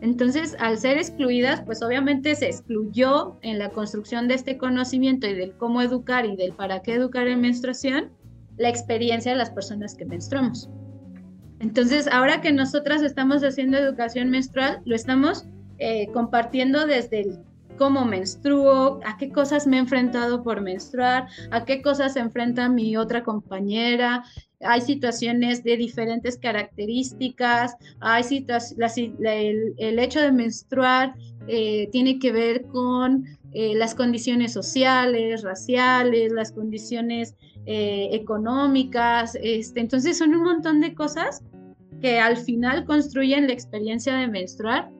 Entonces, 0.00 0.56
al 0.58 0.78
ser 0.78 0.96
excluidas, 0.96 1.60
pues 1.62 1.82
obviamente 1.82 2.34
se 2.34 2.46
excluyó 2.46 3.36
en 3.42 3.58
la 3.58 3.68
construcción 3.70 4.26
de 4.26 4.34
este 4.36 4.56
conocimiento 4.56 5.26
y 5.26 5.34
del 5.34 5.52
cómo 5.52 5.82
educar 5.82 6.24
y 6.24 6.34
del 6.34 6.54
para 6.54 6.80
qué 6.80 6.94
educar 6.94 7.28
en 7.28 7.42
menstruación 7.42 8.10
la 8.58 8.68
experiencia 8.68 9.32
de 9.32 9.38
las 9.38 9.50
personas 9.50 9.94
que 9.94 10.04
menstruamos. 10.04 10.68
Entonces, 11.60 12.08
ahora 12.08 12.40
que 12.40 12.52
nosotras 12.52 13.02
estamos 13.02 13.42
haciendo 13.42 13.78
educación 13.78 14.30
menstrual, 14.30 14.80
lo 14.84 14.94
estamos 14.94 15.44
eh, 15.78 16.08
compartiendo 16.12 16.86
desde 16.86 17.20
el 17.20 17.38
cómo 17.78 18.04
menstruo, 18.04 19.00
a 19.04 19.16
qué 19.16 19.30
cosas 19.30 19.66
me 19.66 19.76
he 19.76 19.80
enfrentado 19.80 20.42
por 20.42 20.60
menstruar, 20.60 21.28
a 21.50 21.64
qué 21.64 21.80
cosas 21.80 22.14
se 22.14 22.20
enfrenta 22.20 22.68
mi 22.68 22.96
otra 22.96 23.22
compañera. 23.22 24.24
Hay 24.60 24.80
situaciones 24.80 25.62
de 25.62 25.76
diferentes 25.76 26.36
características, 26.36 27.76
hay 28.00 28.44
el, 29.24 29.74
el, 29.78 29.98
hecho 29.98 30.20
de 30.20 30.32
menstruar 30.32 31.14
eh, 31.46 31.88
tiene 31.92 32.18
que 32.18 32.32
ver 32.32 32.66
con 32.66 33.24
eh, 33.52 33.74
las 33.74 33.94
condiciones 33.94 34.52
sociales, 34.52 35.42
raciales, 35.42 36.32
las 36.32 36.52
condiciones 36.52 37.34
eh, 37.64 38.10
económicas. 38.12 39.38
Este, 39.42 39.80
entonces 39.80 40.18
son 40.18 40.34
un 40.34 40.42
montón 40.42 40.80
de 40.80 40.94
cosas 40.94 41.42
que 42.02 42.18
al 42.18 42.36
final 42.36 42.84
construyen 42.84 43.46
la 43.46 43.54
experiencia 43.54 44.14
de 44.16 44.28
menstruar 44.28 44.90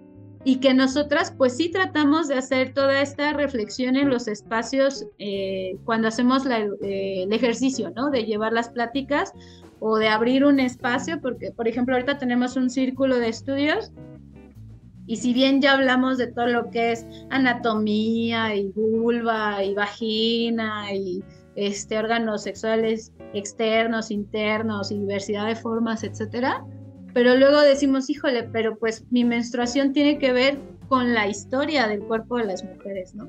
y 0.48 0.60
que 0.60 0.72
nosotras 0.72 1.30
pues 1.36 1.58
sí 1.58 1.68
tratamos 1.68 2.26
de 2.26 2.36
hacer 2.36 2.72
toda 2.72 3.02
esta 3.02 3.34
reflexión 3.34 3.96
en 3.96 4.08
los 4.08 4.28
espacios 4.28 5.04
eh, 5.18 5.76
cuando 5.84 6.08
hacemos 6.08 6.46
eh, 6.46 7.24
el 7.24 7.32
ejercicio, 7.34 7.92
¿no? 7.94 8.08
De 8.08 8.24
llevar 8.24 8.54
las 8.54 8.70
pláticas 8.70 9.34
o 9.78 9.98
de 9.98 10.08
abrir 10.08 10.46
un 10.46 10.58
espacio, 10.58 11.20
porque 11.20 11.52
por 11.52 11.68
ejemplo 11.68 11.94
ahorita 11.94 12.16
tenemos 12.16 12.56
un 12.56 12.70
círculo 12.70 13.18
de 13.18 13.28
estudios 13.28 13.92
y 15.06 15.16
si 15.16 15.34
bien 15.34 15.60
ya 15.60 15.74
hablamos 15.74 16.16
de 16.16 16.28
todo 16.28 16.46
lo 16.46 16.70
que 16.70 16.92
es 16.92 17.04
anatomía 17.28 18.56
y 18.56 18.68
vulva 18.68 19.62
y 19.62 19.74
vagina 19.74 20.94
y 20.94 21.22
este, 21.56 21.98
órganos 21.98 22.44
sexuales 22.44 23.12
externos, 23.34 24.10
internos 24.10 24.92
y 24.92 24.98
diversidad 24.98 25.46
de 25.46 25.56
formas, 25.56 26.04
etcétera, 26.04 26.64
pero 27.12 27.36
luego 27.36 27.60
decimos, 27.60 28.10
híjole, 28.10 28.44
pero 28.44 28.76
pues 28.78 29.04
mi 29.10 29.24
menstruación 29.24 29.92
tiene 29.92 30.18
que 30.18 30.32
ver 30.32 30.58
con 30.88 31.14
la 31.14 31.28
historia 31.28 31.86
del 31.86 32.00
cuerpo 32.00 32.38
de 32.38 32.44
las 32.46 32.64
mujeres, 32.64 33.14
¿no? 33.14 33.28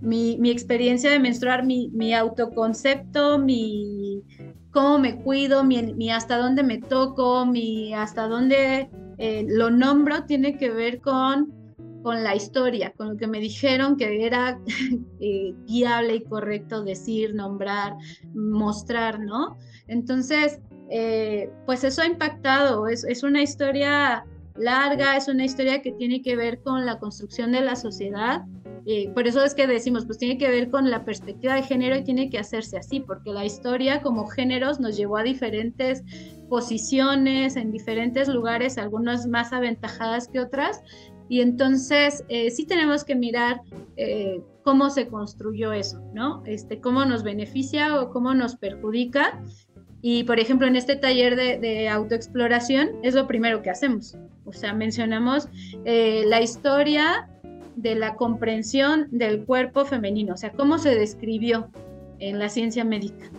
Mi, 0.00 0.38
experiencia 0.50 1.10
de 1.10 1.18
menstruar, 1.18 1.64
mi, 1.64 2.14
autoconcepto, 2.14 3.38
mi 3.38 4.22
cómo 4.70 4.98
me 4.98 5.16
cuido, 5.16 5.64
mi, 5.64 6.10
hasta 6.10 6.36
dónde 6.36 6.62
me 6.62 6.78
toco, 6.78 7.44
mi 7.46 7.92
hasta 7.94 8.28
dónde 8.28 8.88
eh, 9.18 9.44
lo 9.48 9.70
nombro, 9.70 10.24
tiene 10.24 10.56
que 10.56 10.70
ver 10.70 11.00
con, 11.00 11.52
con 12.02 12.22
la 12.22 12.36
historia, 12.36 12.92
con 12.96 13.08
lo 13.08 13.16
que 13.16 13.26
me 13.26 13.40
dijeron 13.40 13.96
que 13.96 14.24
era 14.24 14.60
eh, 15.20 15.54
guiable 15.66 16.16
y 16.16 16.22
correcto 16.22 16.84
decir, 16.84 17.34
nombrar, 17.34 17.96
mostrar, 18.34 19.18
¿no? 19.18 19.56
Entonces, 19.88 20.60
eh, 20.90 21.50
pues 21.66 21.84
eso 21.84 22.02
ha 22.02 22.06
impactado, 22.06 22.88
es, 22.88 23.04
es, 23.04 23.22
una 23.22 23.42
historia 23.42 24.24
larga, 24.56 25.16
es 25.16 25.28
una 25.28 25.44
historia 25.44 25.82
que 25.82 25.92
tiene 25.92 26.22
que 26.22 26.34
ver 26.34 26.60
con 26.62 26.86
la 26.86 26.98
construcción 26.98 27.52
de 27.52 27.60
la 27.60 27.76
sociedad. 27.76 28.44
Eh, 28.86 29.10
por 29.10 29.26
eso 29.26 29.44
es 29.44 29.54
que 29.54 29.66
decimos, 29.66 30.06
pues 30.06 30.16
tiene 30.16 30.38
que 30.38 30.48
ver 30.48 30.70
con 30.70 30.90
la 30.90 31.04
perspectiva 31.04 31.54
de 31.54 31.62
género 31.62 31.96
y 31.96 32.04
tiene 32.04 32.30
que 32.30 32.38
hacerse 32.38 32.78
así, 32.78 33.00
porque 33.00 33.32
la 33.32 33.44
historia 33.44 34.00
como 34.00 34.26
géneros 34.26 34.80
nos 34.80 34.96
llevó 34.96 35.18
a 35.18 35.22
diferentes 35.22 36.02
posiciones, 36.48 37.56
en 37.56 37.70
diferentes 37.70 38.28
lugares, 38.28 38.78
algunas 38.78 39.26
más 39.26 39.52
aventajadas 39.52 40.28
que 40.28 40.40
otras. 40.40 40.82
Y 41.28 41.42
entonces 41.42 42.24
eh, 42.30 42.50
sí 42.50 42.64
tenemos 42.64 43.04
que 43.04 43.14
mirar 43.14 43.60
cómo 44.62 44.90
se 44.90 45.08
construyó 45.08 45.72
eso, 45.72 46.00
¿no? 46.14 46.42
Este, 46.46 46.80
cómo 46.80 47.04
nos 47.04 47.22
beneficia 47.22 48.00
o 48.00 48.10
cómo 48.10 48.34
nos 48.34 48.56
perjudica 48.56 49.42
y 50.00 50.24
por 50.24 50.38
ejemplo, 50.38 50.66
en 50.66 50.76
este 50.76 50.96
taller 50.96 51.36
de, 51.36 51.88
autoexploración 51.88 52.90
es 53.02 53.14
lo 53.14 53.26
primero 53.26 53.62
que 53.62 53.70
hacemos. 53.70 54.16
O 54.44 54.52
sea, 54.52 54.72
mencionamos 54.72 55.48
eh, 55.84 56.24
la 56.26 56.40
historia 56.40 57.28
de 57.76 57.94
la 57.94 58.14
comprensión 58.14 59.08
del 59.10 59.44
cuerpo 59.44 59.84
femenino, 59.84 60.34
o 60.34 60.36
sea, 60.36 60.52
cómo 60.52 60.78
se 60.78 60.94
describió 60.94 61.70
en 62.18 62.38
la 62.38 62.48
ciencia 62.48 62.84
médica, 62.84 63.30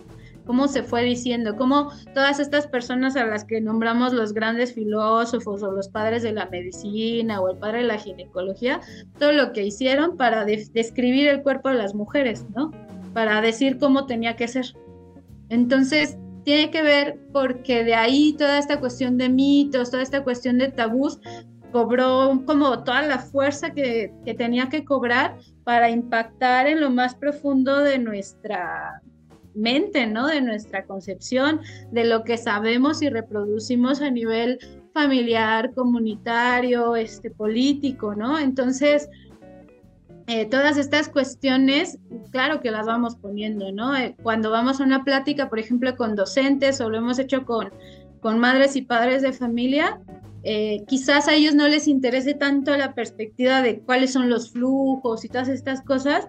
cómo 0.45 0.67
se 0.67 0.83
fue 0.83 1.03
diciendo, 1.03 1.55
cómo 1.57 1.91
todas 2.13 2.39
estas 2.39 2.67
personas 2.67 3.15
a 3.15 3.25
las 3.25 3.43
que 3.43 3.59
nombramos 3.59 4.13
los 4.13 4.33
grandes 4.33 4.73
filósofos 4.73 5.61
o 5.63 5.71
los 5.71 5.89
padres 5.89 6.23
de 6.23 6.31
la 6.31 6.45
medicina 6.45 7.41
o 7.41 7.49
el 7.49 7.57
padre 7.57 7.79
de 7.79 7.87
la 7.87 7.97
ginecología, 7.97 8.79
todo 9.17 9.31
lo 9.31 9.51
que 9.51 9.65
hicieron 9.65 10.15
para 10.15 10.45
describir 10.45 11.27
el 11.27 11.41
cuerpo 11.41 11.69
de 11.69 11.75
las 11.75 11.93
mujeres, 11.93 12.45
¿no? 12.55 12.71
Para 13.13 13.41
decir 13.41 13.77
cómo 13.77 14.05
tenía 14.05 14.35
que 14.35 14.47
ser. 14.47 14.73
Entonces, 15.49 16.17
tiene 16.43 16.71
que 16.71 16.81
ver 16.81 17.19
porque 17.31 17.83
de 17.83 17.95
ahí 17.95 18.33
toda 18.37 18.57
esta 18.57 18.79
cuestión 18.79 19.17
de 19.17 19.29
mitos, 19.29 19.91
toda 19.91 20.03
esta 20.03 20.23
cuestión 20.23 20.57
de 20.57 20.71
tabús, 20.71 21.19
cobró 21.71 22.43
como 22.45 22.83
toda 22.83 23.01
la 23.03 23.19
fuerza 23.19 23.71
que, 23.71 24.11
tenía 24.37 24.69
que 24.69 24.85
cobrar 24.85 25.37
para 25.63 25.89
impactar 25.89 26.67
en 26.67 26.81
lo 26.81 26.89
más 26.89 27.15
profundo 27.15 27.79
de 27.79 27.99
nuestra 27.99 29.01
mente, 29.53 30.07
¿no? 30.07 30.27
De 30.27 30.41
nuestra 30.41 30.85
concepción, 30.85 31.61
de 31.91 32.05
lo 32.05 32.23
que 32.23 32.37
sabemos 32.37 33.01
y 33.01 33.09
reproducimos 33.09 34.01
a 34.01 34.09
nivel 34.09 34.59
familiar, 34.93 35.73
comunitario, 35.73 36.95
este, 36.95 37.29
político, 37.29 38.15
¿no? 38.15 38.39
Entonces, 38.39 39.09
eh, 40.29 40.45
todas 40.45 40.77
estas 40.77 41.09
cuestiones, 41.09 41.97
claro 42.29 42.61
que 42.61 42.69
las 42.69 42.85
vamos 42.85 43.15
poniendo, 43.15 43.71
¿no? 43.71 43.97
Eh, 43.97 44.15
cuando 44.21 44.51
vamos 44.51 44.79
a 44.79 44.83
una 44.83 45.03
plática, 45.03 45.49
por 45.49 45.57
ejemplo, 45.57 45.97
con 45.97 46.15
docentes 46.15 46.79
o 46.81 46.89
lo 46.91 46.99
hemos 46.99 47.17
hecho 47.17 47.45
con, 47.45 47.71
con 48.21 48.37
madres 48.37 48.75
y 48.75 48.83
padres 48.83 49.23
de 49.23 49.33
familia, 49.33 49.99
eh, 50.43 50.83
quizás 50.87 51.27
a 51.27 51.33
ellos 51.33 51.55
no 51.55 51.67
les 51.67 51.87
interese 51.87 52.35
tanto 52.35 52.77
la 52.77 52.93
perspectiva 52.93 53.63
de 53.63 53.79
cuáles 53.79 54.13
son 54.13 54.29
los 54.29 54.51
flujos 54.51 55.25
y 55.25 55.29
todas 55.29 55.49
estas 55.49 55.81
cosas, 55.81 56.27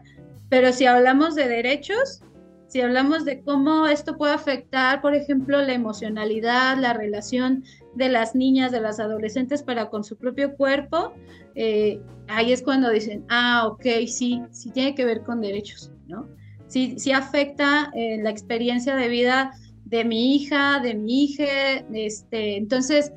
pero 0.49 0.73
si 0.73 0.87
hablamos 0.87 1.35
de 1.35 1.47
derechos, 1.47 2.23
si 2.71 2.81
hablamos 2.81 3.25
de 3.25 3.43
cómo 3.43 3.89
esto 3.89 4.17
puede 4.17 4.33
afectar, 4.33 5.01
por 5.03 5.17
ejemplo, 5.17 5.61
la 5.61 5.73
emocionalidad, 5.73 6.79
la 6.79 6.93
relación 6.93 7.65
de 7.97 8.09
las 8.09 8.37
niñas, 8.37 8.71
de 8.71 8.81
las 8.81 9.01
adolescentes 9.01 9.65
para 9.65 9.91
con 9.91 10.05
su 10.05 10.17
propio 10.17 10.55
cuerpo, 10.55 11.13
eh, 11.57 12.01
ahí 12.29 12.53
es 12.53 12.63
cuando 12.63 12.89
dicen, 12.91 13.25
ah, 13.29 13.67
ok, 13.67 14.07
sí, 14.07 14.41
sí 14.53 14.71
tiene 14.71 14.95
que 14.95 15.05
ver 15.05 15.23
con 15.23 15.41
derechos, 15.41 15.91
¿no? 16.07 16.29
Sí, 16.69 16.95
sí 16.97 17.11
afecta 17.11 17.91
eh, 17.97 18.23
la 18.23 18.31
experiencia 18.31 18.95
de 18.95 19.09
vida 19.09 19.51
de 19.87 20.05
mi 20.05 20.37
hija, 20.37 20.79
de 20.79 20.95
mi 20.95 21.25
hija, 21.25 21.45
este, 21.93 22.57
entonces 22.57 23.13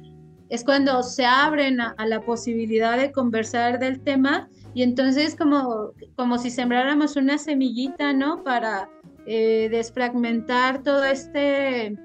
es 0.49 0.63
cuando 0.63 1.03
se 1.03 1.25
abren 1.25 1.79
a, 1.79 1.95
la 2.07 2.21
posibilidad 2.21 2.97
de 2.97 3.11
conversar 3.11 3.77
del 3.77 4.01
tema 4.01 4.49
y 4.73 4.81
entonces 4.81 5.35
como, 5.35 5.91
como 6.15 6.39
si 6.39 6.49
sembráramos 6.49 7.15
una 7.15 7.37
semillita, 7.37 8.13
¿no? 8.13 8.43
Para 8.43 8.89
eh, 9.25 9.69
desfragmentar 9.71 10.83
todo 10.83 11.03
este 11.03 11.97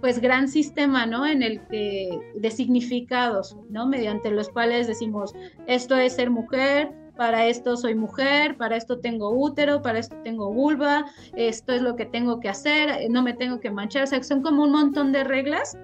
pues 0.00 0.20
gran 0.20 0.48
sistema, 0.48 1.06
¿no? 1.06 1.26
En 1.26 1.42
el 1.42 1.66
que 1.68 2.18
de 2.34 2.50
significados, 2.50 3.56
¿no? 3.70 3.86
Mediante 3.86 4.30
los 4.30 4.48
cuales 4.50 4.86
decimos 4.86 5.34
esto 5.66 5.96
es 5.96 6.14
ser 6.14 6.30
mujer, 6.30 6.92
para 7.16 7.46
esto 7.46 7.76
soy 7.76 7.94
mujer, 7.94 8.56
para 8.56 8.76
esto 8.76 8.98
tengo 8.98 9.30
útero, 9.30 9.82
para 9.82 9.98
esto 9.98 10.16
tengo 10.22 10.52
vulva, 10.52 11.06
esto 11.34 11.72
es 11.72 11.82
lo 11.82 11.96
que 11.96 12.04
tengo 12.04 12.40
que 12.40 12.48
hacer, 12.48 13.10
no 13.10 13.22
me 13.22 13.32
tengo 13.32 13.58
que 13.58 13.70
manchar, 13.70 14.04
o 14.04 14.06
sea, 14.06 14.22
son 14.22 14.42
como 14.42 14.64
un 14.64 14.72
montón 14.72 15.12
de 15.12 15.24
reglas 15.24 15.76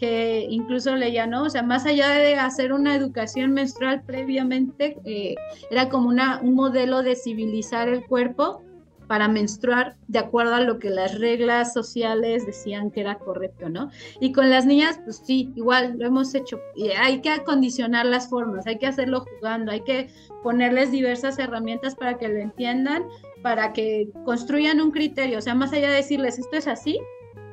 que 0.00 0.46
incluso 0.50 0.96
leía, 0.96 1.28
¿no? 1.28 1.44
O 1.44 1.50
sea, 1.50 1.62
más 1.62 1.86
allá 1.86 2.10
de 2.10 2.34
hacer 2.34 2.72
una 2.72 2.96
educación 2.96 3.52
menstrual 3.52 4.02
previamente, 4.02 4.98
eh, 5.04 5.36
era 5.70 5.88
como 5.88 6.08
una, 6.08 6.40
un 6.42 6.54
modelo 6.54 7.04
de 7.04 7.14
civilizar 7.14 7.88
el 7.88 8.04
cuerpo 8.06 8.64
para 9.12 9.28
menstruar 9.28 9.94
de 10.08 10.20
acuerdo 10.20 10.54
a 10.54 10.62
lo 10.62 10.78
que 10.78 10.88
las 10.88 11.18
reglas 11.18 11.74
sociales 11.74 12.46
decían 12.46 12.90
que 12.90 13.02
era 13.02 13.18
correcto, 13.18 13.68
¿no? 13.68 13.90
Y 14.20 14.32
con 14.32 14.48
las 14.48 14.64
niñas, 14.64 15.00
pues 15.04 15.20
sí, 15.22 15.52
igual 15.54 15.96
lo 15.98 16.06
hemos 16.06 16.34
hecho. 16.34 16.58
Hay 16.98 17.20
que 17.20 17.28
acondicionar 17.28 18.06
las 18.06 18.30
formas, 18.30 18.66
hay 18.66 18.78
que 18.78 18.86
hacerlo 18.86 19.26
jugando, 19.36 19.70
hay 19.70 19.82
que 19.82 20.08
ponerles 20.42 20.92
diversas 20.92 21.38
herramientas 21.38 21.94
para 21.94 22.16
que 22.16 22.26
lo 22.26 22.38
entiendan, 22.38 23.04
para 23.42 23.74
que 23.74 24.08
construyan 24.24 24.80
un 24.80 24.90
criterio. 24.92 25.36
O 25.36 25.42
sea, 25.42 25.54
más 25.54 25.74
allá 25.74 25.90
de 25.90 25.96
decirles 25.96 26.38
esto 26.38 26.56
es 26.56 26.66
así, 26.66 26.98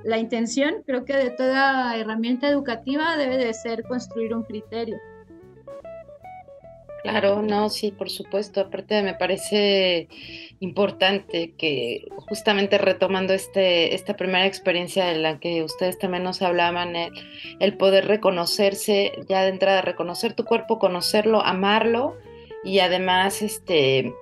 la 0.06 0.18
intención 0.18 0.76
creo 0.86 1.04
que 1.04 1.18
de 1.18 1.32
toda 1.32 1.98
herramienta 1.98 2.48
educativa 2.48 3.18
debe 3.18 3.36
de 3.36 3.54
ser 3.54 3.84
construir 3.84 4.34
un 4.34 4.44
criterio. 4.44 4.96
Claro, 7.04 7.42
no, 7.42 7.70
sí, 7.70 7.92
por 7.92 8.10
supuesto. 8.10 8.62
Aparte 8.62 9.02
me 9.02 9.14
parece 9.14 10.10
importante 10.60 11.54
que 11.58 12.08
justamente 12.28 12.78
retomando 12.78 13.34
este, 13.34 13.96
esta 13.96 14.16
primera 14.16 14.46
experiencia 14.46 15.06
de 15.06 15.16
la 15.16 15.40
que 15.40 15.64
ustedes 15.64 15.98
también 15.98 16.24
nos 16.24 16.42
hablaban, 16.42 16.96
el, 17.60 17.78
poder 17.78 18.08
reconocerse, 18.08 19.14
ya 19.30 19.44
de 19.44 19.50
entrada 19.50 19.82
reconocer 19.82 20.34
tu 20.34 20.44
cuerpo, 20.44 20.80
conocerlo, 20.80 21.42
amarlo 21.42 22.18
y 22.64 22.80
además 22.80 23.42
este 23.42 24.14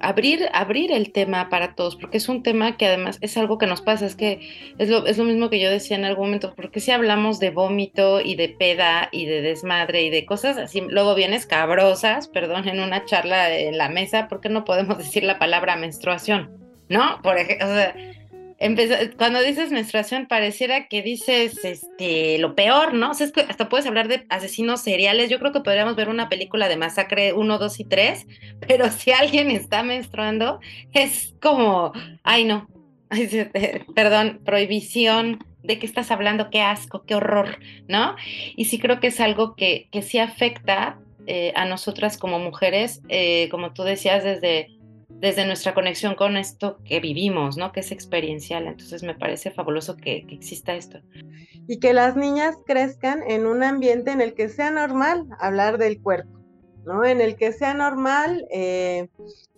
abrir, 0.00 0.48
abrir 0.52 0.92
el 0.92 1.12
tema 1.12 1.48
para 1.48 1.74
todos, 1.74 1.96
porque 1.96 2.16
es 2.16 2.28
un 2.28 2.42
tema 2.42 2.76
que 2.76 2.86
además 2.86 3.18
es 3.20 3.36
algo 3.36 3.58
que 3.58 3.66
nos 3.66 3.82
pasa, 3.82 4.06
es 4.06 4.16
que 4.16 4.40
es 4.78 4.88
lo, 4.88 5.06
es 5.06 5.18
lo 5.18 5.24
mismo 5.24 5.50
que 5.50 5.60
yo 5.60 5.70
decía 5.70 5.96
en 5.96 6.04
algún 6.04 6.26
momento, 6.26 6.54
porque 6.56 6.80
si 6.80 6.90
hablamos 6.90 7.38
de 7.38 7.50
vómito 7.50 8.20
y 8.20 8.34
de 8.34 8.48
peda 8.48 9.08
y 9.12 9.26
de 9.26 9.42
desmadre 9.42 10.02
y 10.02 10.10
de 10.10 10.26
cosas 10.26 10.56
así, 10.56 10.82
luego 10.88 11.14
vienes 11.14 11.46
cabrosas, 11.46 12.28
perdón, 12.28 12.68
en 12.68 12.80
una 12.80 13.04
charla 13.04 13.54
en 13.54 13.78
la 13.78 13.88
mesa, 13.88 14.28
¿por 14.28 14.40
qué 14.40 14.48
no 14.48 14.64
podemos 14.64 14.98
decir 14.98 15.22
la 15.24 15.38
palabra 15.38 15.76
menstruación? 15.76 16.50
¿No? 16.88 17.20
Por 17.22 17.38
ejemplo, 17.38 17.68
o 17.68 17.74
sea, 17.74 17.94
cuando 19.16 19.40
dices 19.40 19.70
menstruación 19.70 20.26
pareciera 20.26 20.86
que 20.88 21.00
dices 21.02 21.64
este 21.64 22.36
lo 22.38 22.54
peor, 22.54 22.92
¿no? 22.92 23.12
O 23.12 23.14
sea, 23.14 23.26
es 23.26 23.32
que 23.32 23.40
hasta 23.40 23.70
puedes 23.70 23.86
hablar 23.86 24.08
de 24.08 24.26
asesinos 24.28 24.82
seriales. 24.82 25.30
Yo 25.30 25.38
creo 25.38 25.52
que 25.52 25.60
podríamos 25.60 25.96
ver 25.96 26.10
una 26.10 26.28
película 26.28 26.68
de 26.68 26.76
masacre 26.76 27.32
1, 27.32 27.58
2 27.58 27.80
y 27.80 27.84
3, 27.84 28.26
pero 28.68 28.90
si 28.90 29.12
alguien 29.12 29.50
está 29.50 29.82
menstruando, 29.82 30.60
es 30.92 31.34
como, 31.40 31.92
ay 32.22 32.44
no, 32.44 32.68
perdón, 33.94 34.40
prohibición, 34.44 35.38
¿de 35.62 35.78
qué 35.78 35.86
estás 35.86 36.10
hablando? 36.10 36.50
Qué 36.50 36.60
asco, 36.60 37.04
qué 37.06 37.14
horror, 37.14 37.58
¿no? 37.88 38.14
Y 38.56 38.66
sí 38.66 38.78
creo 38.78 39.00
que 39.00 39.06
es 39.06 39.20
algo 39.20 39.54
que, 39.54 39.88
que 39.90 40.02
sí 40.02 40.18
afecta 40.18 40.98
eh, 41.26 41.52
a 41.54 41.64
nosotras 41.64 42.18
como 42.18 42.38
mujeres, 42.38 43.00
eh, 43.08 43.48
como 43.50 43.72
tú 43.72 43.84
decías, 43.84 44.22
desde 44.22 44.68
desde 45.18 45.46
nuestra 45.46 45.74
conexión 45.74 46.14
con 46.14 46.36
esto 46.36 46.78
que 46.84 47.00
vivimos, 47.00 47.56
¿no? 47.56 47.72
Que 47.72 47.80
es 47.80 47.92
experiencial. 47.92 48.66
Entonces 48.66 49.02
me 49.02 49.14
parece 49.14 49.50
fabuloso 49.50 49.96
que, 49.96 50.26
exista 50.30 50.74
esto. 50.74 51.00
Y 51.66 51.78
que 51.78 51.92
las 51.92 52.16
niñas 52.16 52.56
crezcan 52.66 53.22
en 53.26 53.46
un 53.46 53.62
ambiente 53.62 54.10
en 54.12 54.20
el 54.20 54.34
que 54.34 54.48
sea 54.48 54.70
normal 54.70 55.26
hablar 55.38 55.78
del 55.78 56.00
cuerpo, 56.00 56.40
¿no? 56.84 57.04
En 57.04 57.20
el 57.20 57.36
que 57.36 57.52
sea 57.52 57.74
normal 57.74 58.46
eh, 58.50 59.08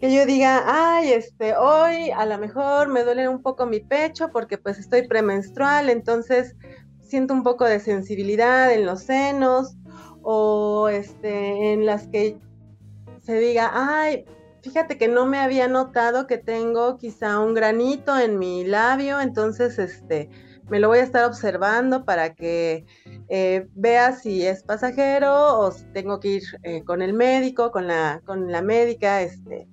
que 0.00 0.12
yo 0.12 0.26
diga, 0.26 0.64
ay, 0.66 1.12
este, 1.12 1.54
hoy 1.56 2.10
a 2.10 2.26
lo 2.26 2.38
mejor 2.38 2.88
me 2.88 3.04
duele 3.04 3.28
un 3.28 3.40
poco 3.40 3.66
mi 3.66 3.80
pecho 3.80 4.30
porque 4.32 4.58
pues 4.58 4.78
estoy 4.78 5.06
premenstrual, 5.06 5.88
entonces 5.90 6.56
siento 7.00 7.34
un 7.34 7.44
poco 7.44 7.64
de 7.64 7.78
sensibilidad 7.78 8.72
en 8.72 8.84
los 8.84 9.02
senos 9.02 9.76
o 10.22 10.88
este, 10.88 11.72
en 11.72 11.86
las 11.86 12.08
que 12.08 12.36
se 13.22 13.38
diga, 13.38 13.70
ay, 13.72 14.24
fíjate 14.62 14.96
que 14.96 15.08
no 15.08 15.26
me 15.26 15.38
había 15.38 15.68
notado 15.68 16.26
que 16.26 16.38
tengo 16.38 16.96
quizá 16.98 17.40
un 17.40 17.54
granito 17.54 18.18
en 18.18 18.38
mi 18.38 18.64
labio, 18.64 19.20
entonces 19.20 19.78
este, 19.78 20.30
me 20.70 20.80
lo 20.80 20.88
voy 20.88 21.00
a 21.00 21.02
estar 21.02 21.24
observando 21.24 22.04
para 22.04 22.34
que 22.34 22.86
eh, 23.28 23.66
vea 23.74 24.12
si 24.12 24.46
es 24.46 24.62
pasajero 24.62 25.58
o 25.58 25.70
si 25.70 25.84
tengo 25.92 26.20
que 26.20 26.28
ir 26.28 26.42
eh, 26.62 26.82
con 26.84 27.02
el 27.02 27.12
médico, 27.12 27.70
con 27.72 27.86
la, 27.86 28.22
con 28.24 28.50
la 28.50 28.62
médica, 28.62 29.22
este. 29.22 29.68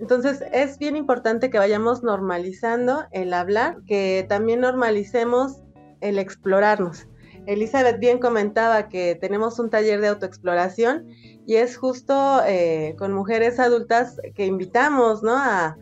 Entonces 0.00 0.42
es 0.52 0.78
bien 0.78 0.96
importante 0.96 1.50
que 1.50 1.58
vayamos 1.58 2.02
normalizando 2.02 3.04
el 3.12 3.32
hablar, 3.32 3.78
que 3.86 4.24
también 4.28 4.60
normalicemos 4.60 5.62
el 6.00 6.18
explorarnos. 6.18 7.08
Elizabeth 7.46 7.98
bien 7.98 8.18
comentaba 8.18 8.88
que 8.88 9.14
tenemos 9.14 9.58
un 9.58 9.70
taller 9.70 10.00
de 10.00 10.08
autoexploración 10.08 11.08
y 11.48 11.56
es 11.56 11.78
justo 11.78 12.42
eh, 12.46 12.94
con 12.98 13.14
mujeres 13.14 13.58
adultas 13.58 14.20
que 14.34 14.44
invitamos, 14.44 15.22
¿no? 15.22 15.34
A, 15.34 15.78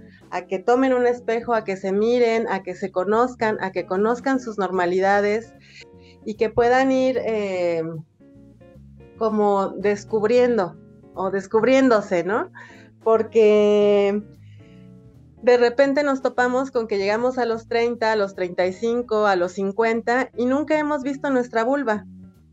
que 0.49 0.61
tomen 0.61 0.95
un 0.95 1.09
espejo, 1.09 1.55
a 1.55 1.65
que 1.65 1.77
se 1.77 1.91
miren, 1.91 2.47
a 2.49 2.63
que 2.63 2.77
se 2.77 2.93
conozcan, 2.93 3.57
a 3.61 3.73
que 3.73 3.85
conozcan 3.85 4.39
sus 4.39 4.59
normalidades 4.59 5.53
y 6.25 6.35
que 6.35 6.51
puedan 6.51 6.93
ir 6.93 7.19
eh, 7.19 7.83
como 9.19 9.71
descubriendo 9.71 10.77
o 11.15 11.33
descubriéndose, 11.33 12.23
¿no? 12.23 12.53
Porque 13.03 14.23
de 15.43 15.57
repente 15.57 16.05
nos 16.05 16.23
topamos 16.23 16.71
con 16.71 16.87
que 16.87 16.99
llegamos 16.99 17.39
a 17.39 17.45
los 17.45 17.67
30, 17.67 18.13
a 18.13 18.15
los 18.15 18.37
35, 18.37 19.27
a 19.27 19.35
los 19.35 19.51
50 19.53 20.31
y 20.37 20.47
nunca 20.47 20.79
hemos 20.79 21.03
visto 21.03 21.29
nuestra 21.31 21.65
vulva, 21.65 22.07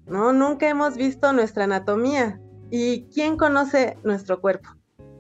¿no? 0.08 0.34
Nunca 0.34 0.68
hemos 0.68 0.98
visto 0.98 1.32
nuestra 1.32 1.66
anatomía. 1.66 2.40
¿Y 2.76 3.06
quién 3.14 3.38
conoce 3.38 4.00
nuestro 4.04 4.42
cuerpo? 4.42 4.68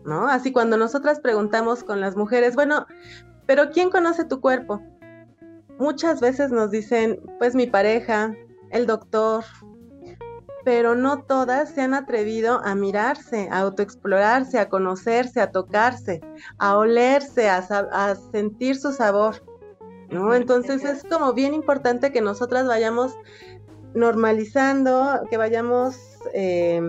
¿No? 0.05 0.27
Así 0.27 0.51
cuando 0.51 0.75
nosotras 0.75 1.19
preguntamos 1.19 1.83
con 1.83 2.01
las 2.01 2.15
mujeres, 2.15 2.55
bueno, 2.55 2.87
pero 3.45 3.69
¿quién 3.69 3.91
conoce 3.91 4.25
tu 4.25 4.41
cuerpo? 4.41 4.81
Muchas 5.77 6.19
veces 6.19 6.49
nos 6.49 6.71
dicen, 6.71 7.21
pues 7.37 7.53
mi 7.53 7.67
pareja, 7.67 8.33
el 8.71 8.87
doctor, 8.87 9.43
pero 10.65 10.95
no 10.95 11.25
todas 11.25 11.69
se 11.69 11.81
han 11.81 11.93
atrevido 11.93 12.59
a 12.65 12.73
mirarse, 12.73 13.47
a 13.51 13.59
autoexplorarse, 13.59 14.57
a 14.57 14.67
conocerse, 14.67 15.39
a 15.39 15.51
tocarse, 15.51 16.21
a 16.57 16.75
olerse, 16.75 17.49
a, 17.49 17.57
a 17.59 18.15
sentir 18.31 18.77
su 18.77 18.93
sabor. 18.93 19.45
¿no? 20.09 20.33
Entonces 20.33 20.83
es 20.83 21.03
como 21.03 21.33
bien 21.33 21.53
importante 21.53 22.11
que 22.11 22.21
nosotras 22.21 22.65
vayamos 22.65 23.15
normalizando, 23.93 25.21
que 25.29 25.37
vayamos 25.37 25.95
eh, 26.33 26.81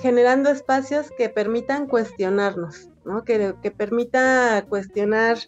generando 0.00 0.50
espacios 0.50 1.10
que 1.16 1.28
permitan 1.28 1.86
cuestionarnos, 1.86 2.88
¿no? 3.04 3.24
que, 3.24 3.54
que 3.62 3.70
permita 3.70 4.64
cuestionar 4.68 5.38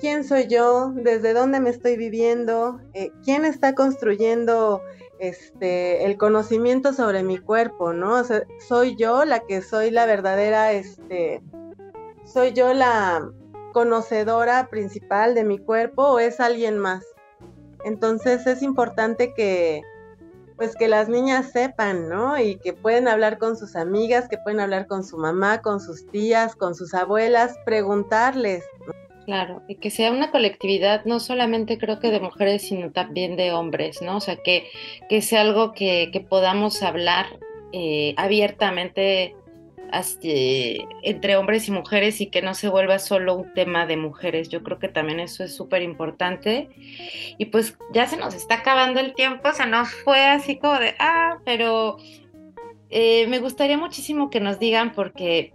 quién 0.00 0.24
soy 0.24 0.46
yo, 0.46 0.92
desde 0.94 1.32
dónde 1.32 1.60
me 1.60 1.70
estoy 1.70 1.96
viviendo, 1.96 2.80
eh, 2.94 3.10
quién 3.24 3.44
está 3.44 3.74
construyendo 3.74 4.82
este, 5.18 6.04
el 6.04 6.16
conocimiento 6.18 6.92
sobre 6.92 7.22
mi 7.22 7.38
cuerpo, 7.38 7.92
¿no? 7.92 8.22
soy 8.68 8.96
yo 8.96 9.24
la 9.24 9.40
que 9.40 9.62
soy 9.62 9.90
la 9.90 10.06
verdadera, 10.06 10.72
este, 10.72 11.42
soy 12.24 12.52
yo 12.52 12.74
la 12.74 13.28
conocedora 13.72 14.68
principal 14.68 15.34
de 15.34 15.44
mi 15.44 15.58
cuerpo 15.58 16.02
o 16.02 16.18
es 16.18 16.40
alguien 16.40 16.78
más. 16.78 17.04
Entonces 17.84 18.46
es 18.46 18.62
importante 18.62 19.32
que, 19.34 19.82
pues 20.56 20.74
que 20.74 20.88
las 20.88 21.08
niñas 21.08 21.52
sepan, 21.52 22.08
¿no? 22.08 22.38
Y 22.38 22.56
que 22.56 22.72
pueden 22.72 23.08
hablar 23.08 23.38
con 23.38 23.56
sus 23.56 23.76
amigas, 23.76 24.28
que 24.28 24.38
pueden 24.38 24.60
hablar 24.60 24.86
con 24.86 25.04
su 25.04 25.18
mamá, 25.18 25.60
con 25.60 25.80
sus 25.80 26.06
tías, 26.06 26.56
con 26.56 26.74
sus 26.74 26.94
abuelas, 26.94 27.56
preguntarles. 27.64 28.64
Claro, 29.26 29.62
y 29.66 29.74
que 29.74 29.90
sea 29.90 30.12
una 30.12 30.30
colectividad 30.30 31.04
no 31.04 31.18
solamente 31.18 31.78
creo 31.78 31.98
que 31.98 32.10
de 32.12 32.20
mujeres, 32.20 32.62
sino 32.62 32.92
también 32.92 33.36
de 33.36 33.52
hombres, 33.52 34.00
¿no? 34.00 34.18
O 34.18 34.20
sea, 34.20 34.36
que, 34.36 34.68
que 35.08 35.20
sea 35.20 35.40
algo 35.40 35.72
que, 35.72 36.10
que 36.12 36.20
podamos 36.20 36.82
hablar 36.82 37.26
eh, 37.72 38.14
abiertamente 38.16 39.34
entre 39.92 41.36
hombres 41.36 41.68
y 41.68 41.72
mujeres 41.72 42.20
y 42.20 42.26
que 42.26 42.42
no 42.42 42.54
se 42.54 42.68
vuelva 42.68 42.98
solo 42.98 43.34
un 43.34 43.52
tema 43.54 43.86
de 43.86 43.96
mujeres. 43.96 44.48
Yo 44.48 44.62
creo 44.62 44.78
que 44.78 44.88
también 44.88 45.20
eso 45.20 45.44
es 45.44 45.54
súper 45.54 45.82
importante. 45.82 46.68
Y 47.38 47.46
pues 47.46 47.76
ya 47.92 48.06
se 48.06 48.16
nos 48.16 48.34
está 48.34 48.56
acabando 48.56 49.00
el 49.00 49.14
tiempo, 49.14 49.52
se 49.52 49.66
nos 49.66 49.90
fue 49.90 50.24
así 50.24 50.56
como 50.56 50.78
de, 50.78 50.94
ah, 50.98 51.38
pero 51.44 51.98
eh, 52.90 53.26
me 53.28 53.38
gustaría 53.38 53.78
muchísimo 53.78 54.30
que 54.30 54.40
nos 54.40 54.58
digan 54.58 54.92
porque 54.92 55.52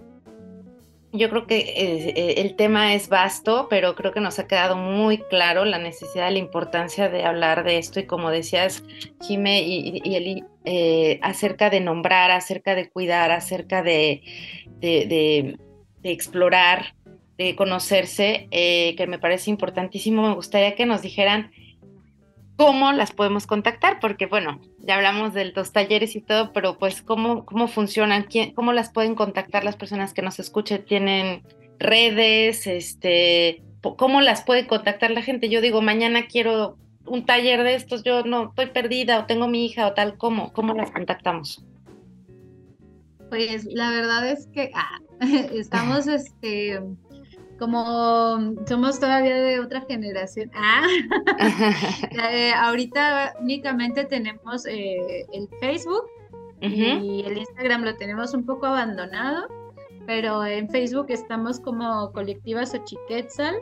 yo 1.14 1.30
creo 1.30 1.46
que 1.46 1.58
eh, 1.58 2.14
eh, 2.16 2.34
el 2.38 2.56
tema 2.56 2.94
es 2.94 3.10
vasto, 3.10 3.68
pero 3.70 3.96
creo 3.96 4.12
que 4.14 4.22
nos 4.22 4.40
ha 4.40 4.48
quedado 4.48 4.78
muy 4.78 5.18
claro 5.18 5.66
la 5.66 5.78
necesidad, 5.78 6.32
la 6.32 6.38
importancia 6.38 7.10
de 7.10 7.26
hablar 7.26 7.64
de 7.64 7.78
esto 7.78 8.00
y 8.00 8.06
como 8.06 8.30
decías, 8.32 8.84
Jime 9.22 9.62
y, 9.62 10.16
Eli, 10.16 10.44
eh, 10.64 11.20
acerca 11.22 11.70
de 11.70 11.82
nombrar, 11.82 12.32
acerca 12.32 12.76
de 12.76 12.90
cuidar, 12.90 13.32
acerca 13.32 13.84
de, 13.84 14.22
de, 14.80 15.58
explorar, 16.04 16.96
de 17.38 17.56
conocerse, 17.56 18.48
que 18.52 19.06
me 19.08 19.20
parece 19.20 19.50
importantísimo. 19.50 20.28
Me 20.30 20.36
gustaría 20.36 20.76
que 20.76 20.86
nos 20.86 21.02
dijeran 21.02 21.52
cómo 22.62 22.92
las 22.92 23.12
podemos 23.12 23.48
contactar, 23.48 24.00
porque 24.00 24.28
bueno, 24.28 24.62
ya 24.78 24.96
hablamos 24.96 25.34
de 25.34 25.46
los 25.46 25.72
talleres 25.72 26.16
y 26.16 26.22
todo, 26.22 26.54
pero 26.54 26.78
pues 26.78 27.02
cómo, 27.02 27.44
cómo 27.44 27.68
funcionan, 27.68 28.24
¿Quién, 28.24 28.54
cómo 28.54 28.72
las 28.72 28.92
pueden 28.92 29.16
contactar 29.16 29.64
las 29.64 29.76
personas 29.76 30.14
que 30.14 30.22
nos 30.22 30.40
escuchen, 30.40 30.86
tienen 30.86 31.44
redes, 31.80 32.68
este, 32.68 33.64
cómo 33.82 34.22
las 34.22 34.44
puede 34.44 34.68
contactar 34.68 35.10
la 35.10 35.24
gente. 35.24 35.50
Yo 35.50 35.60
digo, 35.60 35.82
mañana 35.82 36.28
quiero 36.28 36.78
un 37.06 37.26
taller 37.26 37.64
de 37.64 37.74
estos, 37.74 38.04
yo 38.04 38.24
no 38.24 38.50
estoy 38.50 38.68
perdida 38.68 39.20
o 39.20 39.26
tengo 39.26 39.48
mi 39.48 39.66
hija 39.66 39.88
o 39.88 39.94
tal, 39.94 40.18
¿cómo, 40.18 40.54
cómo 40.54 40.76
las 40.76 40.92
contactamos? 40.92 41.66
Pues 43.30 43.66
la 43.66 43.90
verdad 43.90 44.30
es 44.30 44.48
que 44.54 44.72
ah, 44.76 45.00
estamos 45.54 46.06
este 46.06 46.80
como 47.62 48.56
somos 48.66 49.00
todavía 49.00 49.36
de 49.36 49.60
otra 49.60 49.82
generación, 49.82 50.50
ah, 50.56 50.88
eh, 52.32 52.52
ahorita 52.54 53.36
únicamente 53.40 54.04
tenemos 54.06 54.66
eh, 54.66 55.28
el 55.32 55.48
Facebook 55.60 56.06
y 56.60 57.24
el 57.24 57.38
Instagram 57.38 57.84
lo 57.84 57.96
tenemos 57.98 58.34
un 58.34 58.48
poco 58.48 58.66
abandonado, 58.66 59.48
pero 60.08 60.44
en 60.44 60.70
Facebook 60.70 61.06
estamos 61.10 61.60
como 61.60 62.12
colectivas 62.14 62.74
Ochiquetzal, 62.74 63.54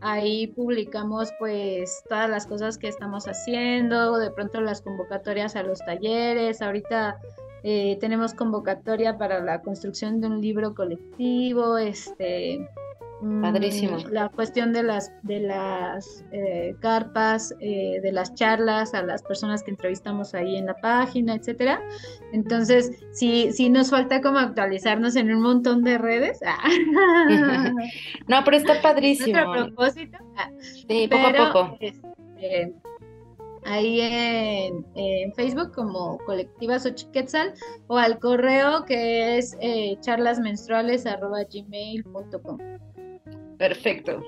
ahí 0.00 0.46
publicamos 0.46 1.30
pues 1.40 2.04
todas 2.08 2.30
las 2.30 2.46
cosas 2.46 2.78
que 2.78 2.86
estamos 2.86 3.26
haciendo, 3.26 4.16
de 4.16 4.30
pronto 4.30 4.60
las 4.60 4.80
convocatorias 4.80 5.56
a 5.56 5.64
los 5.64 5.80
talleres, 5.80 6.62
ahorita 6.62 7.18
Eh, 7.62 7.98
tenemos 8.00 8.32
convocatoria 8.32 9.18
para 9.18 9.38
la 9.44 9.60
construcción 9.60 10.22
de 10.22 10.28
un 10.28 10.40
libro 10.40 10.74
colectivo, 10.74 11.76
este, 11.76 12.66
Padrísimo. 13.20 13.98
Mm, 13.98 14.12
la 14.12 14.30
cuestión 14.30 14.72
de 14.72 14.82
las, 14.82 15.12
de 15.22 15.40
las 15.40 16.24
eh, 16.32 16.74
carpas, 16.80 17.54
eh, 17.60 18.00
de 18.02 18.12
las 18.12 18.34
charlas, 18.34 18.94
a 18.94 19.02
las 19.02 19.22
personas 19.22 19.62
que 19.62 19.70
entrevistamos 19.70 20.32
ahí 20.34 20.56
en 20.56 20.64
la 20.66 20.74
página, 20.74 21.34
etcétera. 21.34 21.82
Entonces, 22.32 22.90
sí, 23.12 23.52
sí 23.52 23.68
nos 23.68 23.90
falta 23.90 24.22
como 24.22 24.38
actualizarnos 24.38 25.16
en 25.16 25.34
un 25.34 25.42
montón 25.42 25.84
de 25.84 25.98
redes. 25.98 26.40
no, 28.28 28.42
pero 28.44 28.56
está 28.56 28.80
padrísimo. 28.88 29.38
A 29.38 29.52
propósito. 29.52 30.16
Ah, 30.36 30.50
sí, 30.60 31.06
poco 31.08 31.26
a 31.26 31.32
poco. 31.32 31.76
Este, 31.80 32.72
ahí 33.64 34.00
en, 34.00 34.86
Facebook 35.34 35.74
como 35.74 36.16
colectivas 36.24 36.86
Ochiquetzal 36.86 37.52
o 37.86 37.98
al 37.98 38.18
correo 38.18 38.86
que 38.86 39.36
es 39.38 39.56
eh, 39.60 39.98
charlasmenstruales.gmail.com. 40.00 42.58
Perfecto. 43.60 44.24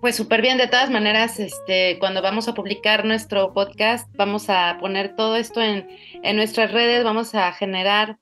Pues 0.00 0.16
súper 0.16 0.42
bien, 0.42 0.58
de 0.58 0.66
todas 0.66 0.90
maneras, 0.90 1.38
este, 1.38 2.00
cuando 2.00 2.20
vamos 2.20 2.48
a 2.48 2.54
publicar 2.54 3.04
nuestro 3.04 3.54
podcast, 3.54 4.08
vamos 4.16 4.50
a 4.50 4.76
poner 4.80 5.14
todo 5.14 5.36
esto 5.36 5.62
en, 5.62 5.86
en 6.24 6.34
nuestras 6.34 6.72
redes, 6.72 7.04
vamos 7.04 7.36
a 7.36 7.52
generar 7.52 8.18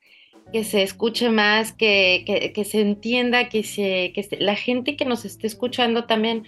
que 0.52 0.64
se 0.64 0.82
escuche 0.82 1.30
más, 1.30 1.72
que, 1.72 2.52
que, 2.54 2.64
se 2.66 2.82
entienda, 2.82 3.48
que, 3.48 3.62
se, 3.62 4.12
que 4.14 4.28
la 4.38 4.54
gente 4.54 4.96
que 4.96 5.06
nos 5.06 5.24
esté 5.24 5.46
escuchando 5.46 6.04
también 6.04 6.44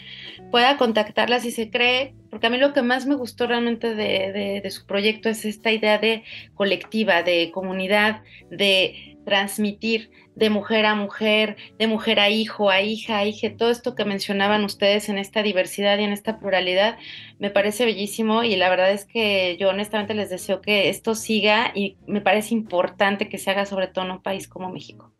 pueda 0.50 0.76
contactarla 0.76 1.40
si 1.40 1.50
se 1.50 1.70
cree, 1.70 2.14
porque 2.28 2.48
a 2.48 2.50
mí 2.50 2.58
lo 2.58 2.74
que 2.74 2.82
más 2.82 3.06
me 3.06 3.14
gustó 3.14 3.46
realmente 3.46 3.94
de, 3.94 4.60
de 4.62 4.70
su 4.70 4.84
proyecto 4.84 5.30
es 5.30 5.46
esta 5.46 5.72
idea 5.72 5.96
de 5.96 6.22
colectiva, 6.54 7.22
de 7.22 7.50
comunidad, 7.50 8.22
de 8.50 9.16
transmitir 9.24 10.10
de 10.40 10.48
mujer 10.48 10.86
a 10.86 10.94
mujer, 10.94 11.58
de 11.78 11.86
mujer 11.86 12.18
a 12.18 12.30
hijo, 12.30 12.70
a 12.70 12.80
hija, 12.80 13.18
a 13.18 13.26
hija, 13.26 13.54
todo 13.58 13.68
esto 13.68 13.94
que 13.94 14.06
mencionaban 14.06 14.64
ustedes 14.64 15.10
en 15.10 15.18
esta 15.18 15.42
diversidad 15.42 15.98
y 15.98 16.04
en 16.04 16.12
esta 16.12 16.38
pluralidad, 16.38 16.96
me 17.38 17.50
parece 17.50 17.84
bellísimo 17.84 18.42
y 18.42 18.56
la 18.56 18.70
verdad 18.70 18.90
es 18.90 19.04
que 19.04 19.58
yo 19.60 19.68
honestamente 19.68 20.14
les 20.14 20.30
deseo 20.30 20.62
que 20.62 20.88
esto 20.88 21.14
siga 21.14 21.72
y 21.74 21.98
me 22.06 22.22
parece 22.22 22.54
importante 22.54 23.28
que 23.28 23.36
se 23.36 23.50
haga 23.50 23.66
sobre 23.66 23.88
todo 23.88 24.06
en 24.06 24.12
un 24.12 24.22
país 24.22 24.48
como 24.48 24.72
México, 24.72 25.12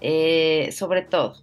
eh, 0.00 0.70
sobre 0.70 1.02
todo. 1.02 1.42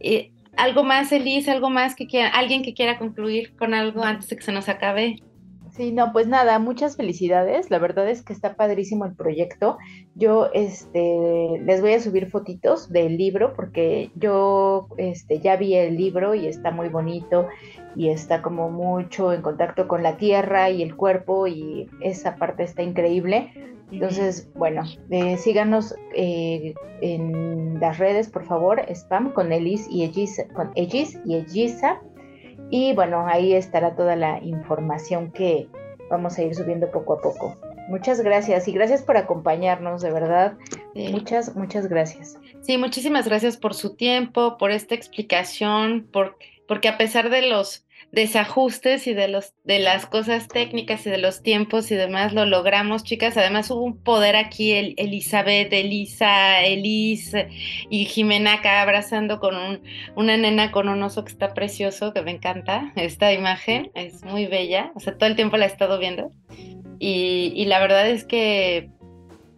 Eh, 0.00 0.32
¿Algo 0.56 0.82
más, 0.82 1.12
Elise? 1.12 1.50
¿Algo 1.50 1.68
más 1.68 1.94
que 1.94 2.06
quiera, 2.06 2.30
alguien 2.30 2.62
que 2.62 2.72
quiera 2.72 2.96
concluir 2.96 3.54
con 3.54 3.74
algo 3.74 4.02
antes 4.02 4.30
de 4.30 4.36
que 4.36 4.42
se 4.42 4.52
nos 4.52 4.70
acabe? 4.70 5.16
Sí, 5.76 5.92
no, 5.92 6.10
pues 6.10 6.26
nada, 6.26 6.58
muchas 6.58 6.96
felicidades. 6.96 7.70
La 7.70 7.78
verdad 7.78 8.08
es 8.08 8.22
que 8.22 8.32
está 8.32 8.54
padrísimo 8.54 9.04
el 9.04 9.14
proyecto. 9.14 9.76
Yo 10.14 10.48
este 10.54 11.60
les 11.62 11.82
voy 11.82 11.92
a 11.92 12.00
subir 12.00 12.30
fotitos 12.30 12.90
del 12.90 13.18
libro 13.18 13.52
porque 13.52 14.10
yo 14.14 14.88
este 14.96 15.38
ya 15.40 15.56
vi 15.56 15.74
el 15.74 15.96
libro 15.96 16.34
y 16.34 16.46
está 16.46 16.70
muy 16.70 16.88
bonito 16.88 17.48
y 17.94 18.08
está 18.08 18.40
como 18.40 18.70
mucho 18.70 19.34
en 19.34 19.42
contacto 19.42 19.86
con 19.86 20.02
la 20.02 20.16
tierra 20.16 20.70
y 20.70 20.82
el 20.82 20.96
cuerpo 20.96 21.46
y 21.46 21.90
esa 22.00 22.36
parte 22.36 22.62
está 22.62 22.82
increíble. 22.82 23.52
Entonces, 23.92 24.50
bueno, 24.54 24.82
eh, 25.10 25.36
síganos 25.36 25.94
eh, 26.14 26.74
en 27.02 27.78
las 27.80 27.98
redes, 27.98 28.30
por 28.30 28.44
favor, 28.44 28.80
spam 28.88 29.32
con 29.32 29.52
Elis 29.52 29.86
y 29.90 30.04
Egisa, 30.04 30.48
con 30.54 30.72
Egis 30.74 31.20
y 31.26 31.36
Egisa 31.36 32.00
y 32.70 32.94
bueno, 32.94 33.26
ahí 33.26 33.54
estará 33.54 33.94
toda 33.94 34.16
la 34.16 34.40
información 34.42 35.30
que 35.32 35.68
vamos 36.10 36.38
a 36.38 36.42
ir 36.42 36.54
subiendo 36.54 36.90
poco 36.90 37.14
a 37.14 37.20
poco. 37.20 37.56
Muchas 37.88 38.20
gracias 38.20 38.66
y 38.66 38.72
gracias 38.72 39.02
por 39.02 39.16
acompañarnos, 39.16 40.02
de 40.02 40.10
verdad. 40.10 40.54
Muchas, 40.94 41.54
muchas 41.54 41.88
gracias. 41.88 42.36
Sí, 42.62 42.78
muchísimas 42.78 43.28
gracias 43.28 43.56
por 43.56 43.74
su 43.74 43.94
tiempo, 43.94 44.58
por 44.58 44.72
esta 44.72 44.96
explicación, 44.96 46.08
por, 46.12 46.36
porque 46.66 46.88
a 46.88 46.98
pesar 46.98 47.30
de 47.30 47.42
los 47.42 47.85
desajustes 48.16 49.06
y 49.06 49.12
de 49.12 49.28
los 49.28 49.52
de 49.64 49.78
las 49.78 50.06
cosas 50.06 50.48
técnicas 50.48 51.06
y 51.06 51.10
de 51.10 51.18
los 51.18 51.42
tiempos 51.42 51.90
y 51.90 51.96
demás 51.96 52.32
lo 52.32 52.46
logramos, 52.46 53.04
chicas. 53.04 53.36
Además 53.36 53.70
hubo 53.70 53.82
un 53.82 54.02
poder 54.02 54.36
aquí, 54.36 54.72
el, 54.72 54.94
Elizabeth, 54.96 55.70
Elisa, 55.70 56.62
Elise 56.62 57.48
y 57.90 58.06
Jimena 58.06 58.54
acá 58.54 58.80
abrazando 58.80 59.38
con 59.38 59.54
un, 59.54 59.82
una 60.16 60.38
nena 60.38 60.72
con 60.72 60.88
un 60.88 61.02
oso 61.02 61.24
que 61.24 61.32
está 61.32 61.52
precioso, 61.52 62.14
que 62.14 62.22
me 62.22 62.30
encanta 62.30 62.90
esta 62.96 63.34
imagen, 63.34 63.90
es 63.94 64.24
muy 64.24 64.46
bella, 64.46 64.92
o 64.94 65.00
sea, 65.00 65.18
todo 65.18 65.28
el 65.28 65.36
tiempo 65.36 65.58
la 65.58 65.66
he 65.66 65.68
estado 65.68 65.98
viendo. 65.98 66.32
Y, 66.98 67.66
la 67.66 67.78
verdad 67.80 68.08
es 68.08 68.24
que 68.24 68.88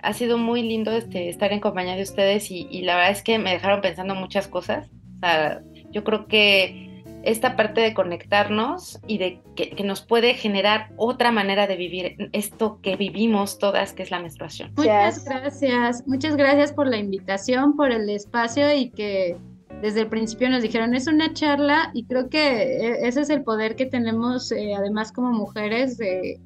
ha 0.02 0.12
sido 0.12 0.36
muy 0.36 0.62
lindo 0.62 0.90
este, 0.90 1.28
estar 1.28 1.52
en 1.52 1.60
compañía 1.60 1.94
de 1.94 2.02
ustedes 2.02 2.50
y, 2.50 2.66
y 2.68 2.82
la 2.82 2.96
verdad 2.96 3.12
es 3.12 3.22
que 3.22 3.38
me 3.38 3.52
dejaron 3.52 3.80
pensando 3.82 4.16
muchas 4.16 4.48
cosas. 4.48 4.90
O 5.18 5.20
sea, 5.20 5.62
yo 5.92 6.02
creo 6.02 6.26
que 6.26 6.87
esta 7.22 7.56
parte 7.56 7.80
de 7.80 7.94
conectarnos 7.94 9.00
y 9.06 9.18
de 9.18 9.40
que, 9.56 9.74
nos 9.84 10.02
puede 10.02 10.34
generar 10.34 10.90
otra 10.96 11.32
manera 11.32 11.66
de 11.66 11.76
vivir 11.76 12.30
esto 12.32 12.78
que 12.82 12.96
vivimos 12.96 13.58
todas, 13.58 13.92
que 13.92 14.02
es 14.02 14.10
la 14.10 14.20
menstruación. 14.20 14.72
Muchas 14.76 15.24
gracias, 15.24 16.06
muchas 16.06 16.36
gracias 16.36 16.72
por 16.72 16.86
la 16.86 16.98
invitación, 16.98 17.76
por 17.76 17.90
el 17.90 18.08
espacio 18.10 18.74
y 18.74 18.90
que 18.90 19.36
desde 19.82 20.02
el 20.02 20.08
principio 20.08 20.48
nos 20.48 20.62
dijeron 20.62 20.94
es 20.94 21.06
una 21.06 21.32
charla 21.32 21.90
y 21.94 22.04
creo 22.04 22.28
que 22.28 22.62
e, 22.62 23.08
ese 23.08 23.20
es 23.20 23.30
el 23.30 23.42
poder 23.42 23.76
que 23.76 23.86
tenemos 23.86 24.50
eh, 24.50 24.74
además 24.74 25.12
como 25.12 25.32
mujeres 25.32 25.98
de 25.98 26.40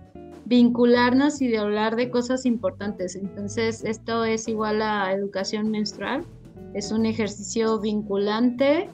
vincularnos 0.44 1.40
y 1.40 1.48
de 1.48 1.58
hablar 1.58 1.96
de 1.96 2.10
cosas 2.10 2.44
importantes. 2.44 3.16
Entonces 3.16 3.84
esto 3.84 4.24
es 4.24 4.48
igual 4.48 4.82
a 4.82 5.12
educación 5.12 5.70
menstrual, 5.70 6.24
es 6.74 6.92
un 6.92 7.06
ejercicio 7.06 7.80
vinculante 7.80 8.90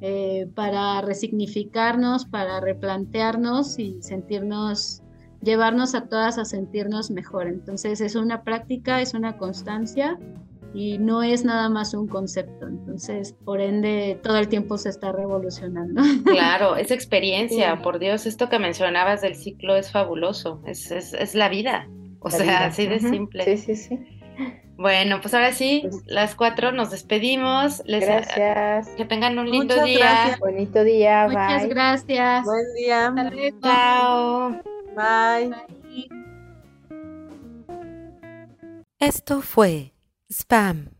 eh, 0.00 0.48
para 0.54 1.00
resignificarnos, 1.00 2.26
para 2.26 2.60
replantearnos 2.60 3.78
y 3.78 4.00
sentirnos, 4.02 5.02
llevarnos 5.42 5.94
a 5.94 6.08
todas 6.08 6.38
a 6.38 6.44
sentirnos 6.44 7.10
mejor. 7.10 7.48
Entonces 7.48 8.00
es 8.00 8.14
una 8.14 8.42
práctica, 8.42 9.00
es 9.00 9.14
una 9.14 9.38
constancia 9.38 10.18
y 10.74 10.98
no 10.98 11.22
es 11.22 11.44
nada 11.44 11.70
más 11.70 11.94
un 11.94 12.06
concepto. 12.06 12.66
Entonces, 12.66 13.34
por 13.44 13.60
ende, 13.60 14.20
todo 14.22 14.36
el 14.36 14.48
tiempo 14.48 14.76
se 14.76 14.90
está 14.90 15.12
revolucionando. 15.12 16.02
Claro, 16.24 16.76
es 16.76 16.90
experiencia, 16.90 17.80
por 17.82 17.98
Dios, 17.98 18.26
esto 18.26 18.48
que 18.48 18.58
mencionabas 18.58 19.22
del 19.22 19.34
ciclo 19.34 19.76
es 19.76 19.90
fabuloso, 19.90 20.60
es, 20.66 20.90
es, 20.90 21.14
es 21.14 21.34
la 21.34 21.48
vida. 21.48 21.88
O 22.20 22.30
sea, 22.30 22.66
así 22.66 22.86
de 22.86 23.00
simple. 23.00 23.44
Sí, 23.44 23.56
sí, 23.56 23.76
sí. 23.76 23.98
Bueno, 24.76 25.20
pues 25.22 25.32
ahora 25.32 25.52
sí, 25.52 25.86
pues 25.88 26.02
las 26.06 26.34
cuatro 26.34 26.70
nos 26.72 26.90
despedimos. 26.90 27.82
Les, 27.86 28.04
gracias. 28.04 28.88
Que 28.90 29.04
tengan 29.04 29.38
un 29.38 29.50
lindo 29.50 29.82
día. 29.82 30.36
Bonito 30.38 30.84
día. 30.84 31.26
Muchas 31.28 31.68
gracias. 31.68 32.44
Buen 32.44 32.74
día. 32.74 33.14
Chao. 33.62 34.60
Bye. 34.94 35.54
Esto 38.98 39.40
fue 39.42 39.92
Spam 40.30 40.95